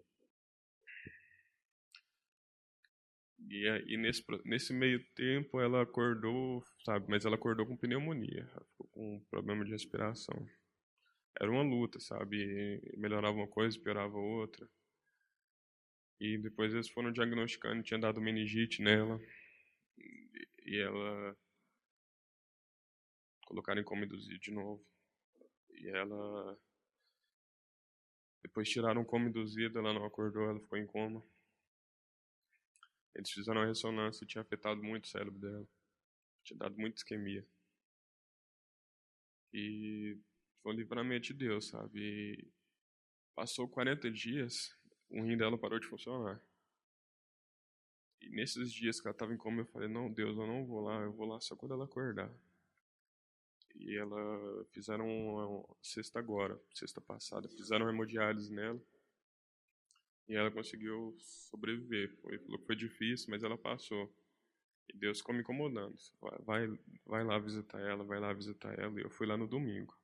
e, 3.88 3.98
nesse 3.98 4.24
nesse 4.44 4.74
meio 4.74 5.04
tempo 5.14 5.60
ela 5.60 5.84
acordou, 5.84 6.64
sabe, 6.84 7.06
mas 7.10 7.26
ela 7.26 7.36
acordou 7.36 7.66
com 7.66 7.78
pneumonia, 7.78 8.50
ela 8.52 8.66
ficou 8.66 8.88
com 8.88 9.16
um 9.16 9.26
problema 9.30 9.64
de 9.64 9.72
respiração. 9.72 10.48
Era 11.40 11.52
uma 11.52 11.64
luta, 11.64 12.00
sabe? 12.00 12.82
Melhorava 12.98 13.38
uma 13.38 13.48
coisa, 13.48 13.80
piorava 13.80 14.18
outra. 14.18 14.68
E 16.20 16.38
depois 16.38 16.74
eles 16.74 16.90
foram 16.90 17.12
diagnosticando, 17.12 17.84
tinha 17.84 18.00
dado 18.00 18.22
meningite 18.22 18.82
nela 18.82 19.20
e 20.66 20.78
ela 20.80 21.38
colocaram 23.46 23.82
em 23.82 23.84
coma 23.84 24.06
induzido 24.06 24.40
de 24.40 24.52
novo. 24.52 24.84
E 25.72 25.90
ela 25.90 26.58
depois 28.46 28.70
tiraram 28.70 29.02
o 29.02 29.06
coma 29.06 29.28
induzido, 29.28 29.80
ela 29.80 29.92
não 29.92 30.06
acordou, 30.06 30.44
ela 30.44 30.60
ficou 30.60 30.78
em 30.78 30.86
coma. 30.86 31.24
Eles 33.16 33.32
fizeram 33.32 33.62
uma 33.62 33.68
ressonância 33.68 34.24
e 34.24 34.28
tinha 34.28 34.44
afetado 34.44 34.84
muito 34.84 35.06
o 35.06 35.08
cérebro 35.08 35.40
dela. 35.40 35.68
Tinha 36.44 36.60
dado 36.60 36.78
muita 36.78 36.98
isquemia. 36.98 37.44
E 39.52 40.16
foi 40.62 40.74
um 40.74 40.76
livramento 40.76 41.26
de 41.28 41.34
Deus, 41.34 41.70
sabe? 41.70 42.00
E 42.00 42.48
passou 43.34 43.68
40 43.68 44.12
dias, 44.12 44.78
o 45.10 45.24
rim 45.24 45.38
dela 45.38 45.58
parou 45.58 45.80
de 45.80 45.88
funcionar. 45.88 46.40
E 48.22 48.30
nesses 48.30 48.72
dias 48.72 49.02
que 49.02 49.08
ela 49.08 49.16
estava 49.16 49.34
em 49.34 49.38
coma, 49.38 49.62
eu 49.62 49.66
falei: 49.66 49.88
Não, 49.88 50.12
Deus, 50.12 50.38
eu 50.38 50.46
não 50.46 50.64
vou 50.68 50.82
lá, 50.82 51.02
eu 51.02 51.14
vou 51.14 51.26
lá 51.26 51.40
só 51.40 51.56
quando 51.56 51.74
ela 51.74 51.86
acordar. 51.86 52.32
E 53.78 53.98
ela 53.98 54.66
fizeram 54.72 55.08
uma, 55.08 55.66
sexta 55.82 56.20
agora, 56.20 56.60
sexta 56.74 57.02
passada, 57.02 57.50
fizeram 57.50 57.90
hemodiálise 57.90 58.54
nela. 58.54 58.82
E 60.28 60.36
ela 60.36 60.50
conseguiu 60.50 61.16
sobreviver. 61.20 62.16
Foi, 62.22 62.40
foi 62.66 62.76
difícil, 62.76 63.30
mas 63.30 63.44
ela 63.44 63.58
passou. 63.58 64.12
E 64.90 64.98
Deus 64.98 65.20
ficou 65.20 65.36
me 65.36 65.42
incomodando. 65.42 65.96
Vai, 66.46 66.68
vai, 67.06 67.24
lá 67.24 67.38
visitar 67.38 67.80
ela, 67.80 68.04
vai 68.04 68.20
lá 68.20 68.34
visitar 68.34 68.78
ela. 68.80 69.00
E 69.00 69.04
eu 69.04 69.10
fui 69.10 69.28
lá 69.28 69.38
no 69.38 69.48
domingo. 69.48 69.96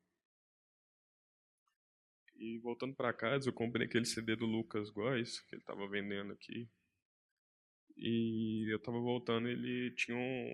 E 2.36 2.57
voltando 2.59 2.95
para 2.95 3.13
casa, 3.13 3.49
eu 3.49 3.53
comprei 3.53 3.86
aquele 3.86 4.05
CD 4.05 4.36
do 4.36 4.45
Lucas 4.45 4.89
Góes, 4.89 5.39
que 5.41 5.55
ele 5.55 5.61
estava 5.61 5.88
vendendo 5.88 6.34
aqui. 6.34 6.67
E 7.97 8.72
eu 8.72 8.78
estava 8.78 8.99
voltando, 8.99 9.47
ele 9.47 9.91
tinha 9.91 10.17
um. 10.17 10.53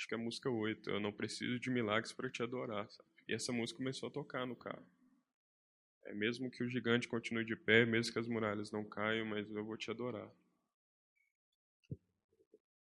Acho 0.00 0.08
que 0.08 0.14
é 0.14 0.16
a 0.16 0.20
música 0.20 0.48
8. 0.48 0.88
Eu 0.88 0.98
não 0.98 1.12
preciso 1.12 1.60
de 1.60 1.68
milagres 1.68 2.10
para 2.10 2.30
te 2.30 2.42
adorar. 2.42 2.90
Sabe? 2.90 3.06
E 3.28 3.34
essa 3.34 3.52
música 3.52 3.76
começou 3.76 4.08
a 4.08 4.10
tocar 4.10 4.46
no 4.46 4.56
carro. 4.56 4.82
É 6.06 6.14
mesmo 6.14 6.50
que 6.50 6.64
o 6.64 6.70
gigante 6.70 7.06
continue 7.06 7.44
de 7.44 7.54
pé, 7.54 7.84
mesmo 7.84 8.10
que 8.10 8.18
as 8.18 8.26
muralhas 8.26 8.70
não 8.70 8.82
caiam, 8.82 9.26
mas 9.26 9.50
eu 9.50 9.62
vou 9.62 9.76
te 9.76 9.90
adorar. 9.90 10.26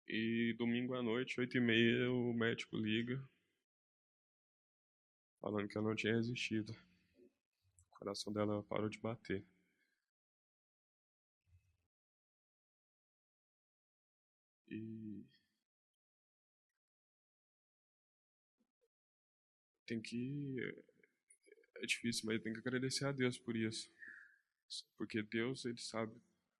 E 0.06 0.54
domingo 0.56 0.94
à 0.94 1.02
noite, 1.02 1.40
oito 1.40 1.56
e 1.56 1.60
meia, 1.60 2.12
o 2.12 2.32
médico 2.32 2.76
liga, 2.76 3.20
falando 5.40 5.66
que 5.66 5.76
ela 5.76 5.88
não 5.88 5.96
tinha 5.96 6.14
resistido. 6.14 6.72
O 7.90 7.98
coração 7.98 8.32
dela 8.32 8.62
parou 8.62 8.88
de 8.88 9.00
bater. 9.00 9.44
E 14.68 15.24
tem 19.90 20.00
que 20.00 20.56
é 21.76 21.86
difícil, 21.86 22.26
mas 22.26 22.40
tem 22.40 22.52
que 22.52 22.60
agradecer 22.60 23.06
a 23.06 23.12
Deus 23.12 23.36
por 23.36 23.56
isso. 23.56 23.90
Porque 24.96 25.20
Deus, 25.20 25.64
ele 25.64 25.78
sabe, 25.78 26.14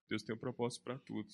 Deus 0.09 0.21
tem 0.21 0.35
um 0.35 0.37
propósito 0.37 0.83
para 0.83 0.97
tudo. 0.97 1.29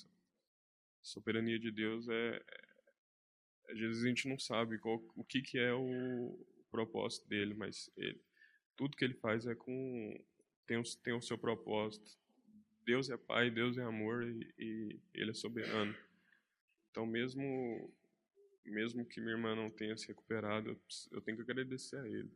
A 1.01 1.05
soberania 1.05 1.57
de 1.57 1.71
Deus 1.71 2.07
é, 2.07 2.35
é, 2.35 3.71
às 3.71 3.79
vezes 3.79 4.03
a 4.03 4.07
gente 4.07 4.27
não 4.27 4.37
sabe 4.37 4.77
qual, 4.77 5.03
o 5.15 5.23
que 5.23 5.41
que 5.41 5.57
é 5.57 5.73
o 5.73 6.37
propósito 6.69 7.27
dele, 7.27 7.55
mas 7.55 7.89
ele 7.97 8.21
tudo 8.75 8.95
que 8.95 9.03
ele 9.03 9.15
faz 9.15 9.47
é 9.47 9.55
com 9.55 10.23
tem, 10.67 10.79
tem 11.03 11.13
o 11.13 11.21
seu 11.21 11.37
propósito. 11.37 12.15
Deus 12.85 13.09
é 13.09 13.17
Pai, 13.17 13.49
Deus 13.49 13.77
é 13.79 13.83
amor 13.83 14.23
e, 14.23 14.53
e 14.59 14.99
Ele 15.15 15.31
é 15.31 15.33
soberano. 15.33 15.95
Então, 16.91 17.07
mesmo 17.07 17.91
mesmo 18.69 19.05
que 19.05 19.21
minha 19.21 19.33
irmã 19.33 19.55
não 19.55 19.69
tenha 19.69 19.95
se 19.97 20.07
recuperado, 20.07 20.79
eu, 21.11 21.21
tenho 21.21 21.37
que 21.37 21.43
agradecer 21.43 21.97
a 21.97 22.07
Ele. 22.07 22.31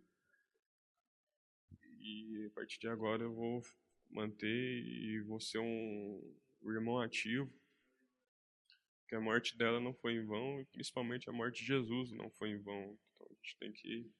E 2.00 2.46
a 2.48 2.50
partir 2.52 2.80
de 2.80 2.88
agora 2.88 3.24
eu 3.24 3.34
vou 3.34 3.62
manter 4.10 4.48
e 4.48 5.22
vou 5.22 5.40
ser 5.40 5.60
um, 5.60 6.36
um 6.62 6.72
irmão 6.72 7.00
ativo. 7.00 7.52
Que 9.08 9.16
a 9.16 9.22
morte 9.22 9.58
dela 9.58 9.80
não 9.80 9.94
foi 9.94 10.14
em 10.14 10.26
vão 10.26 10.62
e 10.62 10.66
principalmente 10.66 11.30
a 11.30 11.34
morte 11.34 11.62
de 11.62 11.68
Jesus 11.68 12.12
não 12.12 12.30
foi 12.32 12.52
em 12.52 12.58
vão. 12.58 12.98
Então 13.16 13.28
a 13.30 13.34
gente 13.34 13.58
tem 13.58 13.72
que 13.72 14.12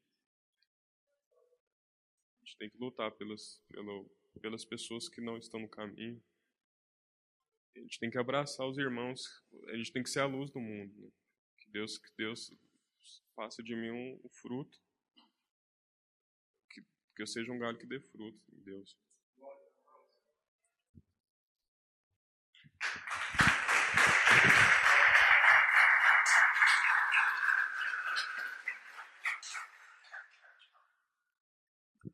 a 2.36 2.46
gente 2.46 2.58
tem 2.58 2.70
que 2.70 2.78
lutar 2.78 3.12
pelas, 3.12 3.62
pelo, 3.70 4.12
pelas 4.42 4.66
pessoas 4.66 5.08
que 5.08 5.22
não 5.22 5.38
estão 5.38 5.60
no 5.60 5.70
caminho. 5.70 6.22
A 7.76 7.80
gente 7.80 8.00
tem 8.00 8.10
que 8.10 8.18
abraçar 8.18 8.68
os 8.68 8.78
irmãos. 8.78 9.24
A 9.68 9.78
gente 9.78 9.94
tem 9.94 10.04
que 10.04 10.10
ser 10.10 10.20
a 10.20 10.26
luz 10.26 10.52
do 10.52 10.60
mundo. 10.60 10.94
Né? 10.98 11.10
Deus, 11.72 11.98
que 11.98 12.10
Deus 12.18 12.52
faça 13.36 13.64
de 13.64 13.76
mim 13.76 13.92
um, 13.92 14.22
um 14.24 14.30
fruto. 14.30 14.78
Que, 16.70 16.82
que 17.16 17.22
eu 17.24 17.28
seja 17.28 17.52
um 17.52 17.60
galho 17.60 17.78
que 17.78 17.88
dê 17.88 18.00
fruto 18.00 18.40
Deus. 18.64 18.98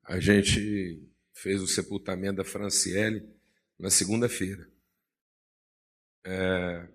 A 0.04 0.20
gente 0.20 1.06
fez 1.34 1.62
o 1.62 1.68
sepultamento 1.68 2.38
da 2.38 2.46
Franciele 2.46 3.30
na 3.78 3.90
segunda-feira. 3.90 4.70
É, 6.26 6.90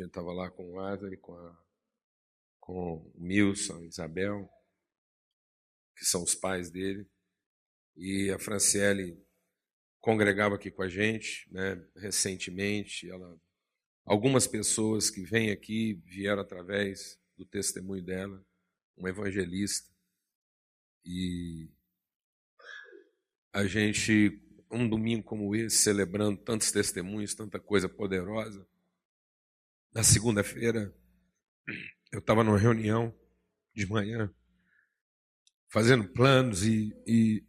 a 0.00 0.04
gente 0.04 0.10
estava 0.10 0.32
lá 0.32 0.50
com 0.50 0.70
o 0.70 0.74
Lázaro, 0.74 1.16
com, 1.18 1.34
a, 1.34 1.64
com 2.58 2.94
o 2.96 3.12
Milson, 3.14 3.82
Isabel, 3.82 4.48
que 5.96 6.04
são 6.04 6.22
os 6.22 6.34
pais 6.34 6.70
dele, 6.70 7.06
e 7.96 8.30
a 8.30 8.38
Franciele 8.38 9.22
congregava 10.00 10.54
aqui 10.54 10.70
com 10.70 10.82
a 10.82 10.88
gente, 10.88 11.46
né, 11.52 11.76
recentemente. 11.96 13.08
Ela, 13.08 13.38
algumas 14.04 14.46
pessoas 14.46 15.10
que 15.10 15.22
vêm 15.22 15.50
aqui 15.50 15.94
vieram 16.06 16.40
através 16.40 17.20
do 17.36 17.44
testemunho 17.44 18.02
dela, 18.02 18.44
um 18.96 19.06
evangelista. 19.06 19.90
E 21.04 21.70
a 23.52 23.66
gente, 23.66 24.40
um 24.70 24.88
domingo 24.88 25.22
como 25.22 25.54
esse, 25.54 25.76
celebrando 25.76 26.40
tantos 26.42 26.72
testemunhos, 26.72 27.34
tanta 27.34 27.60
coisa 27.60 27.88
poderosa, 27.88 28.66
na 29.94 30.02
segunda-feira, 30.02 30.94
eu 32.10 32.18
estava 32.18 32.42
numa 32.42 32.58
reunião 32.58 33.14
de 33.74 33.86
manhã, 33.86 34.32
fazendo 35.68 36.08
planos 36.08 36.64
e, 36.64 36.94
e, 37.06 37.44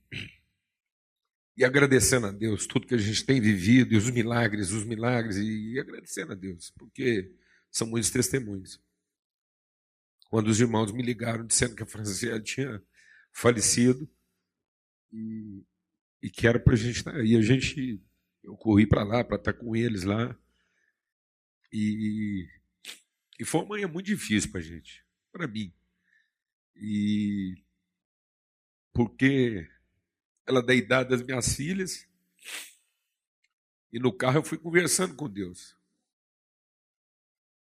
e, 1.57 1.65
agradecendo 1.65 2.27
a 2.27 2.31
Deus 2.31 2.65
tudo 2.65 2.87
que 2.87 2.95
a 2.95 2.97
gente 2.97 3.25
tem 3.25 3.41
vivido, 3.41 3.93
e 3.93 3.97
os 3.97 4.09
milagres, 4.09 4.71
os 4.71 4.85
milagres, 4.85 5.37
e, 5.37 5.73
e 5.73 5.79
agradecendo 5.79 6.31
a 6.31 6.35
Deus, 6.35 6.71
porque 6.77 7.33
são 7.69 7.87
muitos 7.87 8.09
testemunhos. 8.09 8.81
Quando 10.29 10.47
os 10.47 10.59
irmãos 10.59 10.91
me 10.91 11.03
ligaram 11.03 11.45
dizendo 11.45 11.75
que 11.75 11.83
a 11.83 11.85
Franciele 11.85 12.41
tinha 12.41 12.81
falecido 13.31 14.09
e, 15.11 15.63
e 16.21 16.29
que 16.29 16.47
era 16.47 16.59
para 16.59 16.73
a 16.73 16.77
gente 16.77 16.97
estar 16.97 17.15
aí. 17.15 17.35
A 17.35 17.41
gente, 17.41 18.01
eu 18.43 18.55
corri 18.55 18.87
para 18.87 19.03
lá 19.03 19.23
para 19.23 19.35
estar 19.35 19.53
com 19.53 19.75
eles 19.75 20.03
lá. 20.03 20.35
E, 21.73 22.47
e 23.39 23.43
foi 23.43 23.61
uma 23.61 23.69
manhã 23.69 23.87
muito 23.87 24.05
difícil 24.05 24.51
para 24.51 24.59
a 24.59 24.63
gente, 24.63 25.03
para 25.31 25.47
mim. 25.47 25.73
E, 26.75 27.55
porque 28.93 29.67
ela 30.45 30.61
da 30.61 30.75
idade 30.75 31.09
das 31.09 31.23
minhas 31.23 31.55
filhas. 31.55 32.07
E 33.91 33.99
no 33.99 34.15
carro 34.15 34.37
eu 34.37 34.43
fui 34.43 34.59
conversando 34.59 35.15
com 35.15 35.27
Deus. 35.27 35.75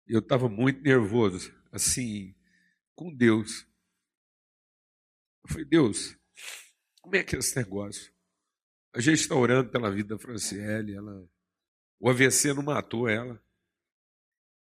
Eu 0.05 0.19
estava 0.19 0.49
muito 0.49 0.83
nervoso, 0.83 1.55
assim, 1.71 2.35
com 2.97 3.15
Deus. 3.15 3.65
Eu 5.45 5.49
falei, 5.49 5.65
Deus, 5.65 6.19
como 7.01 7.15
é 7.15 7.23
que 7.23 7.37
é 7.37 7.39
esse 7.39 7.57
negócio? 7.57 8.13
A 8.93 9.01
gente 9.01 9.21
está 9.21 9.37
orando 9.37 9.71
pela 9.71 9.93
vida 9.93 10.17
da 10.17 10.21
Franciele, 10.21 10.95
ela, 10.95 11.29
o 12.01 12.11
AVC 12.11 12.53
não 12.53 12.65
matou 12.65 13.09
ela. 13.09 13.41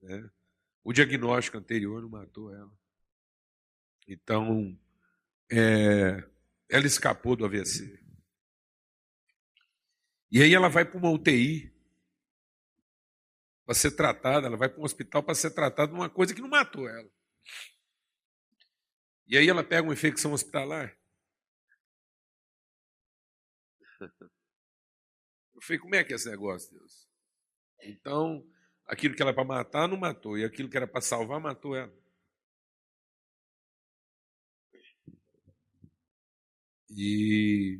Né? 0.01 0.29
O 0.83 0.93
diagnóstico 0.93 1.57
anterior 1.57 2.01
não 2.01 2.09
matou 2.09 2.53
ela. 2.53 2.71
Então, 4.07 4.77
é, 5.51 6.23
ela 6.69 6.87
escapou 6.87 7.35
do 7.35 7.45
AVC. 7.45 7.99
E 10.31 10.41
aí 10.41 10.53
ela 10.53 10.69
vai 10.69 10.85
para 10.85 10.97
uma 10.97 11.11
UTI 11.11 11.73
para 13.65 13.75
ser 13.75 13.91
tratada, 13.91 14.47
ela 14.47 14.57
vai 14.57 14.69
para 14.69 14.79
um 14.79 14.83
hospital 14.83 15.21
para 15.21 15.35
ser 15.35 15.51
tratada 15.51 15.91
de 15.91 15.97
uma 15.97 16.09
coisa 16.09 16.33
que 16.33 16.41
não 16.41 16.49
matou 16.49 16.89
ela. 16.89 17.09
E 19.27 19.37
aí 19.37 19.47
ela 19.47 19.63
pega 19.63 19.83
uma 19.83 19.93
infecção 19.93 20.33
hospitalar. 20.33 20.97
Eu 25.53 25.61
falei, 25.61 25.79
como 25.79 25.93
é 25.93 26.03
que 26.03 26.13
é 26.13 26.15
esse 26.15 26.29
negócio, 26.29 26.71
Deus? 26.71 27.07
Então, 27.83 28.43
aquilo 28.89 29.15
que 29.15 29.21
era 29.21 29.33
para 29.33 29.45
matar, 29.45 29.87
não 29.87 29.97
matou. 29.97 30.37
E 30.37 30.43
aquilo 30.43 30.69
que 30.69 30.75
era 30.75 30.87
para 30.87 31.01
salvar, 31.01 31.39
matou 31.39 31.75
ela. 31.75 31.93
E, 36.89 37.79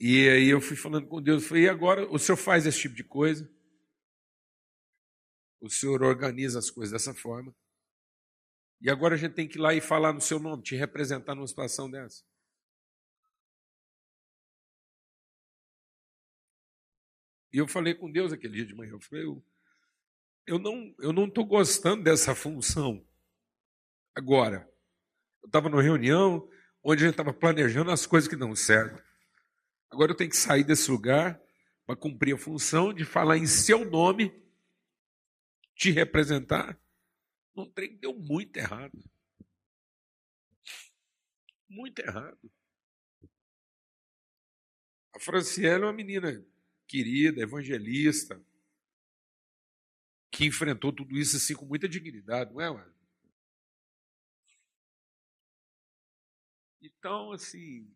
e 0.00 0.28
aí 0.30 0.48
eu 0.48 0.60
fui 0.60 0.76
falando 0.76 1.06
com 1.06 1.20
Deus, 1.22 1.46
falei, 1.46 1.64
e 1.64 1.68
agora 1.68 2.10
o 2.10 2.18
senhor 2.18 2.38
faz 2.38 2.66
esse 2.66 2.80
tipo 2.80 2.94
de 2.94 3.04
coisa? 3.04 3.48
O 5.60 5.68
senhor 5.68 6.02
organiza 6.02 6.58
as 6.58 6.70
coisas 6.70 6.92
dessa 6.92 7.14
forma. 7.14 7.54
E 8.80 8.88
agora 8.90 9.14
a 9.14 9.18
gente 9.18 9.34
tem 9.34 9.46
que 9.46 9.58
ir 9.58 9.60
lá 9.60 9.74
e 9.74 9.80
falar 9.80 10.14
no 10.14 10.22
seu 10.22 10.38
nome, 10.38 10.62
te 10.62 10.74
representar 10.74 11.34
numa 11.34 11.46
situação 11.46 11.90
dessa. 11.90 12.24
E 17.52 17.58
eu 17.58 17.66
falei 17.66 17.94
com 17.94 18.10
Deus 18.10 18.32
aquele 18.32 18.54
dia 18.54 18.66
de 18.66 18.74
manhã, 18.74 18.92
eu 18.92 19.00
falei, 19.00 19.24
eu, 19.24 19.44
eu 20.46 20.58
não 20.58 20.94
eu 20.98 21.12
não 21.12 21.26
estou 21.26 21.44
gostando 21.44 22.02
dessa 22.02 22.34
função 22.34 23.04
agora. 24.14 24.68
Eu 25.42 25.46
estava 25.46 25.68
numa 25.68 25.82
reunião 25.82 26.48
onde 26.82 27.02
a 27.02 27.06
gente 27.06 27.14
estava 27.14 27.32
planejando 27.32 27.90
as 27.90 28.06
coisas 28.06 28.28
que 28.28 28.36
dão 28.36 28.54
certo. 28.54 29.02
Agora 29.90 30.12
eu 30.12 30.16
tenho 30.16 30.30
que 30.30 30.36
sair 30.36 30.64
desse 30.64 30.90
lugar 30.90 31.40
para 31.86 31.96
cumprir 31.96 32.34
a 32.34 32.38
função 32.38 32.92
de 32.94 33.04
falar 33.04 33.36
em 33.36 33.46
seu 33.46 33.84
nome, 33.84 34.32
te 35.74 35.90
representar. 35.90 36.78
Um 37.56 37.68
trem 37.68 37.96
deu 37.96 38.14
muito 38.14 38.56
errado. 38.56 38.96
Muito 41.68 41.98
errado. 41.98 42.38
A 45.12 45.18
Franciela 45.18 45.84
é 45.84 45.86
uma 45.88 45.92
menina 45.92 46.44
querida, 46.90 47.40
evangelista, 47.40 48.44
que 50.28 50.44
enfrentou 50.44 50.92
tudo 50.92 51.16
isso 51.16 51.36
assim 51.36 51.54
com 51.54 51.64
muita 51.64 51.88
dignidade, 51.88 52.52
não 52.52 52.60
é, 52.60 52.68
mano? 52.68 52.92
Então, 56.82 57.30
assim, 57.30 57.88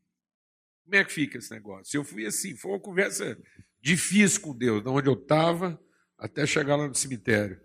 como 0.85 0.95
é 0.95 1.05
que 1.05 1.13
fica 1.13 1.39
esse 1.39 1.51
negócio? 1.51 1.97
Eu 1.97 2.05
fui 2.05 2.25
assim, 2.25 2.57
foi 2.57 2.71
uma 2.71 2.81
conversa 2.81 3.37
difícil 3.81 4.41
com 4.41 4.57
Deus, 4.57 4.81
de 4.81 4.89
onde 4.89 5.09
eu 5.09 5.15
estava 5.15 5.83
até 6.17 6.47
chegar 6.47 6.77
lá 6.77 6.87
no 6.87 6.95
cemitério. 6.95 7.61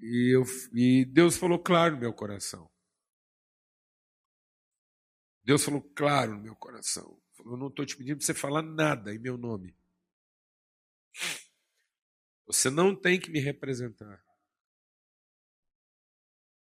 E, 0.00 0.34
eu, 0.34 0.42
e 0.74 1.04
Deus 1.04 1.36
falou 1.36 1.60
claro 1.60 1.94
no 1.94 2.00
meu 2.00 2.12
coração. 2.12 2.68
Deus 5.44 5.64
falou 5.64 5.82
claro 5.94 6.34
no 6.34 6.42
meu 6.42 6.56
coração. 6.56 7.21
Eu 7.44 7.56
não 7.56 7.68
estou 7.68 7.84
te 7.84 7.96
pedindo 7.96 8.18
para 8.18 8.26
você 8.26 8.34
falar 8.34 8.62
nada 8.62 9.14
em 9.14 9.18
meu 9.18 9.36
nome. 9.36 9.76
Você 12.46 12.70
não 12.70 12.94
tem 12.94 13.18
que 13.18 13.30
me 13.30 13.40
representar. 13.40 14.24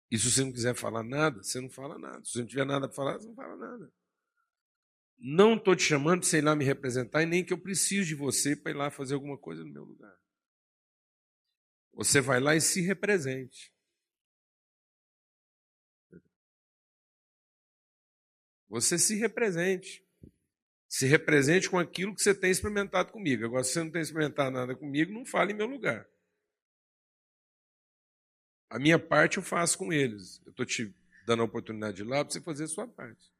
E 0.09 0.17
se 0.17 0.29
você 0.29 0.43
não 0.43 0.51
quiser 0.51 0.75
falar 0.75 1.03
nada, 1.03 1.41
você 1.41 1.61
não 1.61 1.69
fala 1.69 1.97
nada. 1.97 2.23
Se 2.25 2.31
você 2.31 2.39
não 2.39 2.47
tiver 2.47 2.65
nada 2.65 2.87
para 2.87 2.95
falar, 2.95 3.13
você 3.13 3.27
não 3.27 3.35
fala 3.35 3.55
nada. 3.55 3.93
Não 5.17 5.55
estou 5.55 5.75
te 5.75 5.83
chamando 5.83 6.27
para 6.27 6.37
ir 6.37 6.41
lá 6.41 6.55
me 6.55 6.65
representar 6.65 7.21
e 7.21 7.25
nem 7.25 7.45
que 7.45 7.53
eu 7.53 7.61
preciso 7.61 8.07
de 8.07 8.15
você 8.15 8.55
para 8.55 8.71
ir 8.71 8.75
lá 8.75 8.89
fazer 8.89 9.13
alguma 9.13 9.37
coisa 9.37 9.63
no 9.63 9.71
meu 9.71 9.83
lugar. 9.83 10.17
Você 11.93 12.19
vai 12.19 12.39
lá 12.39 12.55
e 12.55 12.61
se 12.61 12.81
represente. 12.81 13.71
Você 18.67 18.97
se 18.97 19.15
represente. 19.15 20.05
Se 20.91 21.05
represente 21.05 21.69
com 21.69 21.79
aquilo 21.79 22.13
que 22.13 22.21
você 22.21 22.35
tem 22.35 22.51
experimentado 22.51 23.13
comigo. 23.13 23.45
Agora, 23.45 23.63
se 23.63 23.71
você 23.71 23.81
não 23.81 23.89
tem 23.89 24.01
experimentado 24.01 24.51
nada 24.51 24.75
comigo, 24.75 25.13
não 25.13 25.25
fale 25.25 25.53
em 25.53 25.55
meu 25.55 25.65
lugar. 25.65 26.05
A 28.69 28.77
minha 28.77 28.99
parte 28.99 29.37
eu 29.37 29.43
faço 29.43 29.77
com 29.77 29.93
eles. 29.93 30.41
Eu 30.45 30.49
estou 30.49 30.65
te 30.65 30.93
dando 31.25 31.43
a 31.43 31.45
oportunidade 31.45 31.95
de 31.95 32.01
ir 32.01 32.05
lá 32.05 32.25
para 32.25 32.33
você 32.33 32.41
fazer 32.41 32.65
a 32.65 32.67
sua 32.67 32.89
parte. 32.89 33.31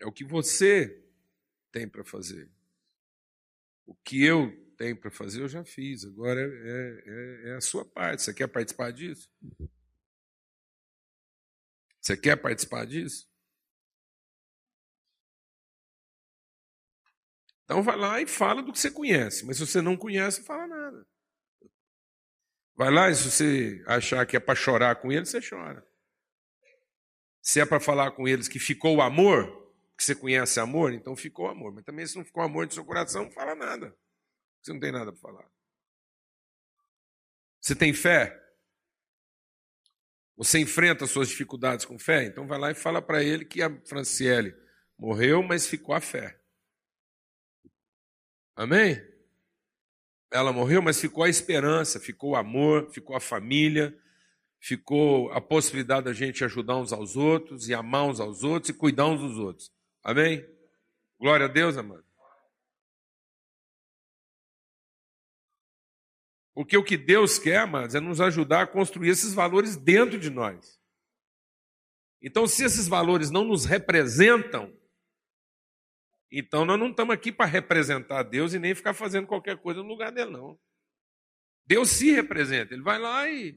É 0.00 0.06
o 0.06 0.12
que 0.12 0.24
você 0.24 1.00
tem 1.70 1.88
para 1.88 2.04
fazer. 2.04 2.50
O 3.86 3.94
que 3.94 4.24
eu 4.24 4.50
tenho 4.76 4.96
para 4.96 5.08
fazer, 5.12 5.42
eu 5.42 5.48
já 5.48 5.64
fiz. 5.64 6.04
Agora 6.04 6.40
é, 6.40 7.04
é, 7.06 7.50
é, 7.50 7.54
a 7.54 7.60
sua 7.60 7.84
parte. 7.84 8.22
Você 8.22 8.34
quer 8.34 8.48
participar 8.48 8.90
disso? 8.90 9.30
Você 12.00 12.16
quer 12.16 12.34
participar 12.34 12.84
disso? 12.84 13.32
Então 17.64 17.82
vai 17.82 17.96
lá 17.96 18.20
e 18.20 18.26
fala 18.26 18.62
do 18.62 18.72
que 18.72 18.78
você 18.78 18.90
conhece. 18.90 19.44
Mas 19.46 19.56
se 19.56 19.66
você 19.66 19.80
não 19.80 19.96
conhece, 19.96 20.40
não 20.40 20.46
fala 20.46 20.66
nada. 20.66 21.06
Vai 22.76 22.90
lá 22.90 23.08
e 23.08 23.14
se 23.14 23.30
você 23.30 23.84
achar 23.86 24.26
que 24.26 24.36
é 24.36 24.40
para 24.40 24.54
chorar 24.54 24.96
com 24.96 25.10
eles, 25.10 25.28
você 25.28 25.40
chora. 25.40 25.86
Se 27.40 27.60
é 27.60 27.66
para 27.66 27.80
falar 27.80 28.10
com 28.12 28.26
eles 28.26 28.48
que 28.48 28.58
ficou 28.58 28.96
o 28.96 29.02
amor, 29.02 29.72
que 29.96 30.04
você 30.04 30.14
conhece 30.14 30.58
amor, 30.58 30.92
então 30.92 31.14
ficou 31.14 31.46
amor. 31.46 31.72
Mas 31.72 31.84
também 31.84 32.06
se 32.06 32.16
não 32.16 32.24
ficou 32.24 32.42
amor 32.42 32.66
no 32.66 32.72
seu 32.72 32.84
coração, 32.84 33.24
não 33.24 33.30
fala 33.30 33.54
nada. 33.54 33.96
Você 34.60 34.72
não 34.72 34.80
tem 34.80 34.92
nada 34.92 35.12
para 35.12 35.20
falar. 35.20 35.48
Você 37.60 37.74
tem 37.74 37.94
fé? 37.94 38.42
Você 40.36 40.58
enfrenta 40.58 41.06
suas 41.06 41.28
dificuldades 41.28 41.86
com 41.86 41.98
fé? 41.98 42.24
Então 42.24 42.46
vai 42.46 42.58
lá 42.58 42.70
e 42.70 42.74
fala 42.74 43.00
para 43.00 43.22
ele 43.22 43.44
que 43.44 43.62
a 43.62 43.70
Franciele 43.86 44.54
morreu, 44.98 45.42
mas 45.42 45.66
ficou 45.66 45.94
a 45.94 46.00
fé. 46.00 46.40
Amém? 48.56 49.02
Ela 50.30 50.52
morreu, 50.52 50.82
mas 50.82 51.00
ficou 51.00 51.24
a 51.24 51.28
esperança, 51.28 52.00
ficou 52.00 52.30
o 52.30 52.36
amor, 52.36 52.90
ficou 52.90 53.14
a 53.14 53.20
família, 53.20 53.96
ficou 54.58 55.30
a 55.32 55.40
possibilidade 55.40 56.06
da 56.06 56.12
gente 56.12 56.44
ajudar 56.44 56.76
uns 56.76 56.92
aos 56.92 57.16
outros 57.16 57.68
e 57.68 57.74
amar 57.74 58.04
uns 58.06 58.20
aos 58.20 58.42
outros 58.42 58.70
e 58.70 58.74
cuidar 58.74 59.06
uns 59.06 59.20
dos 59.20 59.38
outros. 59.38 59.72
Amém? 60.02 60.44
Glória 61.18 61.46
a 61.46 61.48
Deus, 61.48 61.76
amado. 61.76 62.04
Porque 66.54 66.76
o 66.76 66.84
que 66.84 66.96
Deus 66.96 67.38
quer, 67.38 67.58
amados, 67.58 67.94
é 67.94 68.00
nos 68.00 68.20
ajudar 68.20 68.62
a 68.62 68.66
construir 68.66 69.08
esses 69.08 69.34
valores 69.34 69.76
dentro 69.76 70.18
de 70.18 70.30
nós. 70.30 70.80
Então, 72.22 72.46
se 72.46 72.64
esses 72.64 72.86
valores 72.86 73.30
não 73.30 73.44
nos 73.44 73.64
representam, 73.64 74.72
então 76.38 76.64
nós 76.64 76.78
não 76.78 76.90
estamos 76.90 77.14
aqui 77.14 77.30
para 77.30 77.46
representar 77.46 78.22
Deus 78.22 78.54
e 78.54 78.58
nem 78.58 78.74
ficar 78.74 78.94
fazendo 78.94 79.26
qualquer 79.26 79.56
coisa 79.56 79.82
no 79.82 79.88
lugar 79.88 80.10
dele, 80.10 80.30
não. 80.30 80.58
Deus 81.66 81.90
se 81.90 82.10
representa, 82.10 82.74
ele 82.74 82.82
vai 82.82 82.98
lá 82.98 83.28
e 83.28 83.56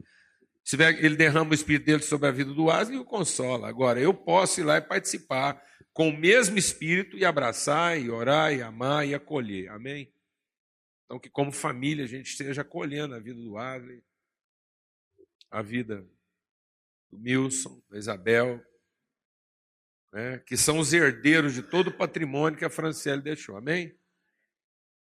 ele 0.99 1.15
derrama 1.15 1.51
o 1.51 1.53
Espírito 1.53 1.85
dele 1.85 2.03
sobre 2.03 2.27
a 2.27 2.31
vida 2.31 2.53
do 2.53 2.69
Aslan 2.69 2.95
e 2.95 2.99
o 2.99 3.05
consola. 3.05 3.69
Agora, 3.69 3.99
eu 3.99 4.13
posso 4.13 4.59
ir 4.59 4.63
lá 4.63 4.77
e 4.77 4.81
participar 4.81 5.61
com 5.93 6.09
o 6.09 6.17
mesmo 6.17 6.57
Espírito 6.57 7.17
e 7.17 7.23
abraçar, 7.23 7.99
e 7.99 8.09
orar, 8.09 8.53
e 8.53 8.61
amar, 8.61 9.07
e 9.07 9.15
acolher. 9.15 9.69
Amém? 9.69 10.13
Então, 11.05 11.17
que 11.17 11.29
como 11.29 11.53
família 11.53 12.03
a 12.03 12.07
gente 12.07 12.29
esteja 12.29 12.61
acolhendo 12.61 13.15
a 13.15 13.19
vida 13.19 13.39
do 13.41 13.57
Adley, 13.57 14.03
a 15.49 15.61
vida 15.61 16.05
do 17.09 17.17
Milson, 17.17 17.81
da 17.89 17.97
Isabel, 17.97 18.61
né, 20.17 20.39
que 20.39 20.57
são 20.57 20.79
os 20.79 20.93
herdeiros 20.93 21.53
de 21.53 21.61
todo 21.61 21.89
o 21.89 21.93
patrimônio 21.95 22.57
que 22.57 22.65
a 22.65 22.71
Franciele 22.71 23.21
deixou. 23.21 23.55
Amém? 23.55 23.95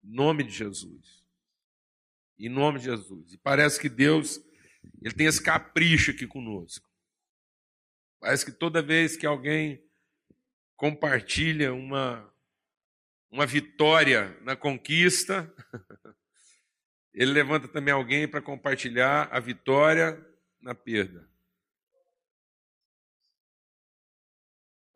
Em 0.02 0.12
nome 0.12 0.42
de 0.42 0.50
Jesus. 0.50 1.24
Em 2.36 2.48
nome 2.48 2.80
de 2.80 2.86
Jesus. 2.86 3.32
E 3.32 3.38
parece 3.38 3.78
que 3.78 3.88
Deus 3.88 4.44
ele 5.00 5.14
tem 5.14 5.28
esse 5.28 5.40
capricho 5.40 6.10
aqui 6.10 6.26
conosco. 6.26 6.90
Parece 8.18 8.44
que 8.44 8.50
toda 8.50 8.82
vez 8.82 9.16
que 9.16 9.24
alguém 9.24 9.80
compartilha 10.74 11.72
uma, 11.72 12.28
uma 13.30 13.46
vitória 13.46 14.36
na 14.42 14.56
conquista, 14.56 15.54
ele 17.14 17.30
levanta 17.30 17.68
também 17.68 17.94
alguém 17.94 18.26
para 18.26 18.42
compartilhar 18.42 19.28
a 19.30 19.38
vitória 19.38 20.20
na 20.60 20.74
perda. 20.74 21.30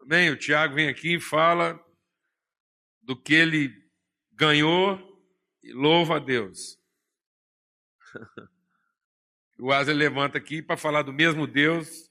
Amém? 0.01 0.31
O 0.31 0.37
Tiago 0.37 0.75
vem 0.75 0.89
aqui 0.89 1.15
e 1.17 1.21
fala 1.21 1.79
do 3.03 3.17
que 3.17 3.35
ele 3.35 3.75
ganhou 4.33 4.99
e 5.63 5.73
louva 5.73 6.17
a 6.17 6.19
Deus. 6.19 6.79
O 9.63 9.71
Asa 9.71 9.93
levanta 9.93 10.39
aqui 10.39 10.63
para 10.63 10.75
falar 10.75 11.03
do 11.03 11.13
mesmo 11.13 11.47
Deus, 11.47 12.11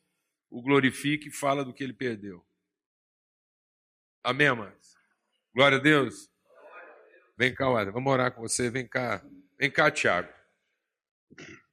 o 0.52 0.62
glorifica 0.62 1.28
e 1.28 1.32
fala 1.32 1.66
do 1.66 1.74
que 1.74 1.84
ele 1.84 1.94
perdeu. 1.94 2.46
Amém, 4.24 4.46
amados? 4.46 4.96
Glória 5.52 5.80
a 5.80 5.82
Deus. 5.82 6.30
Vem 7.36 7.52
cá, 7.56 7.66
Asa, 7.76 7.92
vamos 7.92 8.14
orar 8.14 8.32
com 8.32 8.42
você. 8.42 8.70
Vem 8.70 8.88
cá, 8.88 9.26
vem 9.58 9.72
cá, 9.72 9.90
Tiago. 9.90 10.32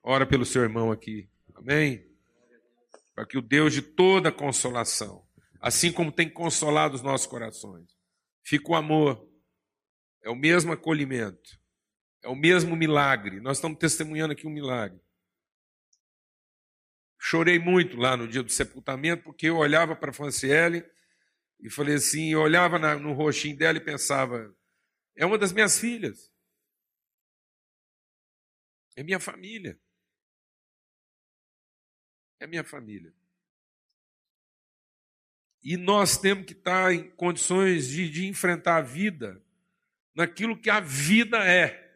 Ora 0.03 0.27
pelo 0.27 0.47
seu 0.47 0.63
irmão 0.63 0.91
aqui. 0.91 1.29
Amém? 1.55 2.11
Para 3.15 3.27
que 3.27 3.37
o 3.37 3.43
Deus 3.43 3.75
de 3.75 3.83
toda 3.83 4.33
consolação, 4.33 5.26
assim 5.67 5.93
como 5.93 6.13
tem 6.13 6.31
consolado 6.31 6.95
os 6.95 7.03
nossos 7.03 7.27
corações, 7.27 7.91
fica 8.45 8.71
o 8.71 8.77
amor, 8.77 9.29
é 10.23 10.31
o 10.31 10.37
mesmo 10.37 10.73
acolhimento, 10.73 11.61
é 12.23 12.29
o 12.29 12.37
mesmo 12.37 12.77
milagre. 12.77 13.41
Nós 13.41 13.57
estamos 13.57 13.77
testemunhando 13.77 14.33
aqui 14.33 14.47
um 14.47 14.51
milagre. 14.51 15.01
Chorei 17.19 17.59
muito 17.59 17.97
lá 17.97 18.17
no 18.17 18.29
dia 18.29 18.45
do 18.45 18.53
sepultamento, 18.53 19.25
porque 19.25 19.49
eu 19.49 19.57
olhava 19.57 19.97
para 19.97 20.11
a 20.11 20.15
Franciele 20.15 20.89
e 21.59 21.69
falei 21.69 21.97
assim, 21.97 22.31
eu 22.31 22.43
olhava 22.43 22.79
no 22.97 23.13
rostinho 23.13 23.57
dela 23.57 23.77
e 23.77 23.85
pensava, 23.85 24.57
é 25.17 25.27
uma 25.27 25.37
das 25.37 25.51
minhas 25.51 25.81
filhas. 25.81 26.33
É 28.95 29.03
minha 29.03 29.19
família. 29.19 29.77
É 32.39 32.47
minha 32.47 32.63
família. 32.63 33.13
E 35.69 35.77
nós 35.77 36.17
temos 36.17 36.47
que 36.47 36.53
estar 36.53 36.95
em 36.95 37.11
condições 37.11 37.89
de, 37.89 38.09
de 38.09 38.29
enfrentar 38.29 38.77
a 38.77 38.81
vida 38.81 39.43
naquilo 40.15 40.57
que 40.57 40.71
a 40.71 40.79
vida 40.79 41.39
é. 41.39 41.93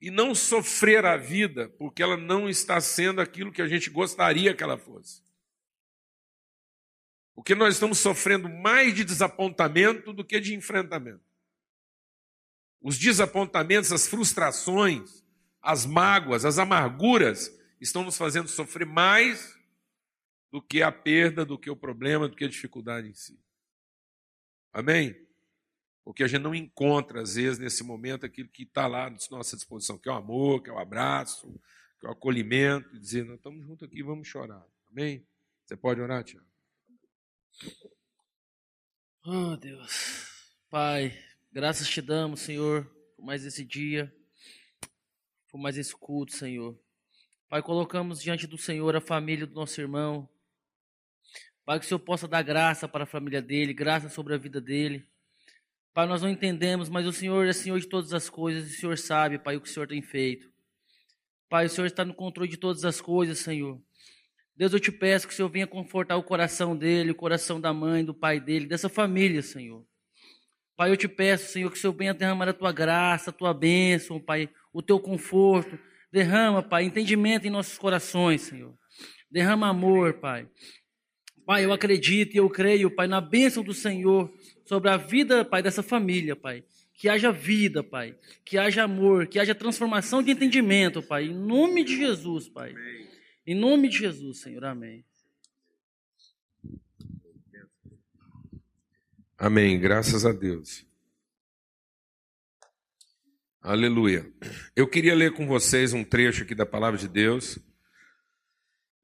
E 0.00 0.08
não 0.08 0.32
sofrer 0.32 1.04
a 1.04 1.16
vida 1.16 1.68
porque 1.70 2.04
ela 2.04 2.16
não 2.16 2.48
está 2.48 2.80
sendo 2.80 3.20
aquilo 3.20 3.50
que 3.50 3.60
a 3.60 3.66
gente 3.66 3.90
gostaria 3.90 4.54
que 4.54 4.62
ela 4.62 4.78
fosse. 4.78 5.24
Porque 7.34 7.52
nós 7.52 7.74
estamos 7.74 7.98
sofrendo 7.98 8.48
mais 8.48 8.94
de 8.94 9.02
desapontamento 9.02 10.12
do 10.12 10.24
que 10.24 10.38
de 10.38 10.54
enfrentamento. 10.54 11.24
Os 12.80 12.96
desapontamentos, 12.96 13.90
as 13.90 14.06
frustrações, 14.06 15.24
as 15.60 15.84
mágoas, 15.84 16.44
as 16.44 16.60
amarguras 16.60 17.52
estão 17.80 18.04
nos 18.04 18.16
fazendo 18.16 18.46
sofrer 18.46 18.86
mais 18.86 19.55
do 20.56 20.62
que 20.62 20.82
a 20.82 20.90
perda, 20.90 21.44
do 21.44 21.58
que 21.58 21.68
o 21.68 21.76
problema, 21.76 22.26
do 22.26 22.34
que 22.34 22.46
a 22.46 22.48
dificuldade 22.48 23.06
em 23.06 23.12
si. 23.12 23.38
Amém? 24.72 25.14
Porque 26.02 26.24
a 26.24 26.26
gente 26.26 26.40
não 26.40 26.54
encontra, 26.54 27.20
às 27.20 27.34
vezes, 27.34 27.58
nesse 27.58 27.84
momento, 27.84 28.24
aquilo 28.24 28.48
que 28.48 28.62
está 28.62 28.86
lá 28.86 29.08
à 29.08 29.16
nossa 29.30 29.54
disposição, 29.54 29.98
que 29.98 30.08
é 30.08 30.12
o 30.12 30.14
amor, 30.14 30.62
que 30.62 30.70
é 30.70 30.72
o 30.72 30.78
abraço, 30.78 31.52
que 32.00 32.06
é 32.06 32.08
o 32.08 32.12
acolhimento, 32.12 32.96
e 32.96 32.98
dizer, 32.98 33.26
nós 33.26 33.36
estamos 33.36 33.66
juntos 33.66 33.86
aqui, 33.86 34.02
vamos 34.02 34.28
chorar. 34.28 34.66
Amém? 34.90 35.26
Você 35.62 35.76
pode 35.76 36.00
orar, 36.00 36.24
Tiago? 36.24 36.46
Oh, 39.26 39.58
Deus. 39.58 40.26
Pai, 40.70 41.22
graças 41.52 41.86
te 41.86 42.00
damos, 42.00 42.40
Senhor, 42.40 42.90
por 43.14 43.26
mais 43.26 43.44
esse 43.44 43.62
dia, 43.62 44.10
por 45.50 45.58
mais 45.58 45.76
esse 45.76 45.94
culto, 45.94 46.34
Senhor. 46.34 46.80
Pai, 47.46 47.62
colocamos 47.62 48.22
diante 48.22 48.46
do 48.46 48.56
Senhor 48.56 48.96
a 48.96 49.02
família 49.02 49.46
do 49.46 49.54
nosso 49.54 49.78
irmão. 49.82 50.26
Pai, 51.66 51.80
que 51.80 51.84
o 51.84 51.88
Senhor 51.88 51.98
possa 51.98 52.28
dar 52.28 52.42
graça 52.42 52.86
para 52.86 53.02
a 53.02 53.06
família 53.06 53.42
dele, 53.42 53.74
graça 53.74 54.08
sobre 54.08 54.32
a 54.32 54.38
vida 54.38 54.60
dele. 54.60 55.04
Pai, 55.92 56.06
nós 56.06 56.22
não 56.22 56.30
entendemos, 56.30 56.88
mas 56.88 57.04
o 57.04 57.12
Senhor 57.12 57.44
é 57.44 57.52
Senhor 57.52 57.80
de 57.80 57.88
todas 57.88 58.14
as 58.14 58.30
coisas, 58.30 58.70
o 58.70 58.74
Senhor 58.76 58.96
sabe, 58.96 59.36
Pai, 59.36 59.56
o 59.56 59.60
que 59.60 59.68
o 59.68 59.72
Senhor 59.72 59.88
tem 59.88 60.00
feito. 60.00 60.48
Pai, 61.48 61.66
o 61.66 61.68
Senhor 61.68 61.88
está 61.88 62.04
no 62.04 62.14
controle 62.14 62.48
de 62.48 62.56
todas 62.56 62.84
as 62.84 63.00
coisas, 63.00 63.40
Senhor. 63.40 63.82
Deus, 64.54 64.72
eu 64.72 64.78
te 64.78 64.92
peço 64.92 65.26
que 65.26 65.32
o 65.34 65.36
Senhor 65.36 65.48
venha 65.48 65.66
confortar 65.66 66.16
o 66.16 66.22
coração 66.22 66.76
dele, 66.76 67.10
o 67.10 67.16
coração 67.16 67.60
da 67.60 67.72
mãe, 67.72 68.04
do 68.04 68.14
pai 68.14 68.38
dele, 68.38 68.66
dessa 68.66 68.88
família, 68.88 69.42
Senhor. 69.42 69.84
Pai, 70.76 70.92
eu 70.92 70.96
te 70.96 71.08
peço, 71.08 71.50
Senhor, 71.50 71.68
que 71.68 71.76
o 71.76 71.80
Senhor 71.80 71.92
venha 71.94 72.14
derramar 72.14 72.48
a 72.48 72.52
tua 72.52 72.70
graça, 72.70 73.30
a 73.30 73.32
tua 73.32 73.52
bênção, 73.52 74.20
Pai, 74.20 74.48
o 74.72 74.80
teu 74.80 75.00
conforto. 75.00 75.76
Derrama, 76.12 76.62
Pai, 76.62 76.84
entendimento 76.84 77.44
em 77.44 77.50
nossos 77.50 77.76
corações, 77.76 78.42
Senhor. 78.42 78.72
Derrama 79.28 79.68
amor, 79.68 80.14
Pai. 80.14 80.48
Pai, 81.46 81.64
eu 81.64 81.72
acredito 81.72 82.34
e 82.34 82.38
eu 82.38 82.50
creio, 82.50 82.90
Pai, 82.90 83.06
na 83.06 83.20
bênção 83.20 83.62
do 83.62 83.72
Senhor 83.72 84.28
sobre 84.64 84.90
a 84.90 84.96
vida, 84.96 85.44
Pai, 85.44 85.62
dessa 85.62 85.80
família, 85.80 86.34
Pai. 86.34 86.64
Que 86.92 87.08
haja 87.08 87.30
vida, 87.30 87.84
Pai. 87.84 88.18
Que 88.44 88.58
haja 88.58 88.82
amor, 88.82 89.28
que 89.28 89.38
haja 89.38 89.54
transformação 89.54 90.24
de 90.24 90.32
entendimento, 90.32 91.00
Pai. 91.00 91.26
Em 91.26 91.34
nome 91.34 91.84
de 91.84 91.96
Jesus, 91.96 92.48
Pai. 92.48 92.74
Em 93.46 93.54
nome 93.54 93.88
de 93.88 93.98
Jesus, 93.98 94.40
Senhor. 94.40 94.64
Amém. 94.64 95.04
Amém. 99.38 99.78
Graças 99.78 100.26
a 100.26 100.32
Deus. 100.32 100.84
Aleluia. 103.62 104.28
Eu 104.74 104.88
queria 104.88 105.14
ler 105.14 105.32
com 105.32 105.46
vocês 105.46 105.92
um 105.92 106.02
trecho 106.02 106.42
aqui 106.42 106.56
da 106.56 106.66
palavra 106.66 106.98
de 106.98 107.06
Deus. 107.06 107.56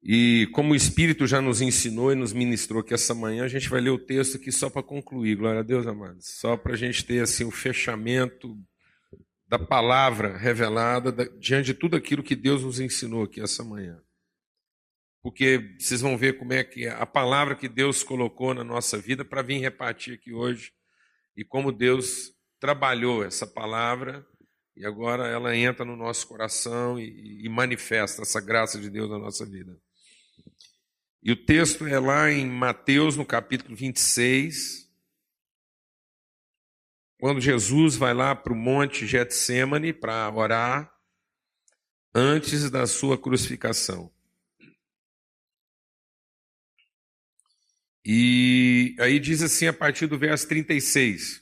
E 0.05 0.47
como 0.51 0.73
o 0.73 0.75
Espírito 0.75 1.25
já 1.25 1.39
nos 1.39 1.61
ensinou 1.61 2.11
e 2.11 2.15
nos 2.15 2.33
ministrou 2.33 2.83
que 2.83 2.93
essa 2.93 3.15
manhã, 3.15 3.45
a 3.45 3.47
gente 3.47 3.69
vai 3.69 3.79
ler 3.79 3.91
o 3.91 3.97
texto 3.97 4.35
aqui 4.35 4.51
só 4.51 4.69
para 4.69 4.83
concluir, 4.83 5.37
glória 5.37 5.61
a 5.61 5.63
Deus, 5.63 5.87
amados. 5.87 6.27
Só 6.39 6.57
para 6.57 6.73
a 6.73 6.75
gente 6.75 7.05
ter 7.05 7.23
assim 7.23 7.45
o 7.45 7.51
fechamento 7.51 8.57
da 9.47 9.57
palavra 9.57 10.37
revelada 10.37 11.09
da, 11.09 11.23
diante 11.39 11.67
de 11.67 11.73
tudo 11.73 11.95
aquilo 11.95 12.21
que 12.21 12.35
Deus 12.35 12.63
nos 12.63 12.81
ensinou 12.81 13.23
aqui 13.23 13.39
essa 13.39 13.63
manhã. 13.63 13.97
Porque 15.21 15.73
vocês 15.79 16.01
vão 16.01 16.17
ver 16.17 16.37
como 16.37 16.51
é 16.51 16.65
que 16.65 16.85
é 16.85 16.89
a 16.89 17.05
palavra 17.05 17.55
que 17.55 17.69
Deus 17.69 18.03
colocou 18.03 18.53
na 18.53 18.63
nossa 18.63 18.97
vida 18.97 19.23
para 19.23 19.41
vir 19.41 19.59
repartir 19.59 20.15
aqui 20.15 20.33
hoje 20.33 20.73
e 21.37 21.45
como 21.45 21.71
Deus 21.71 22.33
trabalhou 22.59 23.23
essa 23.23 23.47
palavra 23.47 24.25
e 24.75 24.85
agora 24.85 25.27
ela 25.27 25.55
entra 25.55 25.85
no 25.85 25.95
nosso 25.95 26.27
coração 26.27 26.99
e, 26.99 27.45
e 27.45 27.47
manifesta 27.47 28.21
essa 28.21 28.41
graça 28.41 28.77
de 28.77 28.89
Deus 28.89 29.09
na 29.09 29.17
nossa 29.17 29.45
vida. 29.45 29.79
E 31.25 31.31
o 31.31 31.37
texto 31.37 31.87
é 31.87 31.97
lá 31.97 32.29
em 32.29 32.45
Mateus, 32.45 33.15
no 33.15 33.25
capítulo 33.25 33.73
26, 33.73 34.91
quando 37.17 37.39
Jesus 37.39 37.95
vai 37.95 38.13
lá 38.13 38.35
para 38.35 38.51
o 38.51 38.55
monte 38.57 39.07
Getsemane 39.07 39.93
para 39.93 40.29
orar, 40.29 40.93
antes 42.13 42.69
da 42.69 42.85
sua 42.85 43.17
crucificação. 43.17 44.13
E 48.05 48.93
aí 48.99 49.17
diz 49.17 49.41
assim 49.41 49.67
a 49.67 49.71
partir 49.71 50.07
do 50.07 50.19
verso 50.19 50.45
36. 50.49 51.41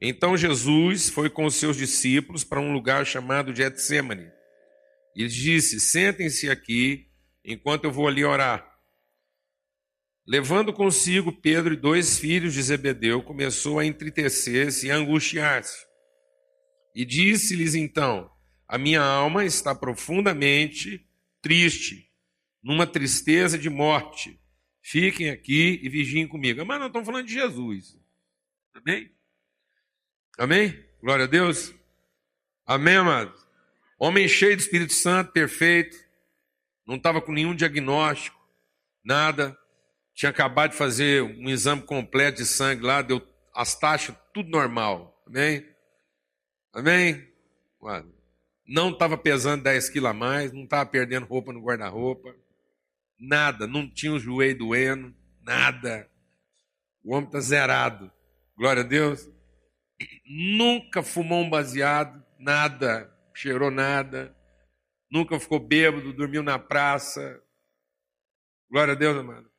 Então 0.00 0.36
Jesus 0.36 1.10
foi 1.10 1.28
com 1.28 1.46
os 1.46 1.56
seus 1.56 1.76
discípulos 1.76 2.44
para 2.44 2.60
um 2.60 2.72
lugar 2.72 3.04
chamado 3.04 3.52
Getsemane. 3.52 4.30
E 5.16 5.26
disse: 5.26 5.80
Sentem-se 5.80 6.48
aqui 6.48 7.07
enquanto 7.44 7.84
eu 7.84 7.92
vou 7.92 8.08
ali 8.08 8.24
orar. 8.24 8.66
Levando 10.26 10.72
consigo 10.72 11.32
Pedro 11.32 11.72
e 11.72 11.76
dois 11.76 12.18
filhos 12.18 12.52
de 12.52 12.62
Zebedeu, 12.62 13.22
começou 13.22 13.78
a 13.78 13.86
entristecer-se 13.86 14.86
e 14.86 14.90
angustiar-se. 14.90 15.86
E 16.94 17.04
disse-lhes 17.04 17.74
então: 17.74 18.30
A 18.66 18.76
minha 18.76 19.00
alma 19.00 19.44
está 19.44 19.74
profundamente 19.74 21.06
triste, 21.40 22.10
numa 22.62 22.86
tristeza 22.86 23.58
de 23.58 23.70
morte. 23.70 24.38
Fiquem 24.82 25.30
aqui 25.30 25.80
e 25.82 25.88
vigiem 25.88 26.26
comigo. 26.26 26.64
Mas 26.64 26.78
nós 26.78 26.88
estamos 26.88 27.06
falando 27.06 27.26
de 27.26 27.32
Jesus. 27.32 27.98
Amém? 28.74 29.10
Amém? 30.38 30.84
Glória 31.00 31.24
a 31.24 31.28
Deus. 31.28 31.74
Amém, 32.66 32.96
amado? 32.96 33.34
Homem 33.98 34.28
cheio 34.28 34.56
do 34.56 34.60
Espírito 34.60 34.92
Santo, 34.92 35.32
perfeito. 35.32 36.07
Não 36.88 36.96
estava 36.96 37.20
com 37.20 37.30
nenhum 37.30 37.54
diagnóstico, 37.54 38.36
nada 39.04 39.56
tinha 40.18 40.30
acabado 40.30 40.72
de 40.72 40.76
fazer 40.76 41.22
um 41.22 41.48
exame 41.48 41.80
completo 41.80 42.38
de 42.38 42.44
sangue 42.44 42.82
lá, 42.82 43.02
deu 43.02 43.24
as 43.54 43.78
taxas, 43.78 44.16
tudo 44.34 44.50
normal. 44.50 45.22
Amém? 45.24 45.64
Amém? 46.74 47.28
Não 48.66 48.90
estava 48.90 49.16
pesando 49.16 49.62
10 49.62 49.90
quilos 49.90 50.10
a 50.10 50.12
mais, 50.12 50.52
não 50.52 50.64
estava 50.64 50.90
perdendo 50.90 51.24
roupa 51.24 51.52
no 51.52 51.62
guarda-roupa. 51.62 52.34
Nada. 53.16 53.68
Não 53.68 53.88
tinha 53.88 54.12
o 54.12 54.18
joelho 54.18 54.58
doendo. 54.58 55.14
Nada. 55.40 56.10
O 57.04 57.14
homem 57.14 57.26
está 57.26 57.38
zerado. 57.38 58.10
Glória 58.56 58.82
a 58.82 58.86
Deus. 58.86 59.30
Nunca 60.26 61.00
fumou 61.00 61.44
um 61.44 61.50
baseado. 61.50 62.20
Nada. 62.40 63.08
Cheirou 63.32 63.70
nada. 63.70 64.36
Nunca 65.10 65.38
ficou 65.40 65.58
bêbado. 65.58 66.12
Dormiu 66.12 66.42
na 66.42 66.58
praça. 66.58 67.42
Glória 68.70 68.92
a 68.92 68.96
Deus, 68.96 69.16
amado. 69.16 69.50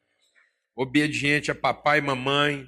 Obediente 0.76 1.52
a 1.52 1.56
papai 1.56 2.00
e 2.00 2.02
mamãe. 2.02 2.68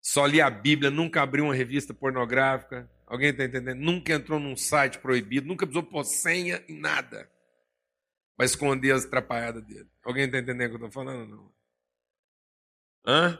Só 0.00 0.26
lia 0.26 0.46
a 0.46 0.50
Bíblia. 0.50 0.90
Nunca 0.90 1.22
abriu 1.22 1.44
uma 1.44 1.54
revista 1.54 1.94
pornográfica. 1.94 2.90
Alguém 3.06 3.30
está 3.30 3.44
entendendo? 3.44 3.78
Nunca 3.78 4.12
entrou 4.12 4.38
num 4.38 4.56
site 4.56 4.98
proibido. 4.98 5.46
Nunca 5.46 5.66
precisou 5.66 5.88
pôr 5.88 6.04
senha 6.04 6.64
em 6.68 6.78
nada 6.78 7.30
para 8.36 8.46
esconder 8.46 8.92
as 8.92 9.04
atrapalhadas 9.04 9.62
dele. 9.64 9.88
Alguém 10.02 10.24
está 10.24 10.38
entendendo 10.38 10.74
o 10.74 10.78
que 10.78 10.82
eu 10.82 10.86
estou 10.86 11.04
falando? 11.04 11.28
Não. 11.28 11.52
Hã? 13.06 13.38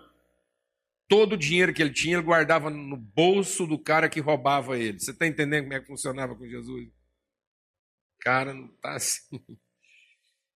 Todo 1.09 1.33
o 1.33 1.39
dinheiro 1.39 1.73
que 1.73 1.83
ele 1.83 1.93
tinha, 1.93 2.17
ele 2.17 2.23
guardava 2.23 2.71
no 2.71 2.97
bolso 2.97 3.67
do 3.67 3.79
cara 3.79 4.09
que 4.09 4.21
roubava 4.21 4.79
ele. 4.79 5.01
Você 5.01 5.11
está 5.11 5.27
entendendo 5.27 5.65
como 5.65 5.75
é 5.75 5.81
que 5.81 5.87
funcionava 5.87 6.37
com 6.37 6.47
Jesus? 6.47 6.89
Cara, 8.21 8.53
não 8.53 8.67
está 8.67 8.95
assim. 8.95 9.41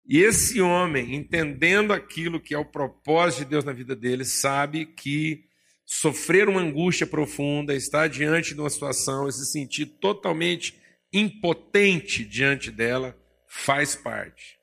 E 0.06 0.20
esse 0.20 0.60
homem, 0.60 1.16
entendendo 1.16 1.94
aquilo 1.94 2.42
que 2.42 2.54
é 2.54 2.58
o 2.58 2.66
propósito 2.66 3.40
de 3.40 3.52
Deus 3.52 3.64
na 3.64 3.72
vida 3.72 3.96
dele, 3.96 4.26
sabe 4.26 4.86
que 4.86 5.46
sofrer 5.86 6.50
uma 6.50 6.62
angústia 6.62 7.08
profunda, 7.08 7.74
estar 7.74 8.08
diante 8.08 8.54
de 8.54 8.60
uma 8.60 8.70
situação 8.70 9.28
e 9.28 9.32
se 9.32 9.46
sentir 9.46 9.86
totalmente 9.86 10.78
impotente 11.12 12.26
diante 12.26 12.70
dela, 12.72 13.18
faz 13.48 13.96
parte. 13.96 14.58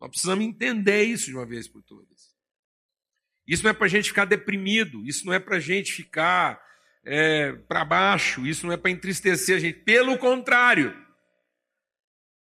Nós 0.00 0.10
precisamos 0.10 0.44
entender 0.44 1.02
isso 1.04 1.26
de 1.26 1.34
uma 1.34 1.46
vez 1.46 1.66
por 1.66 1.82
todas. 1.82 2.30
Isso 3.46 3.64
não 3.64 3.70
é 3.70 3.74
para 3.74 3.86
a 3.86 3.90
gente 3.90 4.08
ficar 4.08 4.24
deprimido, 4.24 5.04
isso 5.04 5.26
não 5.26 5.32
é 5.32 5.40
para 5.40 5.56
a 5.56 5.60
gente 5.60 5.92
ficar 5.92 6.62
é, 7.04 7.52
para 7.52 7.84
baixo, 7.84 8.46
isso 8.46 8.66
não 8.66 8.72
é 8.72 8.76
para 8.76 8.90
entristecer 8.90 9.56
a 9.56 9.58
gente. 9.58 9.80
Pelo 9.80 10.16
contrário, 10.18 10.94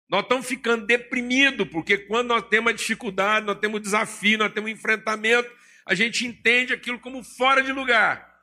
nós 0.09 0.23
estamos 0.23 0.47
ficando 0.47 0.87
deprimidos, 0.87 1.69
porque 1.69 1.99
quando 1.99 2.29
nós 2.29 2.49
temos 2.49 2.75
dificuldade, 2.75 3.47
nós 3.47 3.59
temos 3.59 3.81
desafio, 3.81 4.39
nós 4.39 4.53
temos 4.53 4.71
enfrentamento, 4.71 5.51
a 5.85 5.95
gente 5.95 6.27
entende 6.27 6.73
aquilo 6.73 7.01
como 7.01 7.23
fora 7.25 7.63
de 7.63 7.73
lugar. 7.73 8.35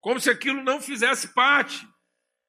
Como 0.00 0.20
se 0.20 0.28
aquilo 0.28 0.62
não 0.62 0.80
fizesse 0.80 1.28
parte 1.28 1.86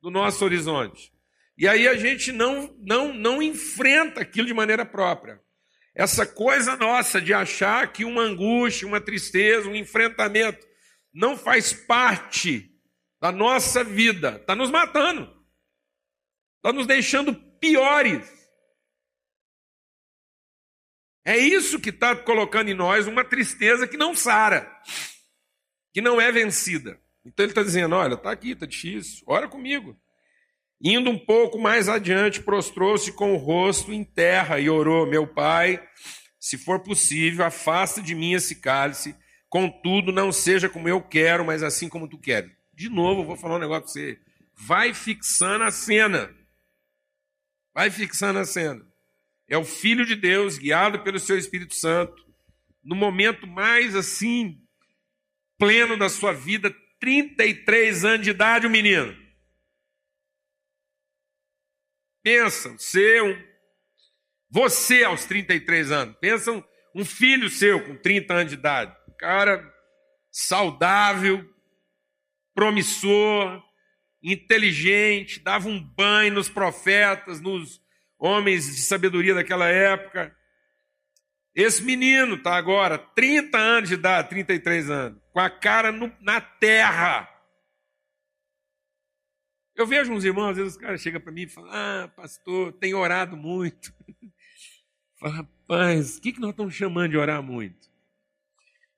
do 0.01 0.09
nosso 0.09 0.43
horizonte. 0.43 1.13
E 1.57 1.67
aí 1.67 1.87
a 1.87 1.95
gente 1.95 2.31
não, 2.31 2.75
não, 2.79 3.13
não 3.13 3.41
enfrenta 3.41 4.21
aquilo 4.21 4.47
de 4.47 4.53
maneira 4.53 4.85
própria. 4.85 5.39
Essa 5.95 6.25
coisa 6.25 6.75
nossa 6.75 7.21
de 7.21 7.33
achar 7.33 7.91
que 7.93 8.03
uma 8.03 8.21
angústia, 8.21 8.87
uma 8.87 8.99
tristeza, 8.99 9.69
um 9.69 9.75
enfrentamento 9.75 10.67
não 11.13 11.37
faz 11.37 11.71
parte 11.71 12.69
da 13.21 13.31
nossa 13.31 13.83
vida, 13.83 14.35
está 14.35 14.53
nos 14.53 14.69
matando, 14.69 15.33
está 16.65 16.73
nos 16.73 16.87
deixando 16.87 17.35
piores. 17.59 18.27
É 21.23 21.37
isso 21.37 21.79
que 21.79 21.89
está 21.89 22.15
colocando 22.15 22.69
em 22.69 22.73
nós 22.73 23.05
uma 23.05 23.23
tristeza 23.23 23.87
que 23.87 23.97
não 23.97 24.15
sara, 24.15 24.71
que 25.93 26.01
não 26.01 26.19
é 26.19 26.31
vencida. 26.31 26.99
Então 27.23 27.45
ele 27.45 27.51
está 27.51 27.61
dizendo: 27.61 27.95
olha, 27.95 28.15
está 28.15 28.31
aqui, 28.31 28.51
está 28.51 28.65
difícil, 28.65 29.23
ora 29.27 29.47
comigo. 29.47 29.95
Indo 30.81 31.09
um 31.09 31.17
pouco 31.17 31.59
mais 31.59 31.87
adiante, 31.87 32.41
prostrou-se 32.41 33.11
com 33.13 33.33
o 33.33 33.37
rosto 33.37 33.93
em 33.93 34.03
terra 34.03 34.59
e 34.59 34.67
orou: 34.67 35.05
Meu 35.05 35.27
pai, 35.27 35.81
se 36.39 36.57
for 36.57 36.81
possível, 36.81 37.45
afasta 37.45 38.01
de 38.01 38.15
mim 38.15 38.33
esse 38.33 38.55
cálice, 38.55 39.15
contudo, 39.49 40.11
não 40.11 40.31
seja 40.31 40.67
como 40.67 40.89
eu 40.89 41.01
quero, 41.01 41.45
mas 41.45 41.61
assim 41.63 41.87
como 41.87 42.09
tu 42.09 42.17
queres. 42.19 42.51
De 42.73 42.89
novo, 42.89 43.23
vou 43.23 43.37
falar 43.37 43.55
um 43.55 43.59
negócio 43.59 43.83
para 43.83 43.91
você. 43.91 44.19
Vai 44.53 44.93
fixando 44.93 45.63
a 45.63 45.71
cena. 45.71 46.33
Vai 47.75 47.91
fixando 47.91 48.39
a 48.39 48.45
cena. 48.45 48.81
É 49.49 49.57
o 49.57 49.65
Filho 49.65 50.05
de 50.05 50.15
Deus, 50.15 50.57
guiado 50.57 51.03
pelo 51.03 51.19
seu 51.19 51.37
Espírito 51.37 51.75
Santo, 51.75 52.15
no 52.81 52.95
momento 52.95 53.45
mais 53.45 53.93
assim, 53.95 54.65
pleno 55.59 55.97
da 55.97 56.07
sua 56.07 56.31
vida, 56.31 56.73
33 56.99 58.05
anos 58.05 58.23
de 58.23 58.31
idade, 58.31 58.65
o 58.65 58.69
menino. 58.69 59.13
Pensa, 62.23 62.75
seu, 62.79 63.37
você 64.49 65.03
aos 65.03 65.25
33 65.25 65.91
anos, 65.91 66.17
pensa 66.19 66.51
um, 66.51 66.63
um 66.95 67.03
filho 67.03 67.49
seu 67.49 67.85
com 67.85 67.95
30 67.97 68.33
anos 68.33 68.53
de 68.53 68.57
idade, 68.57 68.95
cara 69.19 69.75
saudável, 70.31 71.47
promissor, 72.53 73.63
inteligente, 74.25 75.39
dava 75.39 75.69
um 75.69 75.79
banho 75.79 76.33
nos 76.33 76.49
profetas, 76.49 77.39
nos 77.39 77.79
homens 78.17 78.65
de 78.75 78.81
sabedoria 78.81 79.35
daquela 79.35 79.67
época. 79.67 80.35
Esse 81.53 81.83
menino 81.83 82.35
está 82.35 82.55
agora 82.55 82.97
30 82.97 83.57
anos 83.57 83.89
de 83.89 83.95
idade, 83.95 84.29
33 84.29 84.89
anos, 84.89 85.21
com 85.31 85.39
a 85.39 85.49
cara 85.49 85.91
no, 85.91 86.11
na 86.19 86.41
terra. 86.41 87.29
Eu 89.75 89.85
vejo 89.85 90.11
uns 90.11 90.23
irmãos, 90.23 90.51
às 90.51 90.57
vezes 90.57 90.73
os 90.73 90.79
caras 90.79 91.01
chegam 91.01 91.21
para 91.21 91.31
mim 91.31 91.43
e 91.43 91.47
falam: 91.47 91.69
Ah, 91.71 92.11
pastor, 92.15 92.73
tem 92.73 92.93
orado 92.93 93.37
muito. 93.37 93.93
Fala, 95.19 95.35
rapaz, 95.35 96.17
o 96.17 96.21
que, 96.21 96.33
que 96.33 96.39
nós 96.39 96.49
estamos 96.49 96.73
chamando 96.73 97.11
de 97.11 97.17
orar 97.17 97.41
muito? 97.41 97.89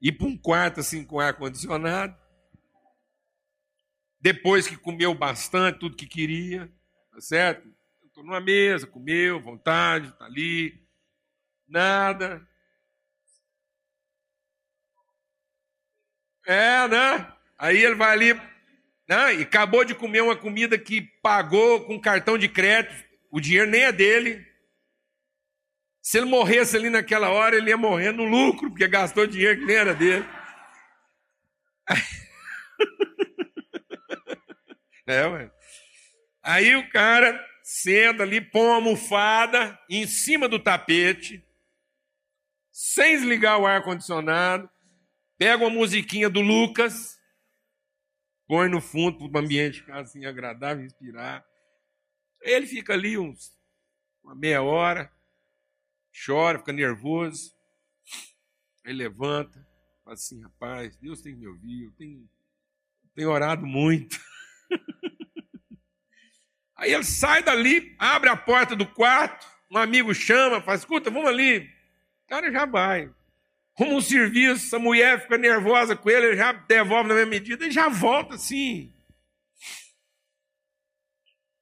Ir 0.02 0.14
para 0.14 0.28
um 0.28 0.38
quarto 0.38 0.80
assim 0.80 1.04
com 1.04 1.20
ar-condicionado, 1.20 2.16
depois 4.34 4.68
que 4.68 4.76
comeu 4.76 5.14
bastante, 5.14 5.80
tudo 5.80 5.96
que 5.96 6.06
queria, 6.06 6.70
tá 7.14 7.22
certo? 7.22 7.74
Estou 8.06 8.26
numa 8.26 8.42
mesa, 8.42 8.86
comeu, 8.86 9.40
vontade, 9.40 10.10
está 10.10 10.26
ali, 10.26 10.86
nada. 11.66 12.46
É, 16.46 16.90
né? 16.90 17.34
Aí 17.58 17.78
ele 17.78 17.96
vai 17.96 18.12
ali, 18.12 18.34
né? 19.08 19.36
E 19.36 19.44
acabou 19.44 19.86
de 19.86 19.96
comer 19.96 20.22
uma 20.22 20.36
comida 20.36 20.78
que 20.78 21.02
pagou 21.24 21.86
com 21.86 21.98
cartão 21.98 22.38
de 22.38 22.50
crédito, 22.50 23.06
o 23.32 23.40
dinheiro 23.40 23.72
nem 23.72 23.84
é 23.84 23.94
dele. 23.94 24.46
Se 26.02 26.18
ele 26.18 26.26
morresse 26.26 26.76
ali 26.76 26.90
naquela 26.90 27.30
hora, 27.30 27.56
ele 27.56 27.70
ia 27.70 27.78
morrer 27.78 28.12
no 28.12 28.26
lucro, 28.26 28.70
porque 28.70 28.90
gastou 28.90 29.26
dinheiro 29.26 29.62
que 29.62 29.66
nem 29.66 29.78
era 29.78 29.96
dele. 29.96 30.26
É, 35.08 35.26
ué. 35.26 35.52
Aí 36.44 36.76
o 36.76 36.90
cara 36.90 37.44
senta 37.64 38.24
ali, 38.24 38.42
põe 38.42 38.64
uma 38.64 38.76
almofada 38.76 39.80
em 39.90 40.06
cima 40.06 40.50
do 40.50 40.60
tapete, 40.60 41.46
sem 42.72 43.16
desligar 43.16 43.58
o 43.60 43.66
ar-condicionado, 43.66 44.70
pega 45.38 45.64
uma 45.64 45.70
musiquinha 45.70 46.30
do 46.30 46.42
Lucas, 46.42 47.18
põe 48.48 48.70
no 48.70 48.82
fundo 48.82 49.30
para 49.30 49.42
o 49.42 49.44
ambiente 49.44 49.80
ficar 49.80 50.02
assim 50.02 50.26
agradável, 50.26 50.86
inspirar. 50.86 51.46
Ele 52.42 52.68
fica 52.68 52.94
ali 52.94 53.18
uns, 53.18 53.58
uma 54.24 54.36
meia 54.36 54.62
hora, 54.62 55.12
chora, 56.26 56.60
fica 56.60 56.74
nervoso. 56.74 57.56
Aí 58.86 58.94
levanta, 58.94 59.66
fala 60.04 60.14
assim, 60.14 60.42
rapaz, 60.42 60.98
Deus 60.98 61.22
tem 61.22 61.34
que 61.34 61.40
me 61.40 61.48
ouvir, 61.48 61.86
eu 61.86 61.92
tenho, 61.94 62.30
eu 63.04 63.10
tenho 63.16 63.30
orado 63.30 63.66
muito. 63.66 64.18
Aí 66.78 66.94
ele 66.94 67.04
sai 67.04 67.42
dali, 67.42 67.96
abre 67.98 68.30
a 68.30 68.38
porta 68.38 68.76
do 68.76 68.86
quarto, 68.86 69.48
um 69.72 69.78
amigo 69.78 70.14
chama, 70.14 70.62
fala, 70.62 70.78
escuta, 70.78 71.10
vamos 71.10 71.30
ali. 71.30 71.60
O 71.60 72.28
cara 72.28 72.52
já 72.52 72.66
vai 72.66 73.10
arruma 73.78 73.98
um 73.98 74.02
serviço, 74.02 74.76
a 74.76 74.80
mulher 74.80 75.22
fica 75.22 75.38
nervosa 75.38 75.96
com 75.96 76.10
ele, 76.10 76.28
ele 76.28 76.38
já 76.38 76.52
devolve 76.52 77.10
na 77.10 77.16
mesma 77.16 77.30
medida 77.30 77.68
e 77.68 77.72
já 77.72 77.88
volta 77.88 78.36
assim. 78.36 78.92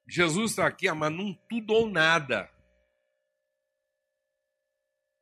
Jesus 0.08 0.52
está 0.52 0.66
aqui, 0.66 0.88
amando 0.88 1.18
num 1.18 1.34
tudo 1.50 1.74
ou 1.74 1.90
nada. 1.90 2.50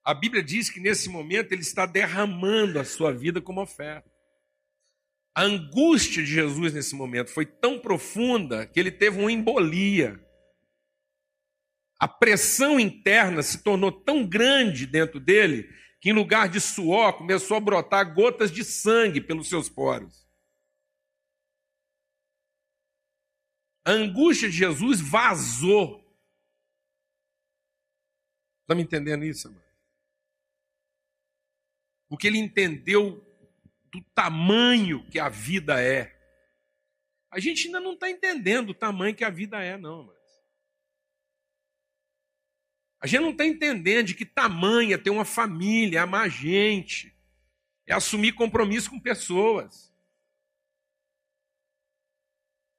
A 0.04 0.14
Bíblia 0.14 0.44
diz 0.44 0.70
que 0.70 0.80
nesse 0.80 1.10
momento 1.10 1.52
ele 1.52 1.62
está 1.62 1.86
derramando 1.86 2.80
a 2.80 2.86
sua 2.86 3.12
vida 3.12 3.42
como 3.42 3.62
oferta. 3.62 4.12
A 5.36 5.44
angústia 5.44 6.22
de 6.22 6.32
Jesus 6.32 6.74
nesse 6.74 6.96
momento 6.96 7.32
foi 7.32 7.46
tão 7.46 7.80
profunda 7.80 8.68
que 8.68 8.80
ele 8.80 8.92
teve 8.92 9.20
uma 9.20 9.32
embolia. 9.32 10.24
A 12.00 12.08
pressão 12.08 12.80
interna 12.80 13.42
se 13.42 13.64
tornou 13.64 13.92
tão 13.92 14.28
grande 14.28 14.86
dentro 14.86 15.20
dele 15.20 15.68
que 16.00 16.10
em 16.10 16.14
lugar 16.14 16.50
de 16.50 16.60
suor 16.60 17.18
começou 17.18 17.58
a 17.58 17.62
brotar 17.62 18.14
gotas 18.14 18.52
de 18.52 18.64
sangue 18.64 19.22
pelos 19.22 19.50
seus 19.50 19.70
poros. 19.70 20.28
A 23.86 23.92
angústia 23.92 24.50
de 24.50 24.56
Jesus 24.56 25.02
vazou. 25.02 26.04
Está 28.62 28.76
me 28.76 28.84
entendendo 28.84 29.26
isso, 29.26 29.48
amado? 29.48 29.64
Porque 32.08 32.28
ele 32.28 32.38
entendeu 32.38 33.33
do 33.94 34.02
tamanho 34.16 35.08
que 35.10 35.20
a 35.20 35.30
vida 35.30 35.82
é. 35.82 36.20
A 37.32 37.40
gente 37.40 37.68
ainda 37.68 37.80
não 37.80 37.94
está 37.94 38.10
entendendo 38.10 38.72
o 38.72 38.74
tamanho 38.74 39.16
que 39.16 39.24
a 39.24 39.30
vida 39.30 39.62
é, 39.62 39.78
não, 39.78 40.02
amado. 40.02 40.24
A 43.00 43.06
gente 43.06 43.22
não 43.22 43.32
está 43.32 43.46
entendendo 43.46 44.08
de 44.08 44.16
que 44.16 44.26
tamanho 44.26 44.94
é 44.94 44.98
ter 44.98 45.10
uma 45.10 45.26
família, 45.26 46.00
é 46.00 46.02
amar 46.02 46.30
gente, 46.30 47.14
é 47.86 47.94
assumir 47.94 48.32
compromisso 48.32 48.90
com 48.90 48.98
pessoas. 48.98 49.94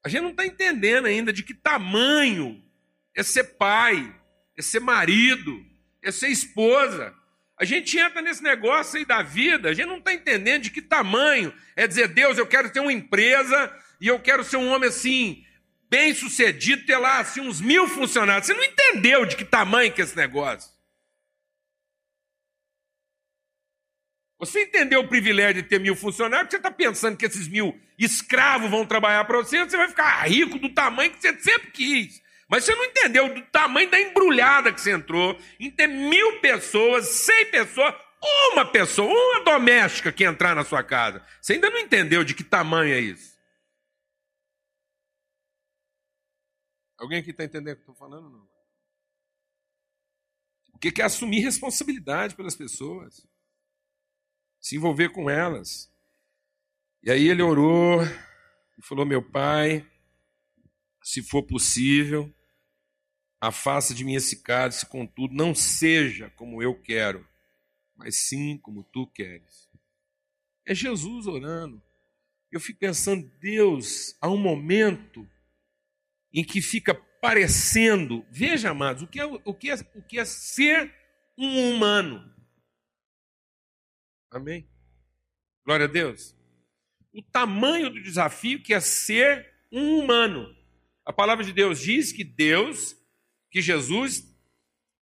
A 0.02 0.08
gente 0.08 0.22
não 0.22 0.30
está 0.30 0.46
entendendo 0.46 1.06
ainda 1.06 1.30
de 1.30 1.42
que 1.42 1.52
tamanho 1.52 2.64
é 3.14 3.22
ser 3.22 3.44
pai, 3.58 4.18
é 4.56 4.62
ser 4.62 4.80
marido, 4.80 5.64
é 6.02 6.10
ser 6.10 6.28
esposa. 6.28 7.14
A 7.56 7.64
gente 7.64 7.96
entra 7.96 8.20
nesse 8.20 8.42
negócio 8.42 8.98
aí 8.98 9.04
da 9.04 9.22
vida, 9.22 9.68
a 9.68 9.74
gente 9.74 9.86
não 9.86 9.98
está 9.98 10.12
entendendo 10.12 10.62
de 10.62 10.70
que 10.70 10.82
tamanho 10.82 11.54
é 11.76 11.86
dizer, 11.86 12.08
Deus, 12.08 12.36
eu 12.36 12.46
quero 12.46 12.70
ter 12.70 12.80
uma 12.80 12.92
empresa 12.92 13.72
e 14.00 14.08
eu 14.08 14.18
quero 14.20 14.42
ser 14.42 14.56
um 14.56 14.68
homem 14.68 14.88
assim, 14.88 15.44
bem 15.88 16.12
sucedido, 16.12 16.84
ter 16.84 16.96
lá 16.96 17.20
assim, 17.20 17.40
uns 17.40 17.60
mil 17.60 17.86
funcionários. 17.86 18.46
Você 18.46 18.54
não 18.54 18.64
entendeu 18.64 19.24
de 19.24 19.36
que 19.36 19.44
tamanho 19.44 19.92
que 19.92 20.00
é 20.00 20.04
esse 20.04 20.16
negócio. 20.16 20.74
Você 24.40 24.62
entendeu 24.62 25.00
o 25.00 25.08
privilégio 25.08 25.62
de 25.62 25.68
ter 25.68 25.78
mil 25.78 25.94
funcionários, 25.94 26.48
porque 26.48 26.56
você 26.56 26.68
está 26.68 26.70
pensando 26.72 27.16
que 27.16 27.24
esses 27.24 27.46
mil 27.46 27.80
escravos 27.96 28.68
vão 28.68 28.84
trabalhar 28.84 29.24
para 29.24 29.38
você, 29.38 29.64
você 29.64 29.76
vai 29.76 29.88
ficar 29.88 30.28
rico 30.28 30.58
do 30.58 30.74
tamanho 30.74 31.12
que 31.12 31.20
você 31.20 31.38
sempre 31.38 31.70
quis. 31.70 32.20
Mas 32.54 32.66
você 32.66 32.74
não 32.76 32.84
entendeu 32.84 33.34
do 33.34 33.42
tamanho 33.46 33.90
da 33.90 34.00
embrulhada 34.00 34.72
que 34.72 34.80
você 34.80 34.92
entrou 34.92 35.36
em 35.58 35.72
ter 35.72 35.88
mil 35.88 36.40
pessoas, 36.40 37.04
cem 37.08 37.50
pessoas, 37.50 37.92
uma 38.52 38.64
pessoa, 38.64 39.12
uma 39.12 39.42
doméstica 39.42 40.12
que 40.12 40.22
entrar 40.22 40.54
na 40.54 40.64
sua 40.64 40.80
casa. 40.84 41.20
Você 41.42 41.54
ainda 41.54 41.68
não 41.68 41.80
entendeu 41.80 42.22
de 42.22 42.32
que 42.32 42.44
tamanho 42.44 42.94
é 42.94 43.00
isso. 43.00 43.36
Alguém 46.96 47.18
aqui 47.18 47.32
está 47.32 47.42
entendendo 47.42 47.72
o 47.72 47.82
que 47.82 47.90
eu 47.90 47.92
estou 47.92 47.96
falando? 47.96 48.30
Não? 48.30 48.48
O 50.74 50.78
que 50.78 51.02
é 51.02 51.04
assumir 51.04 51.40
responsabilidade 51.40 52.36
pelas 52.36 52.54
pessoas, 52.54 53.26
se 54.60 54.76
envolver 54.76 55.08
com 55.08 55.28
elas. 55.28 55.92
E 57.02 57.10
aí 57.10 57.26
ele 57.26 57.42
orou 57.42 58.00
e 58.78 58.86
falou: 58.86 59.04
Meu 59.04 59.28
pai, 59.28 59.84
se 61.02 61.20
for 61.20 61.42
possível, 61.42 62.32
afasta 63.48 63.94
de 63.94 64.04
mim 64.04 64.14
esse 64.14 64.42
cálice, 64.42 64.86
contudo, 64.86 65.34
não 65.34 65.54
seja 65.54 66.30
como 66.30 66.62
eu 66.62 66.74
quero, 66.80 67.26
mas 67.96 68.16
sim 68.26 68.58
como 68.58 68.84
tu 68.84 69.06
queres. 69.06 69.68
É 70.66 70.74
Jesus 70.74 71.26
orando. 71.26 71.82
Eu 72.50 72.60
fico 72.60 72.78
pensando, 72.78 73.30
Deus, 73.40 74.16
há 74.20 74.28
um 74.28 74.36
momento 74.36 75.28
em 76.32 76.44
que 76.44 76.62
fica 76.62 76.94
parecendo, 76.94 78.24
veja, 78.30 78.70
amados, 78.70 79.02
o 79.02 79.06
que 79.06 79.20
é, 79.20 79.24
o 79.24 79.54
que 79.54 79.70
é, 79.70 79.74
o 79.94 80.02
que 80.02 80.18
é 80.18 80.24
ser 80.24 80.94
um 81.36 81.70
humano. 81.70 82.32
Amém? 84.30 84.68
Glória 85.64 85.86
a 85.86 85.88
Deus. 85.88 86.34
O 87.12 87.22
tamanho 87.22 87.90
do 87.90 88.02
desafio 88.02 88.62
que 88.62 88.74
é 88.74 88.80
ser 88.80 89.52
um 89.70 89.98
humano. 89.98 90.54
A 91.04 91.12
palavra 91.12 91.44
de 91.44 91.52
Deus 91.52 91.80
diz 91.80 92.12
que 92.12 92.24
Deus, 92.24 92.96
que 93.54 93.62
Jesus, 93.62 94.24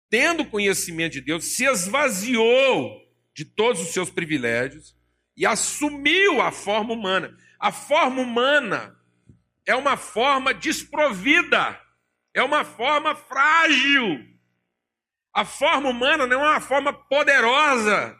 tendo 0.08 0.42
conhecimento 0.46 1.12
de 1.12 1.20
Deus, 1.20 1.44
se 1.44 1.66
esvaziou 1.66 2.98
de 3.34 3.44
todos 3.44 3.82
os 3.82 3.88
seus 3.88 4.08
privilégios 4.08 4.96
e 5.36 5.44
assumiu 5.44 6.40
a 6.40 6.50
forma 6.50 6.94
humana. 6.94 7.36
A 7.60 7.70
forma 7.70 8.22
humana 8.22 8.98
é 9.66 9.76
uma 9.76 9.98
forma 9.98 10.54
desprovida, 10.54 11.78
é 12.32 12.42
uma 12.42 12.64
forma 12.64 13.14
frágil. 13.14 14.26
A 15.34 15.44
forma 15.44 15.90
humana 15.90 16.26
não 16.26 16.42
é 16.42 16.48
uma 16.52 16.60
forma 16.62 16.90
poderosa 16.90 18.18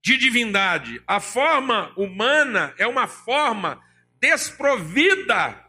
de 0.00 0.16
divindade. 0.16 1.02
A 1.08 1.18
forma 1.18 1.92
humana 1.96 2.72
é 2.78 2.86
uma 2.86 3.08
forma 3.08 3.82
desprovida 4.20 5.60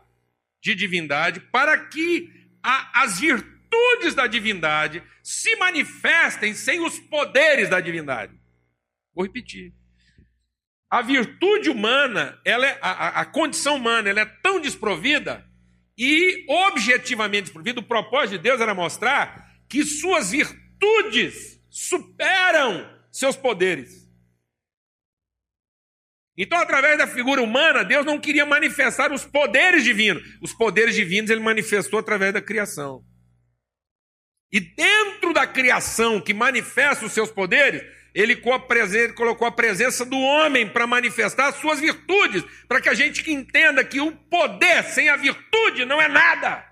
de 0.61 0.75
divindade 0.75 1.39
para 1.39 1.87
que 1.87 2.40
a, 2.63 3.03
as 3.03 3.19
virtudes 3.19 4.13
da 4.15 4.27
divindade 4.27 5.03
se 5.23 5.55
manifestem 5.55 6.53
sem 6.53 6.79
os 6.85 6.99
poderes 6.99 7.69
da 7.69 7.79
divindade. 7.79 8.33
Vou 9.13 9.25
repetir. 9.25 9.73
A 10.89 11.01
virtude 11.01 11.69
humana, 11.69 12.39
ela 12.43 12.65
é, 12.65 12.77
a, 12.81 13.21
a 13.21 13.25
condição 13.25 13.77
humana, 13.77 14.09
ela 14.09 14.21
é 14.21 14.25
tão 14.25 14.59
desprovida 14.59 15.45
e 15.97 16.45
objetivamente 16.47 17.43
desprovida. 17.43 17.79
O 17.79 17.83
propósito 17.83 18.31
de 18.31 18.39
Deus 18.39 18.59
era 18.59 18.73
mostrar 18.73 19.51
que 19.69 19.83
suas 19.85 20.31
virtudes 20.31 21.61
superam 21.69 22.89
seus 23.11 23.37
poderes. 23.37 24.00
Então, 26.43 26.57
através 26.57 26.97
da 26.97 27.05
figura 27.05 27.39
humana, 27.39 27.83
Deus 27.85 28.03
não 28.03 28.19
queria 28.19 28.47
manifestar 28.47 29.11
os 29.11 29.23
poderes 29.23 29.83
divinos. 29.83 30.23
Os 30.41 30.51
poderes 30.51 30.95
divinos 30.95 31.29
ele 31.29 31.39
manifestou 31.39 31.99
através 31.99 32.33
da 32.33 32.41
criação. 32.41 33.05
E 34.51 34.59
dentro 34.59 35.33
da 35.33 35.45
criação 35.45 36.19
que 36.19 36.33
manifesta 36.33 37.05
os 37.05 37.11
seus 37.11 37.29
poderes, 37.29 37.83
ele 38.11 38.35
colocou 39.13 39.47
a 39.47 39.51
presença 39.51 40.03
do 40.03 40.17
homem 40.17 40.67
para 40.67 40.87
manifestar 40.87 41.49
as 41.49 41.57
suas 41.57 41.79
virtudes, 41.79 42.43
para 42.67 42.81
que 42.81 42.89
a 42.89 42.95
gente 42.95 43.31
entenda 43.31 43.85
que 43.85 44.01
o 44.01 44.11
poder 44.11 44.83
sem 44.85 45.09
a 45.09 45.17
virtude 45.17 45.85
não 45.85 46.01
é 46.01 46.07
nada. 46.07 46.67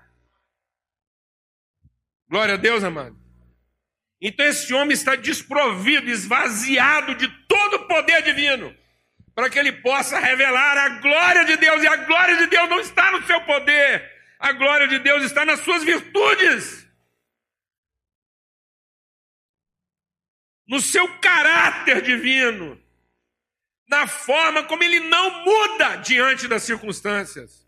Glória 2.28 2.54
a 2.54 2.56
Deus, 2.56 2.82
amado. 2.82 3.16
Então 4.20 4.44
esse 4.44 4.74
homem 4.74 4.94
está 4.94 5.14
desprovido, 5.14 6.10
esvaziado 6.10 7.14
de 7.14 7.28
todo 7.46 7.74
o 7.74 7.86
poder 7.86 8.20
divino, 8.22 8.74
para 9.40 9.48
que 9.48 9.58
ele 9.58 9.72
possa 9.72 10.18
revelar 10.18 10.76
a 10.76 10.88
glória 11.00 11.46
de 11.46 11.56
Deus, 11.56 11.82
e 11.82 11.86
a 11.86 11.96
glória 11.96 12.36
de 12.36 12.46
Deus 12.48 12.68
não 12.68 12.78
está 12.78 13.10
no 13.10 13.26
seu 13.26 13.40
poder, 13.40 14.06
a 14.38 14.52
glória 14.52 14.86
de 14.86 14.98
Deus 14.98 15.22
está 15.22 15.46
nas 15.46 15.60
suas 15.60 15.82
virtudes. 15.82 16.86
no 20.68 20.78
seu 20.80 21.18
caráter 21.18 22.00
divino, 22.00 22.80
na 23.88 24.06
forma 24.06 24.62
como 24.62 24.84
ele 24.84 25.00
não 25.00 25.44
muda 25.44 25.96
diante 25.96 26.46
das 26.46 26.62
circunstâncias. 26.62 27.66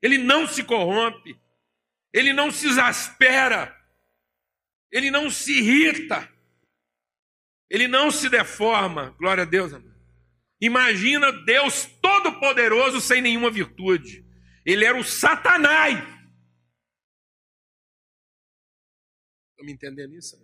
Ele 0.00 0.16
não 0.16 0.46
se 0.46 0.64
corrompe, 0.64 1.38
ele 2.14 2.32
não 2.32 2.50
se 2.50 2.66
exaspera, 2.66 3.78
ele 4.90 5.10
não 5.10 5.28
se 5.28 5.58
irrita, 5.58 6.26
ele 7.68 7.86
não 7.86 8.10
se 8.10 8.30
deforma. 8.30 9.14
Glória 9.18 9.42
a 9.42 9.46
Deus, 9.46 9.74
amor. 9.74 9.93
Imagina 10.60 11.30
Deus 11.44 11.86
Todo-Poderoso 12.00 13.00
sem 13.00 13.20
nenhuma 13.20 13.50
virtude. 13.50 14.24
Ele 14.64 14.84
era 14.84 14.98
o 14.98 15.04
Satanás. 15.04 15.98
Estão 19.50 19.64
me 19.64 19.72
entendendo 19.72 20.14
isso? 20.14 20.36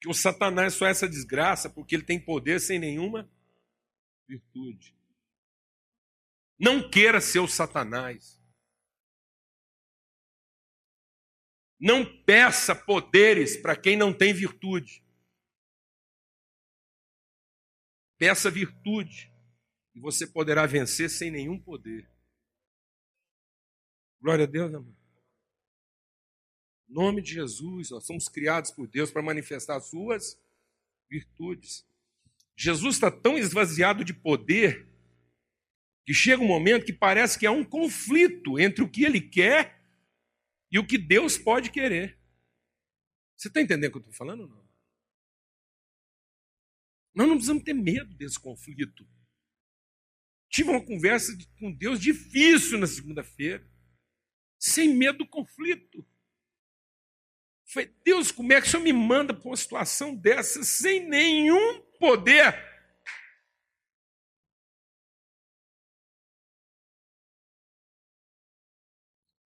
Que 0.00 0.08
o 0.08 0.14
Satanás 0.14 0.74
só 0.74 0.86
é 0.86 0.90
essa 0.90 1.08
desgraça 1.08 1.68
porque 1.68 1.94
ele 1.94 2.04
tem 2.04 2.24
poder 2.24 2.60
sem 2.60 2.78
nenhuma 2.78 3.28
virtude. 4.28 4.96
Não 6.58 6.88
queira 6.88 7.20
ser 7.20 7.40
o 7.40 7.48
Satanás. 7.48 8.38
Não 11.80 12.04
peça 12.24 12.74
poderes 12.74 13.56
para 13.56 13.76
quem 13.76 13.96
não 13.96 14.12
tem 14.12 14.34
virtude. 14.34 15.04
Peça 18.18 18.50
virtude 18.50 19.32
e 19.94 20.00
você 20.00 20.26
poderá 20.26 20.66
vencer 20.66 21.08
sem 21.08 21.30
nenhum 21.30 21.58
poder. 21.58 22.10
Glória 24.20 24.44
a 24.44 24.48
Deus, 24.48 24.74
amor 24.74 24.98
nome 26.88 27.20
de 27.20 27.34
Jesus, 27.34 27.90
nós 27.90 28.06
somos 28.06 28.28
criados 28.28 28.70
por 28.70 28.88
Deus 28.88 29.10
para 29.10 29.22
manifestar 29.22 29.76
as 29.76 29.88
suas 29.88 30.40
virtudes. 31.10 31.86
Jesus 32.56 32.96
está 32.96 33.10
tão 33.10 33.36
esvaziado 33.36 34.04
de 34.04 34.14
poder 34.14 34.88
que 36.06 36.14
chega 36.14 36.42
um 36.42 36.46
momento 36.46 36.86
que 36.86 36.92
parece 36.92 37.38
que 37.38 37.46
há 37.46 37.50
um 37.50 37.64
conflito 37.64 38.58
entre 38.58 38.82
o 38.82 38.88
que 38.88 39.04
ele 39.04 39.20
quer 39.20 39.78
e 40.72 40.78
o 40.78 40.86
que 40.86 40.96
Deus 40.96 41.36
pode 41.36 41.70
querer. 41.70 42.18
Você 43.36 43.48
está 43.48 43.60
entendendo 43.60 43.90
o 43.90 43.92
que 43.92 43.98
eu 43.98 44.00
estou 44.00 44.14
falando 44.14 44.40
ou 44.40 44.48
não? 44.48 44.67
Nós 47.14 47.26
não 47.26 47.34
precisamos 47.34 47.64
ter 47.64 47.74
medo 47.74 48.14
desse 48.14 48.38
conflito. 48.38 49.06
Tive 50.50 50.70
uma 50.70 50.84
conversa 50.84 51.36
com 51.58 51.72
Deus 51.72 52.00
difícil 52.00 52.78
na 52.78 52.86
segunda-feira, 52.86 53.66
sem 54.58 54.94
medo 54.94 55.18
do 55.18 55.26
conflito. 55.26 56.06
falei, 57.66 57.94
Deus, 58.04 58.30
como 58.30 58.52
é 58.52 58.60
que 58.60 58.66
o 58.66 58.70
senhor 58.70 58.82
me 58.82 58.92
manda 58.92 59.34
para 59.34 59.48
uma 59.48 59.56
situação 59.56 60.14
dessa 60.14 60.62
sem 60.62 61.06
nenhum 61.06 61.80
poder? 61.98 62.66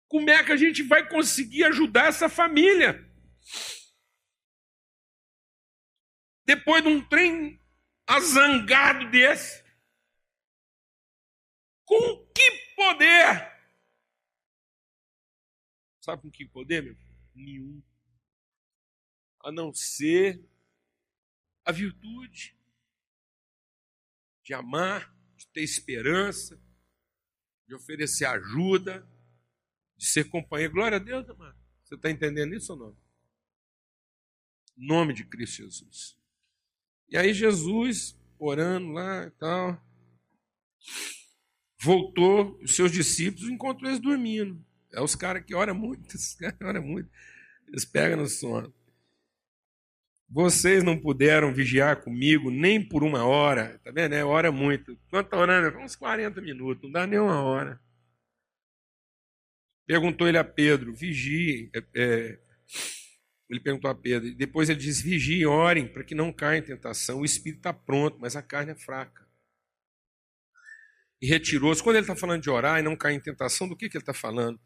Como 0.08 0.30
é 0.30 0.42
que 0.42 0.52
a 0.52 0.56
gente 0.56 0.82
vai 0.82 1.06
conseguir 1.06 1.64
ajudar 1.64 2.06
essa 2.06 2.28
família? 2.28 3.04
Depois 6.46 6.82
de 6.82 6.88
um 6.88 7.06
trem 7.06 7.60
azangado 8.06 9.10
desse. 9.10 9.64
Com 11.84 12.26
que 12.32 12.74
poder? 12.76 13.56
Sabe 16.00 16.22
com 16.22 16.30
que 16.30 16.46
poder, 16.46 16.82
meu? 16.82 16.96
Nenhum. 17.34 17.82
A 19.40 19.50
não 19.50 19.74
ser 19.74 20.40
a 21.64 21.72
virtude 21.72 22.56
de 24.44 24.54
amar, 24.54 25.12
de 25.36 25.48
ter 25.48 25.62
esperança, 25.62 26.60
de 27.66 27.74
oferecer 27.74 28.24
ajuda, 28.26 29.04
de 29.96 30.06
ser 30.06 30.30
companheiro. 30.30 30.74
Glória 30.74 30.96
a 30.96 31.00
Deus, 31.00 31.28
amado. 31.28 31.58
Você 31.82 31.96
está 31.96 32.10
entendendo 32.10 32.54
isso 32.54 32.72
ou 32.72 32.78
não? 32.78 32.96
Em 34.76 34.86
nome 34.86 35.12
de 35.12 35.24
Cristo 35.24 35.64
Jesus. 35.64 36.16
E 37.08 37.16
aí 37.16 37.32
Jesus, 37.32 38.18
orando 38.38 38.92
lá 38.92 39.26
e 39.26 39.30
tal, 39.32 39.80
voltou, 41.80 42.58
os 42.62 42.74
seus 42.74 42.90
discípulos 42.90 43.48
encontrou 43.48 43.90
eles 43.90 44.00
dormindo. 44.00 44.64
É 44.92 45.00
os 45.00 45.14
caras 45.14 45.44
que 45.44 45.54
oram 45.54 45.74
muito, 45.74 46.06
esses 46.14 46.34
caras 46.34 46.58
oram 46.60 46.82
muito. 46.82 47.08
Eles 47.68 47.84
pegam 47.84 48.18
no 48.18 48.28
sono. 48.28 48.72
Vocês 50.28 50.82
não 50.82 50.98
puderam 50.98 51.54
vigiar 51.54 52.02
comigo 52.02 52.50
nem 52.50 52.82
por 52.82 53.04
uma 53.04 53.24
hora. 53.24 53.78
Tá 53.84 53.92
vendo? 53.92 54.14
É, 54.14 54.24
ora 54.24 54.50
muito. 54.50 54.98
Quanto 55.08 55.26
está 55.26 55.36
orando? 55.36 55.78
Uns 55.78 55.94
40 55.94 56.40
minutos, 56.40 56.82
não 56.82 56.90
dá 56.90 57.06
nem 57.06 57.18
uma 57.18 57.40
hora. 57.42 57.80
Perguntou 59.86 60.26
ele 60.26 60.38
a 60.38 60.44
Pedro, 60.44 60.92
vigie. 60.92 61.70
É, 61.72 61.84
é, 61.94 62.38
ele 63.48 63.60
perguntou 63.60 63.90
a 63.90 63.94
Pedro. 63.94 64.34
Depois 64.34 64.68
ele 64.68 64.78
disse: 64.78 65.02
vigiem, 65.02 65.46
orem, 65.46 65.86
para 65.86 66.04
que 66.04 66.14
não 66.14 66.32
caia 66.32 66.58
em 66.58 66.62
tentação. 66.62 67.20
O 67.20 67.24
espírito 67.24 67.58
está 67.58 67.72
pronto, 67.72 68.18
mas 68.20 68.36
a 68.36 68.42
carne 68.42 68.72
é 68.72 68.74
fraca. 68.74 69.26
E 71.20 71.26
retirou-se. 71.26 71.82
Quando 71.82 71.96
ele 71.96 72.04
está 72.04 72.16
falando 72.16 72.42
de 72.42 72.50
orar 72.50 72.78
e 72.78 72.82
não 72.82 72.96
cair 72.96 73.16
em 73.16 73.20
tentação, 73.20 73.68
do 73.68 73.76
que, 73.76 73.88
que 73.88 73.96
ele 73.96 74.02
está 74.02 74.12
falando? 74.12 74.60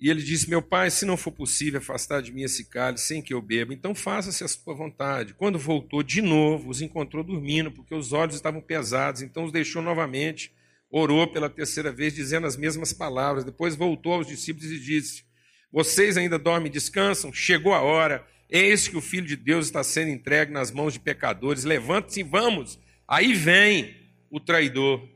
E 0.00 0.10
ele 0.10 0.22
disse: 0.22 0.48
Meu 0.50 0.62
pai, 0.62 0.90
se 0.90 1.04
não 1.04 1.16
for 1.16 1.30
possível 1.30 1.78
afastar 1.78 2.22
de 2.22 2.32
mim 2.32 2.42
esse 2.42 2.64
cálice 2.64 3.06
sem 3.06 3.22
que 3.22 3.34
eu 3.34 3.40
beba, 3.40 3.72
então 3.72 3.94
faça-se 3.94 4.42
a 4.42 4.48
sua 4.48 4.74
vontade. 4.74 5.34
Quando 5.34 5.58
voltou 5.58 6.02
de 6.02 6.20
novo, 6.20 6.70
os 6.70 6.80
encontrou 6.80 7.22
dormindo, 7.22 7.70
porque 7.70 7.94
os 7.94 8.12
olhos 8.12 8.34
estavam 8.34 8.60
pesados, 8.60 9.22
então 9.22 9.44
os 9.44 9.52
deixou 9.52 9.80
novamente 9.82 10.52
orou 10.90 11.26
pela 11.26 11.48
terceira 11.48 11.90
vez, 11.90 12.14
dizendo 12.14 12.46
as 12.46 12.56
mesmas 12.56 12.92
palavras. 12.92 13.44
Depois 13.44 13.74
voltou 13.74 14.12
aos 14.12 14.26
discípulos 14.26 14.70
e 14.70 14.78
disse: 14.78 15.24
Vocês 15.72 16.18
ainda 16.18 16.38
dormem 16.38 16.66
e 16.68 16.72
descansam? 16.72 17.32
Chegou 17.32 17.72
a 17.72 17.80
hora. 17.80 18.26
Eis 18.50 18.86
que 18.86 18.96
o 18.96 19.00
Filho 19.00 19.26
de 19.26 19.36
Deus 19.36 19.66
está 19.66 19.82
sendo 19.82 20.10
entregue 20.10 20.52
nas 20.52 20.70
mãos 20.70 20.92
de 20.92 21.00
pecadores. 21.00 21.64
Levante-se 21.64 22.20
e 22.20 22.22
vamos. 22.22 22.78
Aí 23.08 23.32
vem 23.32 23.96
o 24.30 24.38
traidor. 24.38 25.08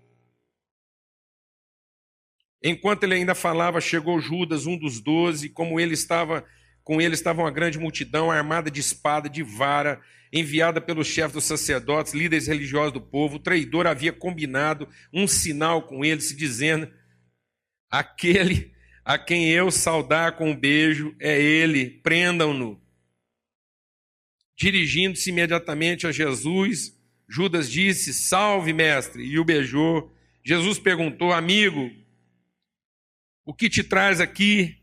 Enquanto 2.62 3.04
ele 3.04 3.14
ainda 3.14 3.34
falava, 3.34 3.80
chegou 3.80 4.18
Judas, 4.18 4.66
um 4.66 4.78
dos 4.78 4.98
doze, 4.98 5.50
como 5.50 5.78
ele 5.78 5.92
estava, 5.92 6.44
com 6.82 7.00
ele 7.00 7.14
estava 7.14 7.42
uma 7.42 7.50
grande 7.50 7.78
multidão, 7.78 8.30
armada 8.30 8.70
de 8.70 8.80
espada, 8.80 9.28
de 9.28 9.42
vara, 9.42 10.00
enviada 10.32 10.80
pelos 10.80 11.06
chefes 11.06 11.32
dos 11.32 11.44
sacerdotes, 11.44 12.14
líderes 12.14 12.46
religiosos 12.46 12.92
do 12.92 13.00
povo, 13.00 13.36
o 13.36 13.40
traidor 13.40 13.86
havia 13.86 14.12
combinado 14.12 14.88
um 15.12 15.28
sinal 15.28 15.82
com 15.82 16.04
ele, 16.04 16.20
se 16.20 16.34
dizendo: 16.34 16.90
aquele 17.90 18.74
a 19.06 19.16
quem 19.16 19.48
eu 19.48 19.70
saudar 19.70 20.32
com 20.32 20.50
um 20.50 20.56
beijo 20.56 21.14
é 21.20 21.40
ele, 21.40 21.90
prendam-no. 22.02 22.82
Dirigindo-se 24.58 25.30
imediatamente 25.30 26.08
a 26.08 26.12
Jesus, 26.12 26.92
Judas 27.28 27.70
disse: 27.70 28.12
Salve, 28.12 28.72
mestre, 28.72 29.22
e 29.22 29.38
o 29.38 29.44
beijou. 29.44 30.12
Jesus 30.44 30.80
perguntou: 30.80 31.32
Amigo, 31.32 31.88
o 33.44 33.54
que 33.54 33.70
te 33.70 33.84
traz 33.84 34.20
aqui? 34.20 34.76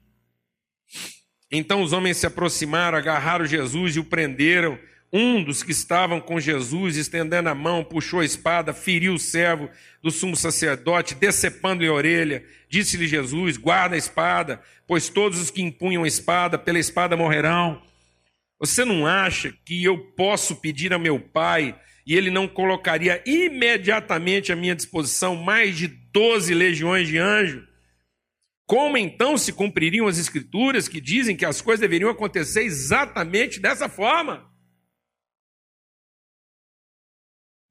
Então 1.51 1.83
os 1.83 1.91
homens 1.91 2.15
se 2.15 2.25
aproximaram, 2.25 2.97
agarraram 2.97 3.45
Jesus 3.45 3.97
e 3.97 3.99
o 3.99 4.05
prenderam. 4.05 4.79
Um 5.15 5.43
dos 5.43 5.61
que 5.61 5.71
estavam 5.71 6.19
com 6.19 6.39
Jesus, 6.39 6.97
estendendo 6.97 7.47
a 7.47 7.53
mão, 7.53 7.83
puxou 7.83 8.21
a 8.21 8.25
espada, 8.25 8.73
feriu 8.73 9.13
o 9.13 9.19
servo 9.19 9.69
do 10.01 10.09
sumo 10.09 10.35
sacerdote, 10.35 11.13
decepando-lhe 11.13 11.87
a 11.87 11.93
orelha. 11.93 12.43
Disse-lhe 12.67 13.07
Jesus: 13.07 13.55
Guarda 13.55 13.93
a 13.93 13.97
espada, 13.97 14.59
pois 14.87 15.09
todos 15.09 15.39
os 15.39 15.51
que 15.51 15.61
empunham 15.61 16.03
a 16.03 16.07
espada, 16.07 16.57
pela 16.57 16.79
espada 16.79 17.15
morrerão. 17.15 17.79
Você 18.59 18.83
não 18.83 19.05
acha 19.05 19.53
que 19.63 19.83
eu 19.83 19.99
posso 20.15 20.55
pedir 20.55 20.91
a 20.93 20.97
meu 20.97 21.19
pai 21.19 21.79
e 22.07 22.15
ele 22.15 22.31
não 22.31 22.47
colocaria 22.47 23.21
imediatamente 23.23 24.51
à 24.51 24.55
minha 24.55 24.73
disposição 24.73 25.35
mais 25.35 25.77
de 25.77 25.87
doze 25.87 26.55
legiões 26.55 27.07
de 27.07 27.19
anjos? 27.19 27.63
Como 28.65 28.97
então 28.97 29.37
se 29.37 29.53
cumpririam 29.53 30.07
as 30.07 30.17
escrituras 30.17 30.87
que 30.87 30.99
dizem 30.99 31.35
que 31.35 31.45
as 31.45 31.61
coisas 31.61 31.81
deveriam 31.81 32.09
acontecer 32.09 32.63
exatamente 32.63 33.59
dessa 33.59 33.87
forma? 33.87 34.51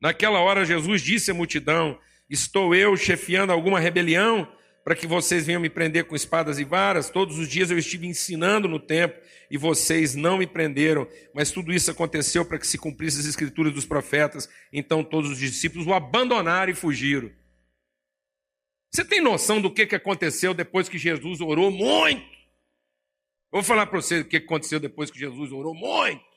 Naquela 0.02 0.40
hora, 0.40 0.64
Jesus 0.64 1.00
disse 1.00 1.30
à 1.30 1.34
multidão: 1.34 1.96
Estou 2.28 2.74
eu 2.74 2.96
chefiando 2.96 3.52
alguma 3.52 3.78
rebelião 3.78 4.52
para 4.84 4.96
que 4.96 5.06
vocês 5.06 5.46
venham 5.46 5.60
me 5.60 5.70
prender 5.70 6.06
com 6.06 6.16
espadas 6.16 6.58
e 6.58 6.64
varas? 6.64 7.08
Todos 7.08 7.38
os 7.38 7.48
dias 7.48 7.70
eu 7.70 7.78
estive 7.78 8.08
ensinando 8.08 8.66
no 8.66 8.80
templo 8.80 9.22
e 9.48 9.56
vocês 9.56 10.16
não 10.16 10.38
me 10.38 10.46
prenderam, 10.46 11.06
mas 11.32 11.52
tudo 11.52 11.72
isso 11.72 11.88
aconteceu 11.88 12.44
para 12.44 12.58
que 12.58 12.66
se 12.66 12.76
cumprissem 12.78 13.20
as 13.20 13.26
escrituras 13.26 13.72
dos 13.72 13.86
profetas. 13.86 14.48
Então 14.72 15.04
todos 15.04 15.30
os 15.30 15.38
discípulos 15.38 15.86
o 15.86 15.94
abandonaram 15.94 16.72
e 16.72 16.74
fugiram. 16.74 17.30
Você 18.92 19.04
tem 19.04 19.20
noção 19.20 19.60
do 19.60 19.72
que 19.72 19.82
aconteceu 19.94 20.52
depois 20.52 20.88
que 20.88 20.98
Jesus 20.98 21.40
orou 21.40 21.70
muito? 21.70 22.26
Vou 23.52 23.62
falar 23.62 23.86
para 23.86 24.02
você 24.02 24.20
o 24.20 24.24
que 24.24 24.38
aconteceu 24.38 24.80
depois 24.80 25.12
que 25.12 25.18
Jesus 25.18 25.52
orou 25.52 25.72
muito 25.72 26.31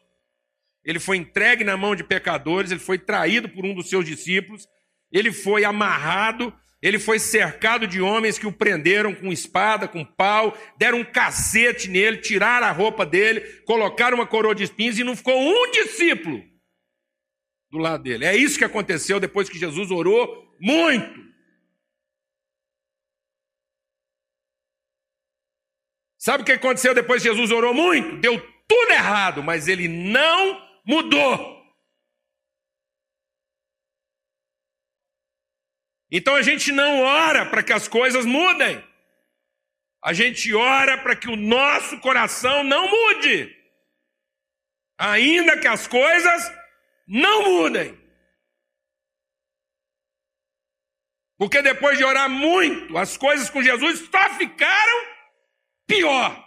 ele 0.86 0.99
foi 0.99 1.17
entregue 1.17 1.63
na 1.63 1.75
mão 1.75 1.95
de 1.95 2.03
pecadores, 2.03 2.69
ele 2.69 2.79
foi 2.79 2.99
traído 2.99 3.49
por 3.49 3.65
um 3.65 3.73
dos 3.73 3.89
seus 3.89 4.05
discípulos, 4.05 4.67
ele 5.11 5.31
foi 5.33 5.65
amarrado, 5.65 6.53
ele 6.81 6.99
foi 6.99 7.17
cercado 7.17 7.88
de 7.88 7.99
homens 7.99 8.38
que 8.38 8.45
o 8.45 8.51
prenderam 8.51 9.15
com 9.15 9.31
espada, 9.31 9.88
com 9.88 10.05
pau, 10.05 10.55
deram 10.77 10.99
um 10.99 11.03
cacete 11.03 11.89
nele, 11.89 12.17
tiraram 12.17 12.67
a 12.67 12.71
roupa 12.71 13.03
dele, 13.03 13.41
colocaram 13.65 14.15
uma 14.15 14.27
coroa 14.27 14.53
de 14.53 14.63
espinhos 14.63 14.99
e 14.99 15.03
não 15.03 15.15
ficou 15.15 15.36
um 15.36 15.71
discípulo 15.71 16.43
do 17.71 17.79
lado 17.79 18.03
dele. 18.03 18.25
É 18.25 18.36
isso 18.36 18.59
que 18.59 18.63
aconteceu 18.63 19.19
depois 19.19 19.49
que 19.49 19.57
Jesus 19.57 19.89
orou 19.89 20.53
muito. 20.61 21.25
Sabe 26.19 26.43
o 26.43 26.45
que 26.45 26.51
aconteceu 26.51 26.93
depois 26.93 27.21
que 27.21 27.29
Jesus 27.29 27.51
orou 27.51 27.73
muito? 27.73 28.17
Deu 28.17 28.39
tudo 28.67 28.91
errado, 28.91 29.43
mas 29.43 29.67
ele 29.67 29.88
não 29.88 30.64
mudou. 30.86 31.55
Então 36.11 36.36
a 36.36 36.41
gente 36.41 36.71
não 36.71 37.01
ora 37.01 37.45
para 37.45 37.63
que 37.63 37.73
as 37.73 37.88
coisas 37.88 38.25
mudem. 38.25 38.81
A 40.01 40.13
gente 40.13 40.53
ora 40.53 40.97
para 40.99 41.15
que 41.15 41.27
o 41.27 41.36
nosso 41.36 41.99
coração 41.99 42.63
não 42.63 42.88
mude. 42.89 43.53
Ainda 44.97 45.59
que 45.59 45.67
as 45.67 45.88
coisas 45.88 46.53
não 47.07 47.43
mudem. 47.43 47.99
Porque 51.38 51.61
depois 51.61 51.97
de 51.97 52.03
orar 52.03 52.29
muito, 52.29 52.97
as 52.97 53.17
coisas 53.17 53.49
com 53.49 53.61
Jesus 53.61 54.07
só 54.09 54.29
ficaram 54.36 55.07
pior. 55.86 56.44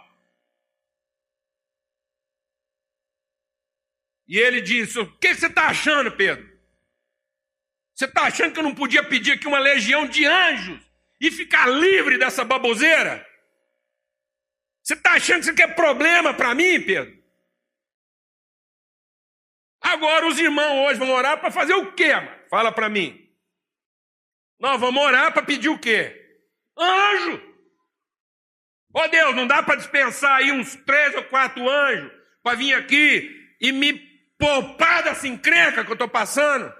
E 4.29 4.37
ele 4.37 4.61
disse: 4.61 4.99
O 4.99 5.11
que 5.17 5.33
você 5.33 5.47
está 5.47 5.67
achando, 5.67 6.11
Pedro? 6.11 6.47
Você 7.95 8.05
está 8.05 8.27
achando 8.27 8.53
que 8.53 8.59
eu 8.59 8.63
não 8.63 8.75
podia 8.75 9.03
pedir 9.03 9.31
aqui 9.31 9.47
uma 9.47 9.57
legião 9.57 10.07
de 10.07 10.23
anjos 10.23 10.79
e 11.19 11.31
ficar 11.31 11.65
livre 11.65 12.19
dessa 12.19 12.45
baboseira? 12.45 13.27
Você 14.83 14.93
está 14.93 15.13
achando 15.13 15.37
que 15.37 15.41
isso 15.41 15.51
aqui 15.51 15.63
é 15.63 15.67
problema 15.67 16.33
para 16.33 16.53
mim, 16.53 16.79
Pedro? 16.79 17.17
Agora 19.81 20.27
os 20.27 20.39
irmãos 20.39 20.87
hoje 20.87 20.99
vão 20.99 21.11
orar 21.11 21.39
para 21.39 21.51
fazer 21.51 21.73
o 21.73 21.91
quê? 21.93 22.13
Mano? 22.13 22.47
Fala 22.49 22.71
para 22.71 22.87
mim. 22.87 23.27
Nós 24.59 24.79
vamos 24.79 25.01
orar 25.01 25.33
para 25.33 25.43
pedir 25.43 25.69
o 25.69 25.79
quê? 25.79 26.15
Anjo. 26.77 27.41
Ó 28.93 29.03
oh, 29.03 29.07
Deus, 29.07 29.35
não 29.35 29.47
dá 29.47 29.63
para 29.63 29.75
dispensar 29.75 30.37
aí 30.37 30.51
uns 30.51 30.75
três 30.75 31.15
ou 31.15 31.23
quatro 31.25 31.67
anjos 31.67 32.11
para 32.43 32.57
vir 32.57 32.73
aqui 32.73 33.55
e 33.61 33.71
me 33.71 34.08
poupar 34.39 35.03
dessa 35.03 35.27
encrenca 35.27 35.83
que 35.83 35.91
eu 35.91 35.93
estou 35.93 36.07
passando? 36.07 36.73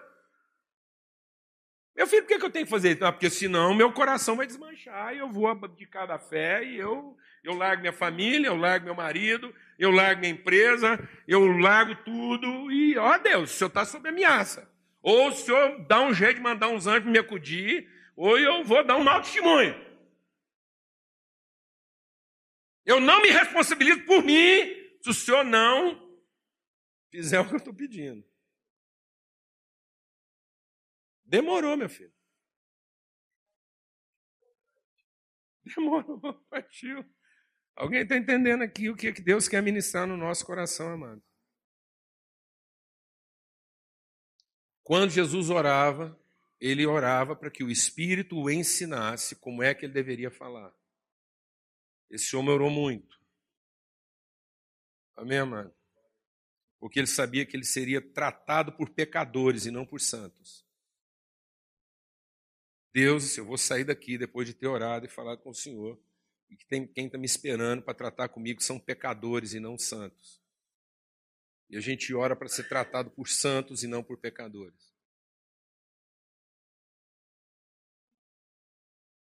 Meu 1.96 2.08
filho, 2.08 2.24
por 2.24 2.30
que, 2.30 2.40
que 2.40 2.46
eu 2.46 2.50
tenho 2.50 2.66
que 2.66 2.72
fazer 2.72 2.92
isso? 2.92 3.00
porque 3.12 3.30
senão 3.30 3.76
meu 3.76 3.92
coração 3.92 4.38
vai 4.38 4.48
desmanchar 4.48 5.14
e 5.14 5.18
eu 5.18 5.30
vou 5.30 5.50
abdicar 5.50 6.08
da 6.08 6.18
fé 6.18 6.64
e 6.64 6.78
eu, 6.78 7.18
eu 7.44 7.54
largo 7.54 7.82
minha 7.82 7.92
família, 7.92 8.48
eu 8.48 8.56
largo 8.56 8.86
meu 8.86 8.96
marido, 8.96 9.54
eu 9.78 9.92
largo 9.92 10.22
minha 10.22 10.32
empresa, 10.32 10.98
eu 11.28 11.46
largo 11.46 11.94
tudo 12.06 12.72
e, 12.72 12.98
ó 12.98 13.18
Deus, 13.18 13.52
o 13.52 13.54
senhor 13.54 13.68
está 13.68 13.84
sob 13.84 14.08
ameaça. 14.08 14.72
Ou 15.02 15.28
o 15.28 15.34
senhor 15.34 15.86
dá 15.88 16.00
um 16.00 16.14
jeito 16.14 16.38
de 16.38 16.42
mandar 16.42 16.70
uns 16.70 16.88
anjos 16.88 17.10
me 17.10 17.20
acudir, 17.20 17.90
ou 18.16 18.40
eu 18.40 18.64
vou 18.64 18.82
dar 18.84 18.96
um 18.96 19.04
mau 19.04 19.22
testemunho. 19.22 19.76
Eu 22.86 23.02
não 23.02 23.22
me 23.22 23.30
responsabilizo 23.30 24.02
por 24.06 24.24
mim 24.24 24.34
se 25.02 25.10
o 25.10 25.14
senhor 25.14 25.44
não 25.44 26.09
fizer 27.10 27.40
o 27.40 27.48
que 27.48 27.54
eu 27.54 27.58
estou 27.58 27.74
pedindo. 27.74 28.28
Demorou, 31.26 31.78
meu 31.78 31.90
filho. 31.90 32.14
Demorou, 35.64 36.20
partiu. 36.50 37.06
Alguém 37.76 38.02
está 38.02 38.18
entendendo 38.18 38.64
aqui 38.64 38.90
o 38.90 38.96
que 38.96 39.12
Deus 39.12 39.48
quer 39.48 39.62
ministrar 39.62 40.08
no 40.08 40.18
nosso 40.18 40.46
coração, 40.46 40.92
amado? 40.92 41.24
Quando 44.84 45.12
Jesus 45.12 45.52
orava, 45.52 46.20
ele 46.60 46.86
orava 46.86 47.36
para 47.36 47.52
que 47.52 47.64
o 47.64 47.70
Espírito 47.70 48.36
o 48.36 48.50
ensinasse 48.50 49.36
como 49.36 49.62
é 49.62 49.74
que 49.74 49.86
ele 49.86 49.94
deveria 49.94 50.32
falar. 50.32 50.76
Esse 52.10 52.36
homem 52.36 52.52
orou 52.52 52.72
muito. 52.72 53.18
Amém, 55.16 55.38
amado? 55.38 55.79
Porque 56.80 57.00
ele 57.00 57.08
sabia 57.08 57.46
que 57.46 57.56
ele 57.56 57.66
seria 57.66 58.02
tratado 58.02 58.72
por 58.72 58.90
pecadores 58.90 59.66
e 59.66 59.72
não 59.72 59.86
por 59.86 60.00
santos. 60.00 60.66
Deus, 62.94 63.38
eu 63.38 63.46
vou 63.46 63.58
sair 63.58 63.84
daqui 63.84 64.18
depois 64.18 64.48
de 64.48 64.54
ter 64.54 64.68
orado 64.68 65.06
e 65.06 65.10
falado 65.10 65.42
com 65.42 65.52
o 65.52 65.56
Senhor, 65.56 66.00
e 66.50 66.56
que 66.56 66.66
tem, 66.66 66.88
quem 66.88 67.06
está 67.06 67.18
me 67.18 67.26
esperando 67.26 67.84
para 67.84 67.94
tratar 67.94 68.30
comigo 68.30 68.62
são 68.62 68.80
pecadores 68.80 69.54
e 69.54 69.60
não 69.60 69.78
santos. 69.78 70.42
E 71.70 71.78
a 71.78 71.80
gente 71.80 72.14
ora 72.16 72.36
para 72.36 72.48
ser 72.48 72.68
tratado 72.68 73.12
por 73.12 73.28
santos 73.28 73.84
e 73.84 73.88
não 73.88 74.04
por 74.04 74.18
pecadores. 74.18 74.90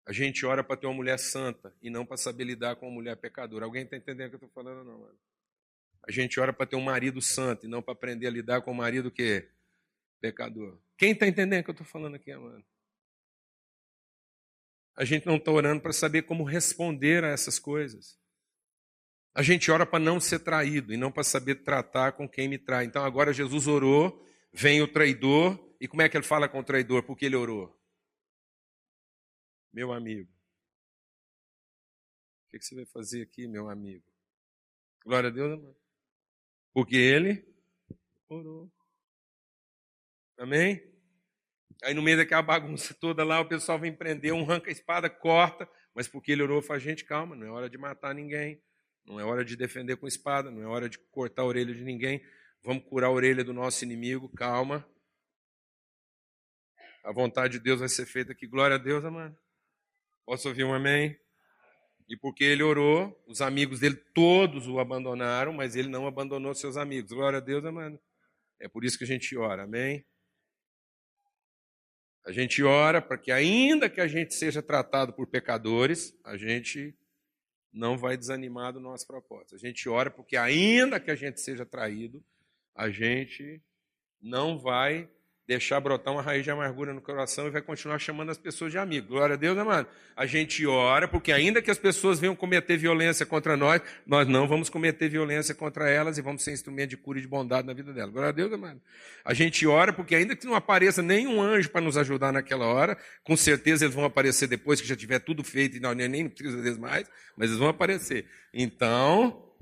A 0.05 0.11
gente 0.11 0.45
ora 0.45 0.61
para 0.61 0.75
ter 0.75 0.85
uma 0.85 0.95
mulher 0.95 1.17
santa 1.17 1.73
e 1.81 1.89
não 1.89 2.05
para 2.05 2.17
saber 2.17 2.43
lidar 2.43 2.75
com 2.75 2.87
uma 2.87 2.95
mulher 2.95 3.15
pecadora. 3.15 3.63
Alguém 3.63 3.85
está 3.85 3.95
entendendo 3.95 4.27
o 4.27 4.29
que 4.31 4.43
eu 4.43 4.47
estou 4.47 4.63
falando, 4.63 4.83
não, 4.83 4.99
mano? 4.99 5.19
A 6.07 6.11
gente 6.11 6.39
ora 6.39 6.51
para 6.51 6.65
ter 6.65 6.75
um 6.75 6.81
marido 6.81 7.21
santo 7.21 7.65
e 7.65 7.69
não 7.69 7.81
para 7.81 7.93
aprender 7.93 8.27
a 8.27 8.31
lidar 8.31 8.61
com 8.61 8.71
um 8.71 8.75
marido 8.75 9.09
que 9.11 9.23
é 9.23 9.49
pecador. 10.19 10.79
Quem 10.97 11.11
está 11.11 11.27
entendendo 11.27 11.61
o 11.61 11.63
que 11.63 11.69
eu 11.69 11.73
estou 11.73 11.87
falando 11.87 12.15
aqui, 12.15 12.35
mano? 12.35 12.63
A 14.95 15.05
gente 15.05 15.25
não 15.25 15.37
está 15.37 15.51
orando 15.51 15.81
para 15.81 15.93
saber 15.93 16.23
como 16.23 16.43
responder 16.43 17.23
a 17.23 17.29
essas 17.29 17.57
coisas. 17.57 18.19
A 19.33 19.41
gente 19.41 19.71
ora 19.71 19.85
para 19.85 19.99
não 19.99 20.19
ser 20.19 20.39
traído 20.39 20.93
e 20.93 20.97
não 20.97 21.11
para 21.11 21.23
saber 21.23 21.63
tratar 21.63 22.11
com 22.11 22.29
quem 22.29 22.47
me 22.47 22.59
trai. 22.59 22.85
Então 22.85 23.03
agora 23.03 23.33
Jesus 23.33 23.65
orou, 23.65 24.23
vem 24.53 24.81
o 24.81 24.87
traidor, 24.87 25.59
e 25.81 25.87
como 25.87 26.01
é 26.01 26.09
que 26.09 26.15
ele 26.15 26.23
fala 26.23 26.47
com 26.47 26.59
o 26.59 26.63
traidor? 26.63 27.03
Porque 27.03 27.25
ele 27.25 27.35
orou. 27.35 27.75
Meu 29.73 29.91
amigo, 29.91 30.31
o 32.47 32.51
que 32.51 32.63
você 32.63 32.75
vai 32.75 32.85
fazer 32.85 33.23
aqui, 33.23 33.47
meu 33.47 33.67
amigo? 33.67 34.05
Glória 35.03 35.29
a 35.29 35.33
Deus, 35.33 35.51
amado. 35.53 35.82
Porque 36.73 36.95
ele 36.95 37.45
orou. 38.27 38.71
Amém? 40.37 40.81
Aí 41.83 41.93
no 41.93 42.01
meio 42.01 42.17
daquela 42.17 42.41
bagunça 42.41 42.93
toda 42.93 43.23
lá, 43.23 43.39
o 43.41 43.47
pessoal 43.47 43.77
vem 43.77 43.93
prender, 43.93 44.33
um 44.33 44.43
arranca 44.43 44.69
a 44.69 44.71
espada, 44.71 45.09
corta, 45.09 45.69
mas 45.93 46.07
porque 46.07 46.31
ele 46.31 46.41
orou, 46.41 46.61
faz 46.61 46.81
gente, 46.81 47.03
calma, 47.03 47.35
não 47.35 47.45
é 47.45 47.51
hora 47.51 47.69
de 47.69 47.77
matar 47.77 48.15
ninguém, 48.15 48.61
não 49.05 49.19
é 49.19 49.23
hora 49.23 49.43
de 49.43 49.55
defender 49.55 49.97
com 49.97 50.07
espada, 50.07 50.49
não 50.49 50.63
é 50.63 50.65
hora 50.65 50.89
de 50.89 50.97
cortar 50.97 51.43
a 51.43 51.45
orelha 51.45 51.73
de 51.73 51.83
ninguém, 51.83 52.25
vamos 52.63 52.83
curar 52.85 53.07
a 53.07 53.11
orelha 53.11 53.43
do 53.43 53.53
nosso 53.53 53.83
inimigo, 53.83 54.29
calma. 54.29 54.87
A 57.03 57.11
vontade 57.11 57.53
de 57.53 57.59
Deus 57.59 57.79
vai 57.81 57.89
ser 57.89 58.05
feita 58.05 58.31
aqui, 58.31 58.47
glória 58.47 58.75
a 58.75 58.79
Deus, 58.79 59.03
amado. 59.03 59.37
Posso 60.25 60.47
ouvir 60.47 60.63
um 60.63 60.73
amém? 60.73 61.19
E 62.09 62.17
porque 62.17 62.43
ele 62.43 62.63
orou, 62.63 63.21
os 63.27 63.41
amigos 63.41 63.79
dele 63.79 63.95
todos 64.13 64.67
o 64.67 64.79
abandonaram, 64.79 65.53
mas 65.53 65.75
ele 65.75 65.87
não 65.87 66.05
abandonou 66.05 66.53
seus 66.53 66.77
amigos. 66.77 67.11
Glória 67.11 67.37
a 67.37 67.41
Deus, 67.41 67.63
amado. 67.65 67.99
É 68.59 68.67
por 68.67 68.83
isso 68.83 68.97
que 68.97 69.03
a 69.03 69.07
gente 69.07 69.35
ora, 69.37 69.63
amém? 69.63 70.05
A 72.25 72.31
gente 72.31 72.63
ora 72.63 73.01
para 73.01 73.17
que, 73.17 73.31
ainda 73.31 73.89
que 73.89 73.99
a 73.99 74.07
gente 74.07 74.33
seja 74.33 74.61
tratado 74.61 75.11
por 75.11 75.27
pecadores, 75.27 76.17
a 76.23 76.37
gente 76.37 76.95
não 77.71 77.97
vai 77.97 78.15
desanimar 78.15 78.71
do 78.71 78.79
nosso 78.79 79.05
propósito. 79.05 79.55
A 79.55 79.57
gente 79.57 79.89
ora 79.89 80.09
porque, 80.09 80.37
ainda 80.37 80.99
que 80.99 81.11
a 81.11 81.15
gente 81.15 81.41
seja 81.41 81.65
traído, 81.65 82.23
a 82.75 82.89
gente 82.89 83.61
não 84.21 84.57
vai 84.57 85.09
deixar 85.47 85.79
brotar 85.81 86.13
uma 86.13 86.21
raiz 86.21 86.43
de 86.43 86.51
amargura 86.51 86.93
no 86.93 87.01
coração 87.01 87.47
e 87.47 87.49
vai 87.49 87.61
continuar 87.61 87.99
chamando 87.99 88.29
as 88.29 88.37
pessoas 88.37 88.71
de 88.71 88.77
amigo. 88.77 89.09
Glória 89.09 89.33
a 89.33 89.37
Deus, 89.37 89.57
amado. 89.57 89.87
A 90.15 90.25
gente 90.25 90.65
ora, 90.65 91.07
porque 91.07 91.31
ainda 91.31 91.61
que 91.61 91.69
as 91.69 91.77
pessoas 91.77 92.19
venham 92.19 92.35
cometer 92.35 92.77
violência 92.77 93.25
contra 93.25 93.57
nós, 93.57 93.81
nós 94.05 94.27
não 94.27 94.47
vamos 94.47 94.69
cometer 94.69 95.09
violência 95.09 95.53
contra 95.53 95.89
elas 95.89 96.17
e 96.17 96.21
vamos 96.21 96.43
ser 96.43 96.51
instrumento 96.51 96.91
de 96.91 96.97
cura 96.97 97.19
e 97.19 97.21
de 97.21 97.27
bondade 97.27 97.67
na 97.67 97.73
vida 97.73 97.91
delas. 97.91 98.11
Glória 98.11 98.29
a 98.29 98.33
Deus, 98.33 98.53
amado. 98.53 98.81
A 99.25 99.33
gente 99.33 99.67
ora, 99.67 99.91
porque 99.91 100.15
ainda 100.15 100.35
que 100.35 100.45
não 100.45 100.55
apareça 100.55 101.01
nenhum 101.01 101.41
anjo 101.41 101.69
para 101.69 101.81
nos 101.81 101.97
ajudar 101.97 102.31
naquela 102.31 102.65
hora, 102.65 102.97
com 103.23 103.35
certeza 103.35 103.85
eles 103.85 103.95
vão 103.95 104.05
aparecer 104.05 104.47
depois 104.47 104.79
que 104.79 104.87
já 104.87 104.95
tiver 104.95 105.19
tudo 105.19 105.43
feito 105.43 105.75
e 105.75 105.79
nós 105.79 105.95
nem 105.95 106.29
precisa 106.29 106.61
deles 106.61 106.77
mais, 106.77 107.09
mas 107.35 107.49
eles 107.49 107.59
vão 107.59 107.67
aparecer. 107.67 108.25
Então, 108.53 109.52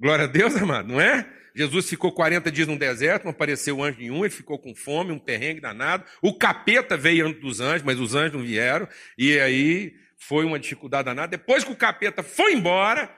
glória 0.00 0.24
a 0.24 0.28
Deus, 0.28 0.54
amado, 0.56 0.88
não 0.88 1.00
é? 1.00 1.30
Jesus 1.54 1.88
ficou 1.88 2.12
40 2.12 2.52
dias 2.52 2.68
no 2.68 2.78
deserto, 2.78 3.24
não 3.24 3.30
apareceu 3.30 3.82
anjo 3.82 3.98
nenhum, 3.98 4.24
ele 4.24 4.30
ficou 4.30 4.58
com 4.58 4.74
fome, 4.74 5.10
um 5.10 5.18
perrengue 5.18 5.60
danado. 5.60 6.04
O 6.20 6.36
capeta 6.36 6.98
veio 6.98 7.26
antes 7.26 7.40
dos 7.40 7.60
anjos, 7.60 7.82
mas 7.82 7.98
os 7.98 8.14
anjos 8.14 8.34
não 8.34 8.42
vieram. 8.42 8.86
E 9.16 9.40
aí 9.40 9.94
foi 10.18 10.44
uma 10.44 10.58
dificuldade 10.58 11.06
danada. 11.06 11.36
Depois 11.36 11.64
que 11.64 11.72
o 11.72 11.76
capeta 11.76 12.22
foi 12.22 12.52
embora, 12.52 13.10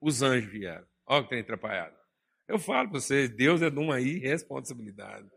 os 0.00 0.22
anjos 0.22 0.48
vieram. 0.48 0.86
Olha 1.08 1.20
o 1.20 1.24
que 1.24 1.30
tem 1.30 1.40
atrapalhado. 1.40 1.96
Eu 2.46 2.60
falo 2.60 2.90
para 2.90 3.00
vocês, 3.00 3.28
Deus 3.28 3.60
é 3.60 3.68
de 3.68 3.78
uma 3.78 4.00
irresponsabilidade. 4.00 5.28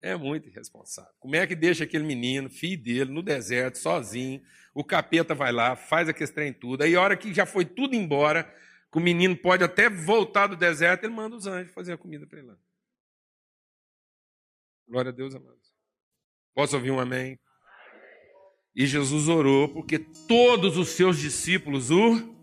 É 0.00 0.16
muito 0.16 0.48
irresponsável. 0.48 1.12
Como 1.18 1.34
é 1.34 1.46
que 1.46 1.56
deixa 1.56 1.84
aquele 1.84 2.04
menino, 2.04 2.48
filho 2.48 2.82
dele, 2.82 3.10
no 3.10 3.22
deserto, 3.22 3.78
sozinho? 3.78 4.40
O 4.72 4.84
capeta 4.84 5.34
vai 5.34 5.50
lá, 5.50 5.74
faz 5.74 6.08
aquele 6.08 6.30
trem 6.30 6.52
tudo. 6.52 6.82
Aí, 6.82 6.94
a 6.94 7.00
hora 7.00 7.16
que 7.16 7.34
já 7.34 7.44
foi 7.44 7.64
tudo 7.64 7.96
embora, 7.96 8.44
que 8.92 8.98
o 8.98 9.00
menino 9.00 9.36
pode 9.36 9.64
até 9.64 9.90
voltar 9.90 10.46
do 10.46 10.56
deserto, 10.56 11.04
ele 11.04 11.14
manda 11.14 11.34
os 11.34 11.46
anjos 11.46 11.72
fazer 11.72 11.92
a 11.92 11.98
comida 11.98 12.26
para 12.26 12.38
ele 12.38 12.48
lá. 12.48 12.56
Glória 14.88 15.10
a 15.10 15.14
Deus, 15.14 15.34
amados. 15.34 15.74
Posso 16.54 16.76
ouvir 16.76 16.90
um 16.90 17.00
amém? 17.00 17.38
E 18.74 18.86
Jesus 18.86 19.28
orou 19.28 19.68
porque 19.68 19.98
todos 19.98 20.76
os 20.76 20.90
seus 20.90 21.18
discípulos 21.18 21.90
o 21.90 22.37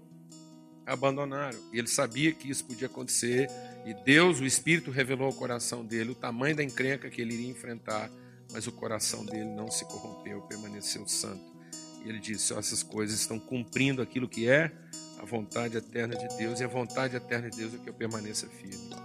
abandonaram. 0.85 1.57
E 1.73 1.79
ele 1.79 1.87
sabia 1.87 2.31
que 2.31 2.49
isso 2.49 2.65
podia 2.65 2.87
acontecer. 2.87 3.49
E 3.85 3.93
Deus, 3.93 4.39
o 4.39 4.45
Espírito, 4.45 4.91
revelou 4.91 5.27
ao 5.27 5.33
coração 5.33 5.83
dele 5.85 6.11
o 6.11 6.15
tamanho 6.15 6.55
da 6.55 6.63
encrenca 6.63 7.09
que 7.09 7.21
ele 7.21 7.33
iria 7.33 7.49
enfrentar. 7.49 8.09
Mas 8.51 8.67
o 8.67 8.71
coração 8.71 9.25
dele 9.25 9.49
não 9.55 9.71
se 9.71 9.85
corrompeu, 9.85 10.41
permaneceu 10.41 11.07
santo. 11.07 11.55
E 12.03 12.09
ele 12.09 12.19
disse: 12.19 12.53
oh, 12.53 12.59
essas 12.59 12.83
coisas 12.83 13.19
estão 13.19 13.39
cumprindo 13.39 14.01
aquilo 14.01 14.29
que 14.29 14.47
é 14.47 14.71
a 15.19 15.25
vontade 15.25 15.75
eterna 15.75 16.15
de 16.15 16.27
Deus, 16.37 16.59
e 16.59 16.63
a 16.63 16.67
vontade 16.67 17.15
eterna 17.15 17.49
de 17.49 17.57
Deus 17.57 17.73
é 17.73 17.77
que 17.77 17.89
eu 17.89 17.93
permaneça 17.93 18.47
firme, 18.47 18.95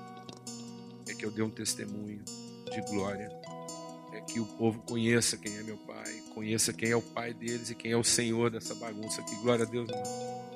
é 1.08 1.14
que 1.14 1.24
eu 1.24 1.30
dê 1.30 1.40
um 1.40 1.50
testemunho 1.50 2.22
de 2.70 2.80
glória, 2.90 3.30
é 4.12 4.20
que 4.20 4.38
o 4.38 4.44
povo 4.44 4.80
conheça 4.80 5.36
quem 5.36 5.56
é 5.56 5.62
meu 5.62 5.78
Pai, 5.78 6.22
conheça 6.34 6.72
quem 6.72 6.90
é 6.90 6.96
o 6.96 7.02
Pai 7.02 7.32
deles 7.32 7.70
e 7.70 7.74
quem 7.74 7.92
é 7.92 7.96
o 7.96 8.04
Senhor 8.04 8.50
dessa 8.50 8.74
bagunça 8.74 9.20
aqui. 9.22 9.34
Glória 9.36 9.64
a 9.64 9.68
Deus, 9.68 9.88
irmão. 9.88 10.49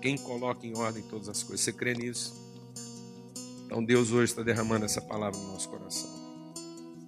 Quem 0.00 0.16
coloca 0.16 0.66
em 0.66 0.76
ordem 0.76 1.02
todas 1.02 1.28
as 1.28 1.42
coisas, 1.42 1.64
você 1.64 1.72
crê 1.72 1.94
nisso? 1.94 2.34
Então 3.66 3.84
Deus 3.84 4.12
hoje 4.12 4.32
está 4.32 4.42
derramando 4.42 4.84
essa 4.84 5.00
palavra 5.00 5.38
no 5.38 5.52
nosso 5.52 5.68
coração. 5.68 6.08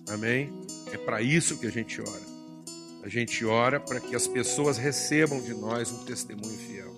Amém? 0.09 0.53
É 0.93 0.99
para 0.99 1.23
isso 1.23 1.57
que 1.57 1.67
a 1.67 1.71
gente 1.71 2.01
ora. 2.01 2.31
A 3.03 3.09
gente 3.09 3.45
ora 3.47 3.81
para 3.81 4.01
que 4.01 4.15
as 4.15 4.27
pessoas 4.27 4.77
recebam 4.77 5.41
de 5.41 5.55
nós 5.55 5.91
um 5.91 6.05
testemunho 6.05 6.59
fiel. 6.59 6.95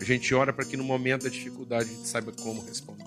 A 0.00 0.04
gente 0.04 0.34
ora 0.34 0.52
para 0.52 0.64
que 0.64 0.76
no 0.76 0.82
momento 0.82 1.24
da 1.24 1.28
dificuldade 1.28 1.90
a 1.90 1.92
gente 1.92 2.08
saiba 2.08 2.32
como 2.32 2.62
responder. 2.62 3.04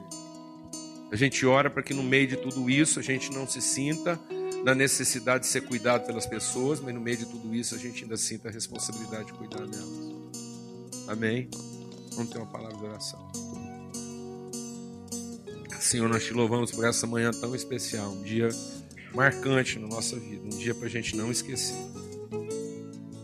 A 1.11 1.15
gente 1.15 1.45
ora 1.45 1.69
para 1.69 1.83
que 1.83 1.93
no 1.93 2.03
meio 2.03 2.27
de 2.27 2.37
tudo 2.37 2.69
isso 2.69 2.99
a 2.99 3.03
gente 3.03 3.31
não 3.31 3.47
se 3.47 3.61
sinta 3.61 4.19
da 4.63 4.75
necessidade 4.75 5.45
de 5.45 5.49
ser 5.49 5.61
cuidado 5.61 6.05
pelas 6.05 6.25
pessoas, 6.25 6.79
mas 6.79 6.93
no 6.93 7.01
meio 7.01 7.17
de 7.17 7.25
tudo 7.25 7.53
isso 7.55 7.75
a 7.75 7.77
gente 7.77 8.03
ainda 8.03 8.17
sinta 8.17 8.49
a 8.49 8.51
responsabilidade 8.51 9.27
de 9.27 9.33
cuidar 9.33 9.65
delas. 9.65 10.17
Amém? 11.07 11.49
Vamos 12.17 12.31
ter 12.31 12.39
uma 12.39 12.47
palavra 12.47 12.75
de 12.75 12.83
oração. 12.83 13.31
Senhor, 15.79 16.09
nós 16.09 16.25
te 16.25 16.33
louvamos 16.33 16.71
por 16.71 16.83
essa 16.83 17.05
manhã 17.05 17.29
tão 17.31 17.55
especial, 17.55 18.11
um 18.11 18.23
dia 18.23 18.49
marcante 19.13 19.77
na 19.77 19.87
nossa 19.87 20.19
vida, 20.19 20.43
um 20.43 20.57
dia 20.57 20.73
para 20.73 20.87
a 20.87 20.89
gente 20.89 21.15
não 21.15 21.31
esquecer. 21.31 21.77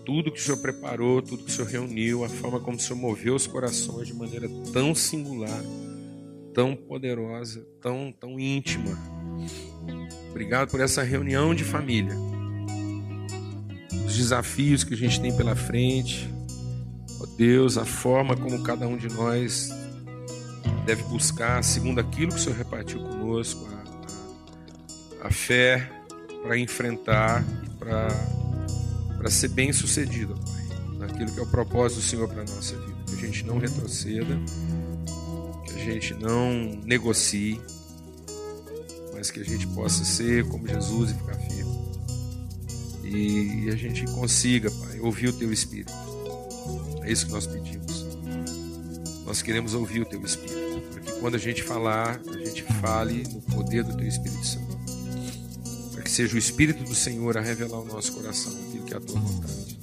Tudo 0.05 0.31
que 0.31 0.39
o 0.39 0.41
Senhor 0.41 0.57
preparou, 0.57 1.21
tudo 1.21 1.43
que 1.43 1.49
o 1.49 1.53
Senhor 1.53 1.67
reuniu, 1.67 2.23
a 2.23 2.29
forma 2.29 2.59
como 2.59 2.77
o 2.77 2.79
Senhor 2.79 2.95
moveu 2.95 3.35
os 3.35 3.47
corações 3.47 4.07
de 4.07 4.13
maneira 4.13 4.47
tão 4.71 4.93
singular, 4.93 5.63
tão 6.53 6.75
poderosa, 6.75 7.65
tão, 7.81 8.11
tão 8.11 8.39
íntima. 8.39 8.97
Obrigado 10.29 10.69
por 10.69 10.79
essa 10.79 11.01
reunião 11.01 11.55
de 11.55 11.63
família. 11.63 12.15
Os 14.05 14.15
desafios 14.15 14.83
que 14.83 14.93
a 14.93 14.97
gente 14.97 15.19
tem 15.19 15.35
pela 15.35 15.55
frente. 15.55 16.29
Ó 17.23 17.25
Deus, 17.37 17.77
a 17.77 17.85
forma 17.85 18.35
como 18.35 18.61
cada 18.63 18.85
um 18.85 18.97
de 18.97 19.07
nós 19.07 19.69
deve 20.85 21.03
buscar, 21.03 21.63
segundo 21.63 21.99
aquilo 21.99 22.31
que 22.31 22.37
o 22.37 22.39
Senhor 22.39 22.57
repartiu 22.57 22.99
conosco, 22.99 23.65
a, 23.71 25.25
a, 25.25 25.27
a 25.29 25.31
fé 25.31 25.89
para 26.41 26.57
enfrentar 26.57 27.41
e 27.63 27.69
para 27.69 29.29
ser 29.29 29.47
bem 29.47 29.71
sucedido, 29.71 30.35
Pai, 30.35 30.97
naquilo 30.97 31.31
que 31.31 31.39
é 31.39 31.43
o 31.43 31.47
propósito 31.47 32.01
do 32.01 32.03
Senhor 32.03 32.27
para 32.27 32.41
a 32.41 32.45
nossa 32.45 32.77
vida. 32.77 32.93
Que 33.07 33.13
a 33.13 33.27
gente 33.27 33.45
não 33.45 33.57
retroceda, 33.57 34.37
que 35.65 35.71
a 35.71 35.77
gente 35.77 36.13
não 36.15 36.51
negocie, 36.83 37.61
mas 39.13 39.31
que 39.31 39.39
a 39.39 39.45
gente 39.45 39.65
possa 39.67 40.03
ser 40.03 40.45
como 40.49 40.67
Jesus 40.67 41.11
e 41.11 41.13
ficar 41.13 41.35
firme. 41.35 41.83
E 43.05 43.69
a 43.69 43.75
gente 43.77 44.03
consiga, 44.07 44.69
Pai, 44.69 44.99
ouvir 44.99 45.29
o 45.29 45.33
Teu 45.33 45.53
Espírito. 45.53 45.93
É 47.03 47.11
isso 47.11 47.25
que 47.25 47.31
nós 47.31 47.45
pedimos. 47.45 48.05
Nós 49.25 49.41
queremos 49.41 49.73
ouvir 49.73 50.01
o 50.01 50.05
Teu 50.05 50.21
Espírito. 50.21 50.81
Para 50.91 51.01
que 51.01 51.11
quando 51.19 51.35
a 51.35 51.39
gente 51.39 51.63
falar, 51.63 52.19
a 52.27 52.37
gente 52.37 52.63
fale 52.81 53.23
no 53.31 53.41
poder 53.41 53.83
do 53.83 53.95
Teu 53.95 54.07
Espírito 54.07 54.45
Santo. 54.45 54.77
Para 55.91 56.03
que 56.03 56.11
seja 56.11 56.35
o 56.35 56.37
Espírito 56.37 56.83
do 56.83 56.95
Senhor 56.95 57.37
a 57.37 57.41
revelar 57.41 57.77
ao 57.77 57.85
nosso 57.85 58.13
coração 58.13 58.53
aquilo 58.67 58.85
que 58.85 58.93
é 58.93 58.97
a 58.97 59.01
Tua 59.01 59.19
vontade. 59.19 59.79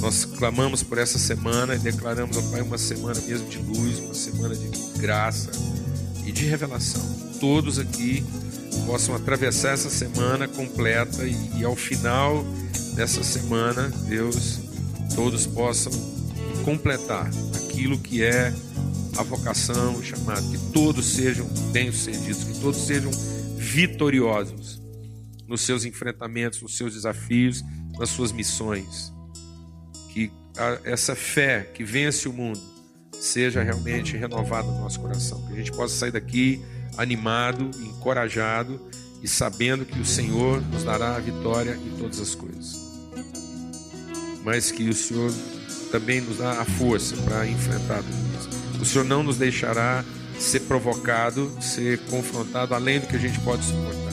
Nós 0.00 0.24
clamamos 0.24 0.82
por 0.82 0.98
essa 0.98 1.18
semana 1.18 1.74
e 1.74 1.78
declaramos, 1.78 2.36
ó 2.36 2.42
Pai, 2.50 2.62
uma 2.62 2.78
semana 2.78 3.20
mesmo 3.20 3.48
de 3.48 3.58
luz, 3.58 3.98
uma 3.98 4.14
semana 4.14 4.54
de 4.54 4.68
graça 4.98 5.50
e 6.24 6.30
de 6.30 6.46
revelação 6.46 7.28
todos 7.40 7.78
aqui 7.78 8.24
possam 8.86 9.14
atravessar 9.14 9.72
essa 9.72 9.90
semana 9.90 10.48
completa 10.48 11.24
e, 11.24 11.60
e 11.60 11.64
ao 11.64 11.76
final 11.76 12.44
dessa 12.94 13.22
semana, 13.22 13.88
Deus, 14.08 14.58
todos 15.14 15.46
possam 15.46 15.92
completar 16.68 17.30
aquilo 17.56 17.98
que 17.98 18.22
é 18.22 18.52
a 19.16 19.22
vocação, 19.22 19.96
o 19.96 20.04
chamado, 20.04 20.46
que 20.50 20.58
todos 20.70 21.06
sejam 21.06 21.46
bem-sucedidos, 21.72 22.44
que 22.44 22.60
todos 22.60 22.76
sejam 22.76 23.10
vitoriosos 23.56 24.78
nos 25.46 25.62
seus 25.62 25.86
enfrentamentos, 25.86 26.60
nos 26.60 26.76
seus 26.76 26.92
desafios, 26.92 27.64
nas 27.98 28.10
suas 28.10 28.32
missões. 28.32 29.10
Que 30.12 30.30
a, 30.58 30.78
essa 30.84 31.16
fé 31.16 31.62
que 31.72 31.82
vence 31.82 32.28
o 32.28 32.34
mundo 32.34 32.60
seja 33.18 33.62
realmente 33.62 34.14
renovada 34.14 34.70
no 34.70 34.80
nosso 34.80 35.00
coração, 35.00 35.40
que 35.46 35.54
a 35.54 35.56
gente 35.56 35.72
possa 35.72 35.96
sair 35.96 36.12
daqui 36.12 36.62
animado, 36.98 37.70
encorajado 37.80 38.78
e 39.22 39.26
sabendo 39.26 39.86
que 39.86 39.98
o 39.98 40.04
Senhor 40.04 40.60
nos 40.60 40.84
dará 40.84 41.16
a 41.16 41.18
vitória 41.18 41.78
em 41.82 41.96
todas 41.96 42.20
as 42.20 42.34
coisas. 42.34 42.86
Mas 44.44 44.70
que 44.70 44.86
o 44.86 44.94
Senhor 44.94 45.32
também 45.88 46.20
nos 46.20 46.38
dá 46.38 46.60
a 46.60 46.64
força 46.64 47.16
para 47.18 47.46
enfrentar 47.46 48.02
tudo 48.02 48.38
isso. 48.38 48.82
O 48.82 48.84
Senhor 48.84 49.04
não 49.04 49.22
nos 49.22 49.36
deixará 49.36 50.04
ser 50.38 50.60
provocado, 50.60 51.50
ser 51.60 51.98
confrontado 52.10 52.74
além 52.74 53.00
do 53.00 53.06
que 53.06 53.16
a 53.16 53.18
gente 53.18 53.40
pode 53.40 53.64
suportar. 53.64 54.12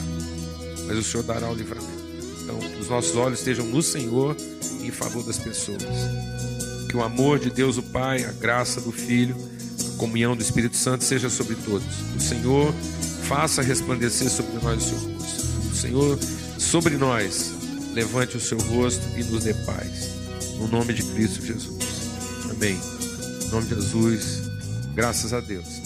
Mas 0.86 0.98
o 0.98 1.02
Senhor 1.02 1.22
dará 1.22 1.50
o 1.50 1.54
livramento. 1.54 2.04
Então, 2.42 2.58
que 2.58 2.80
os 2.80 2.88
nossos 2.88 3.16
olhos 3.16 3.38
estejam 3.38 3.66
no 3.66 3.82
Senhor 3.82 4.36
e 4.80 4.86
em 4.88 4.90
favor 4.90 5.22
das 5.22 5.38
pessoas. 5.38 5.82
Que 6.88 6.96
o 6.96 7.02
amor 7.02 7.38
de 7.38 7.50
Deus, 7.50 7.76
o 7.78 7.82
Pai, 7.82 8.24
a 8.24 8.32
graça 8.32 8.80
do 8.80 8.92
Filho, 8.92 9.36
comunhão 9.96 10.36
do 10.36 10.42
Espírito 10.42 10.76
Santo 10.76 11.04
seja 11.04 11.28
sobre 11.28 11.56
todos. 11.56 11.86
O 12.16 12.20
Senhor 12.20 12.72
faça 13.24 13.62
resplandecer 13.62 14.30
sobre 14.30 14.62
nós 14.62 14.84
o 14.84 14.88
seu 14.88 14.98
rosto. 14.98 15.46
O 15.70 15.74
Senhor, 15.74 16.18
sobre 16.58 16.96
nós, 16.96 17.52
levante 17.92 18.36
o 18.36 18.40
seu 18.40 18.58
rosto 18.58 19.02
e 19.16 19.24
nos 19.24 19.44
dê 19.44 19.54
paz. 19.54 20.15
No 20.58 20.68
nome 20.68 20.92
de 20.92 21.02
Cristo 21.02 21.44
Jesus. 21.44 22.50
Amém. 22.50 22.78
Em 23.44 23.50
nome 23.50 23.66
de 23.66 23.74
Jesus, 23.74 24.42
graças 24.94 25.32
a 25.32 25.40
Deus. 25.40 25.85